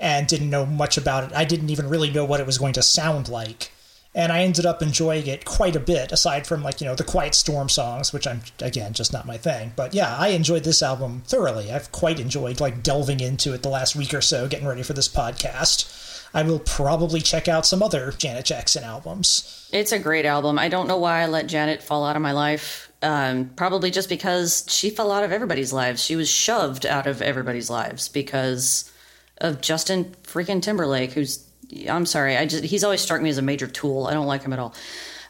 [0.00, 1.36] and didn't know much about it.
[1.36, 3.70] I didn't even really know what it was going to sound like.
[4.14, 7.04] And I ended up enjoying it quite a bit, aside from like, you know, the
[7.04, 9.72] Quiet Storm songs, which I'm again just not my thing.
[9.76, 11.70] But yeah, I enjoyed this album thoroughly.
[11.70, 14.94] I've quite enjoyed like delving into it the last week or so, getting ready for
[14.94, 16.07] this podcast.
[16.34, 19.68] I will probably check out some other Janet Jackson albums.
[19.72, 20.58] It's a great album.
[20.58, 22.90] I don't know why I let Janet fall out of my life.
[23.02, 26.02] Um, probably just because she fell out of everybody's lives.
[26.02, 28.92] She was shoved out of everybody's lives because
[29.40, 31.48] of Justin freaking Timberlake, who's
[31.88, 34.06] I'm sorry, I just he's always struck me as a major tool.
[34.06, 34.74] I don't like him at all.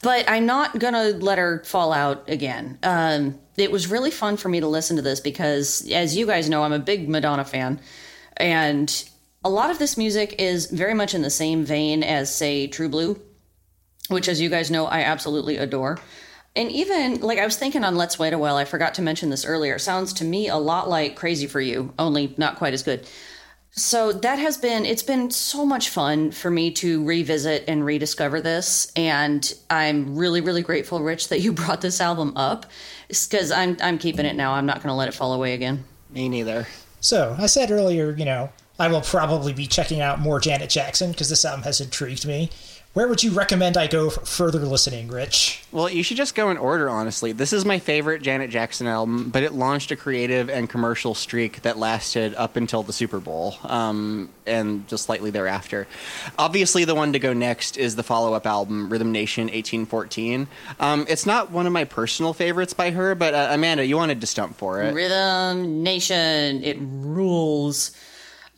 [0.03, 2.79] But I'm not gonna let her fall out again.
[2.83, 6.49] Um, it was really fun for me to listen to this because, as you guys
[6.49, 7.81] know, I'm a big Madonna fan,
[8.37, 9.09] and
[9.45, 12.89] a lot of this music is very much in the same vein as, say, True
[12.89, 13.21] Blue,
[14.09, 15.99] which, as you guys know, I absolutely adore.
[16.57, 19.31] And even like I was thinking on Let's Wait a While, I forgot to mention
[19.31, 19.79] this earlier.
[19.79, 23.07] Sounds to me a lot like Crazy for You, only not quite as good.
[23.71, 28.41] So that has been it's been so much fun for me to revisit and rediscover
[28.41, 32.67] this and I'm really really grateful Rich that you brought this album up
[33.09, 34.55] cuz I'm I'm keeping it now.
[34.55, 35.85] I'm not going to let it fall away again.
[36.11, 36.67] Me neither.
[37.01, 41.11] So I said earlier, you know, I will probably be checking out more Janet Jackson
[41.11, 42.51] because this album has intrigued me.
[42.95, 45.63] Where would you recommend I go for further listening, Rich?
[45.71, 47.33] Well, you should just go in order, honestly.
[47.33, 51.63] This is my favorite Janet Jackson album, but it launched a creative and commercial streak
[51.63, 55.87] that lasted up until the Super Bowl um, and just slightly thereafter.
[56.39, 60.49] Obviously, the one to go next is the follow up album, Rhythm Nation 1814.
[60.81, 64.21] Um, it's not one of my personal favorites by her, but uh, Amanda, you wanted
[64.23, 64.95] to stump for it.
[64.95, 67.93] Rhythm Nation, it rules.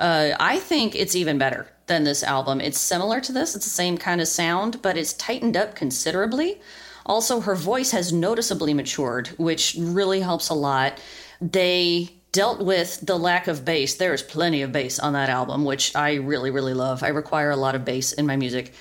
[0.01, 2.61] Uh, I think it's even better than this album.
[2.61, 6.61] It's similar to this, it's the same kind of sound, but it's tightened up considerably.
[7.05, 10.99] Also, her voice has noticeably matured, which really helps a lot.
[11.41, 13.97] They dealt with the lack of bass.
[13.97, 17.03] There is plenty of bass on that album, which I really, really love.
[17.03, 18.73] I require a lot of bass in my music.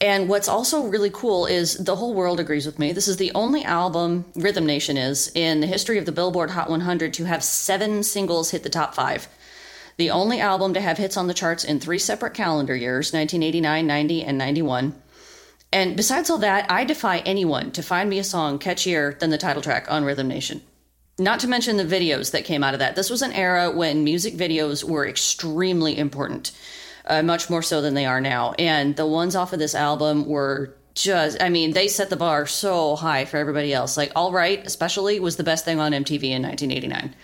[0.00, 2.92] And what's also really cool is the whole world agrees with me.
[2.92, 6.70] This is the only album, Rhythm Nation is, in the history of the Billboard Hot
[6.70, 9.28] 100 to have seven singles hit the top five
[9.96, 13.86] the only album to have hits on the charts in three separate calendar years 1989,
[13.86, 14.94] 90, and 91.
[15.72, 19.38] And besides all that, I defy anyone to find me a song catchier than the
[19.38, 20.60] title track on Rhythm Nation.
[21.18, 22.96] Not to mention the videos that came out of that.
[22.96, 26.52] This was an era when music videos were extremely important,
[27.06, 28.54] uh, much more so than they are now.
[28.58, 32.46] And the ones off of this album were just, I mean, they set the bar
[32.46, 33.96] so high for everybody else.
[33.96, 37.14] Like, All Right, especially, was the best thing on MTV in 1989.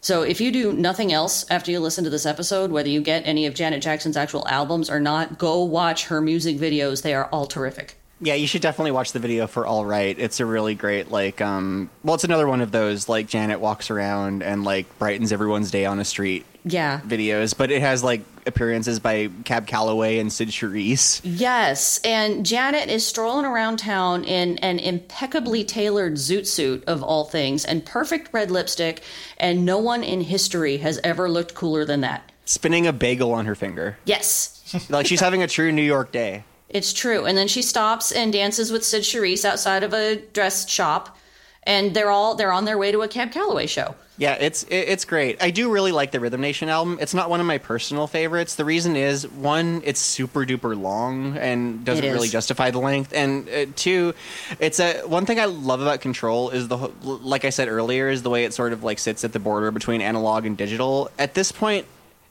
[0.00, 3.26] So if you do nothing else after you listen to this episode, whether you get
[3.26, 7.02] any of Janet Jackson's actual albums or not, go watch her music videos.
[7.02, 7.97] They are all terrific.
[8.20, 10.18] Yeah, you should definitely watch the video for All Right.
[10.18, 13.90] It's a really great like um well it's another one of those like Janet walks
[13.90, 17.00] around and like brightens everyone's day on a street Yeah.
[17.06, 21.20] videos, but it has like appearances by Cab Calloway and Cyd Charisse.
[21.22, 27.24] Yes, and Janet is strolling around town in an impeccably tailored zoot suit of all
[27.24, 29.02] things and perfect red lipstick,
[29.36, 32.32] and no one in history has ever looked cooler than that.
[32.46, 33.98] Spinning a bagel on her finger.
[34.06, 34.86] Yes.
[34.88, 36.44] like she's having a true New York day.
[36.68, 37.24] It's true.
[37.24, 41.16] And then she stops and dances with Cyd Charisse outside of a dress shop,
[41.62, 43.94] and they're all they're on their way to a Cab Calloway show.
[44.18, 45.40] Yeah, it's it's great.
[45.40, 46.98] I do really like the Rhythm Nation album.
[47.00, 48.56] It's not one of my personal favorites.
[48.56, 53.48] The reason is one, it's super duper long and doesn't really justify the length, and
[53.48, 54.14] uh, two,
[54.58, 58.24] it's a one thing I love about Control is the like I said earlier is
[58.24, 61.12] the way it sort of like sits at the border between analog and digital.
[61.16, 61.86] At this point,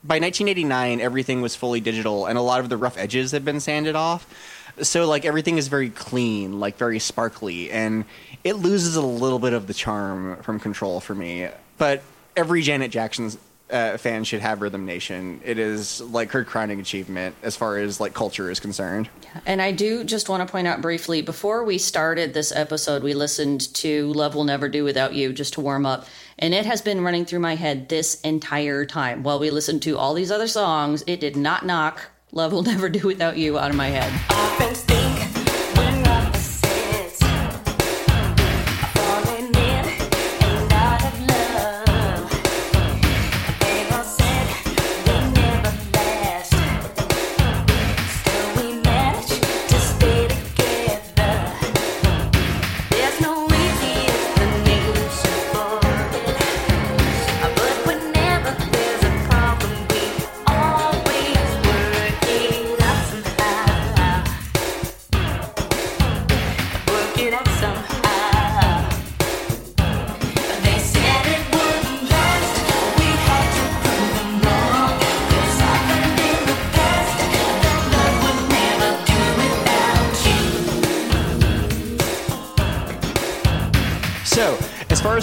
[0.07, 3.59] by 1989, everything was fully digital, and a lot of the rough edges had been
[3.59, 4.25] sanded off.
[4.81, 8.05] So like everything is very clean, like very sparkly, and
[8.43, 11.49] it loses a little bit of the charm from Control for me.
[11.77, 12.03] But
[12.35, 13.31] every Janet Jackson
[13.69, 15.41] uh, fan should have Rhythm Nation.
[15.43, 19.09] It is like her crowning achievement as far as like culture is concerned.
[19.45, 23.13] And I do just want to point out briefly before we started this episode, we
[23.13, 26.05] listened to Love Will Never Do Without You just to warm up.
[26.39, 29.23] And it has been running through my head this entire time.
[29.23, 32.89] While we listened to all these other songs, it did not knock Love Will Never
[32.89, 34.86] Do Without You out of my head.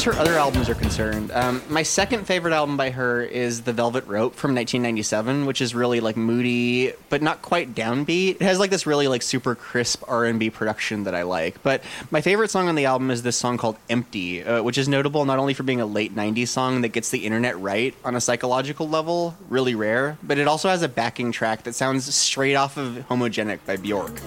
[0.06, 3.72] As her other albums are concerned, um, my second favorite album by her is The
[3.72, 8.36] Velvet Rope from 1997, which is really like moody, but not quite downbeat.
[8.36, 11.62] It has like this really like super crisp R&B production that I like.
[11.62, 14.89] But my favorite song on the album is this song called Empty, uh, which is
[14.89, 18.14] notable not only for being a late 90s song that gets the internet right on
[18.14, 22.56] a psychological level, really rare, but it also has a backing track that sounds straight
[22.56, 24.18] off of Homogenic by Bjork.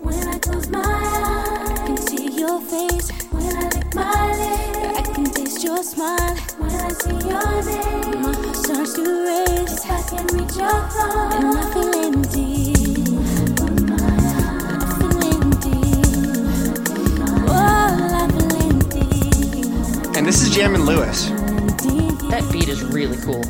[0.00, 3.10] When I close my eyes, I can see your face.
[3.30, 4.75] When I lick my lips,
[5.56, 6.36] Taste your smile.
[6.58, 9.84] When I see your name, my heart starts to race.
[9.84, 12.74] If I can reach your heart, and I feel empty.
[13.88, 15.80] I feel empty.
[17.48, 17.56] Oh,
[18.12, 20.18] I feel empty.
[20.18, 21.30] And this is Jam and Lewis.
[22.28, 23.42] That beat is really cool.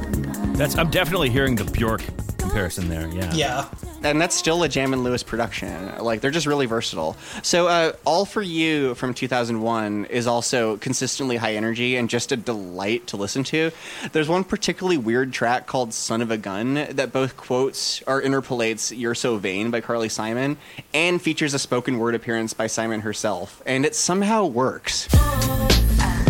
[0.56, 2.02] That's I'm definitely hearing the Bjork
[2.38, 3.08] comparison there.
[3.08, 3.34] Yeah.
[3.34, 3.68] Yeah.
[4.02, 5.94] And that's still a Jam and Lewis production.
[5.98, 7.14] Like they're just really versatile.
[7.42, 12.38] So, uh, All for You from 2001 is also consistently high energy and just a
[12.38, 13.70] delight to listen to.
[14.12, 18.92] There's one particularly weird track called "Son of a Gun" that both quotes or interpolates
[18.92, 20.56] "You're So Vain" by Carly Simon
[20.94, 25.06] and features a spoken word appearance by Simon herself, and it somehow works.
[25.12, 26.25] I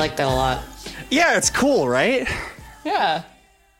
[0.00, 0.64] like that a lot.
[1.10, 2.26] Yeah, it's cool, right?
[2.86, 3.24] Yeah.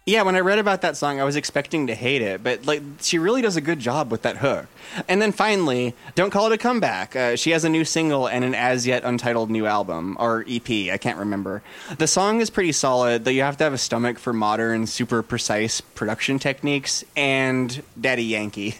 [0.04, 2.82] Yeah, when I read about that song, I was expecting to hate it, but like
[3.00, 4.66] she really does a good job with that hook.
[5.08, 7.16] And then finally, don't call it a comeback.
[7.16, 10.68] Uh, she has a new single and an as yet untitled new album or EP.
[10.92, 11.62] I can't remember.
[11.96, 15.22] The song is pretty solid, though you have to have a stomach for modern, super
[15.22, 18.74] precise production techniques and Daddy Yankee.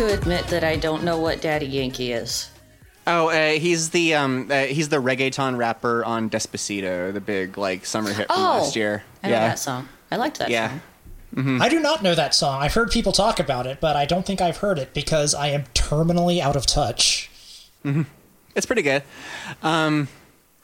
[0.00, 2.48] To admit that I don't know what Daddy Yankee is.
[3.06, 7.84] Oh, uh, he's the um, uh, he's the reggaeton rapper on Despacito, the big like
[7.84, 9.02] summer hit from Oh, last year.
[9.22, 9.88] I know that song.
[10.10, 10.68] I liked that Yeah.
[10.70, 10.80] song.
[11.36, 11.62] Mm-hmm.
[11.62, 12.60] I do not know that song.
[12.62, 15.48] I've heard people talk about it, but I don't think I've heard it because I
[15.48, 17.30] am terminally out of touch.
[17.82, 18.02] hmm
[18.56, 19.02] It's pretty good.
[19.62, 20.08] Um,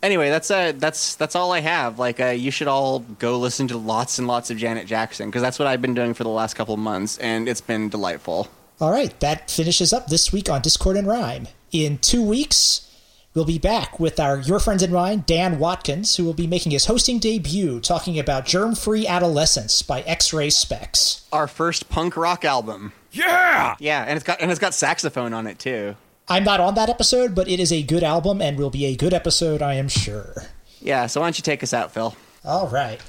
[0.02, 1.98] anyway, that's uh, that's that's all I have.
[1.98, 5.42] Like, uh, you should all go listen to lots and lots of Janet Jackson because
[5.42, 8.48] that's what I've been doing for the last couple of months, and it's been delightful.
[8.78, 11.48] All right, that finishes up this week on Discord and Rhyme.
[11.72, 12.94] In two weeks,
[13.32, 16.72] we'll be back with our Your Friends and Mine, Dan Watkins, who will be making
[16.72, 21.22] his hosting debut talking about Germ Free Adolescents by X Ray Spex.
[21.32, 22.92] Our first punk rock album.
[23.12, 25.96] Yeah, yeah, and it's got and it's got saxophone on it too.
[26.28, 28.96] I'm not on that episode, but it is a good album and will be a
[28.96, 30.42] good episode, I am sure.
[30.82, 32.14] Yeah, so why don't you take us out, Phil?
[32.44, 33.00] All right.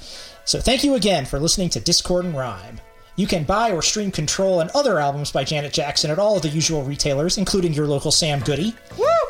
[0.46, 2.80] So thank you again for listening to Discord and Rhyme.
[3.18, 6.42] You can buy or stream Control and other albums by Janet Jackson at all of
[6.42, 8.76] the usual retailers, including your local Sam Goody.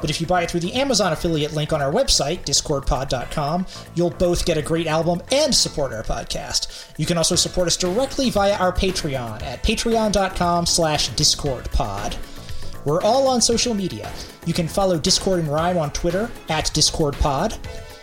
[0.03, 4.11] But if you buy it through the Amazon affiliate link on our website, discordpod.com, you'll
[4.11, 6.87] both get a great album and support our podcast.
[6.99, 12.19] You can also support us directly via our Patreon at patreon.com slash discordpod.
[12.85, 14.13] We're all on social media.
[14.45, 17.57] You can follow Discord and Rhyme on Twitter at DiscordPod.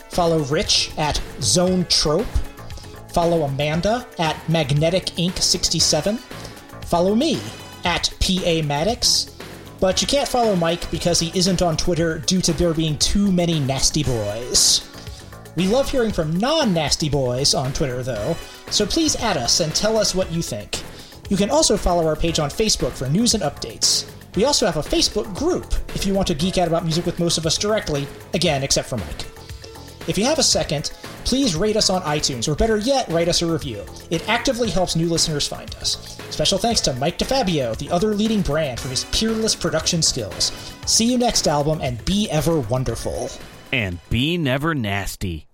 [0.09, 2.25] Follow Rich at Zone Trope.
[3.15, 5.37] Follow Amanda at Magnetic Inc.
[5.37, 6.17] 67.
[6.81, 7.39] Follow me
[7.85, 9.37] at PA Maddox.
[9.79, 13.31] But you can't follow Mike because he isn't on Twitter due to there being too
[13.31, 14.81] many nasty boys.
[15.55, 18.35] We love hearing from non nasty boys on Twitter, though,
[18.69, 20.81] so please add us and tell us what you think.
[21.29, 24.11] You can also follow our page on Facebook for news and updates.
[24.35, 27.17] We also have a Facebook group if you want to geek out about music with
[27.17, 29.34] most of us directly, again, except for Mike.
[30.07, 30.91] If you have a second,
[31.23, 33.83] please rate us on iTunes, or better yet, write us a review.
[34.11, 36.17] It actively helps new listeners find us.
[36.29, 40.51] Special thanks to Mike DeFabio, the other leading brand, for his peerless production skills.
[40.85, 43.29] See you next album, and be ever wonderful.
[43.71, 45.47] And be never nasty.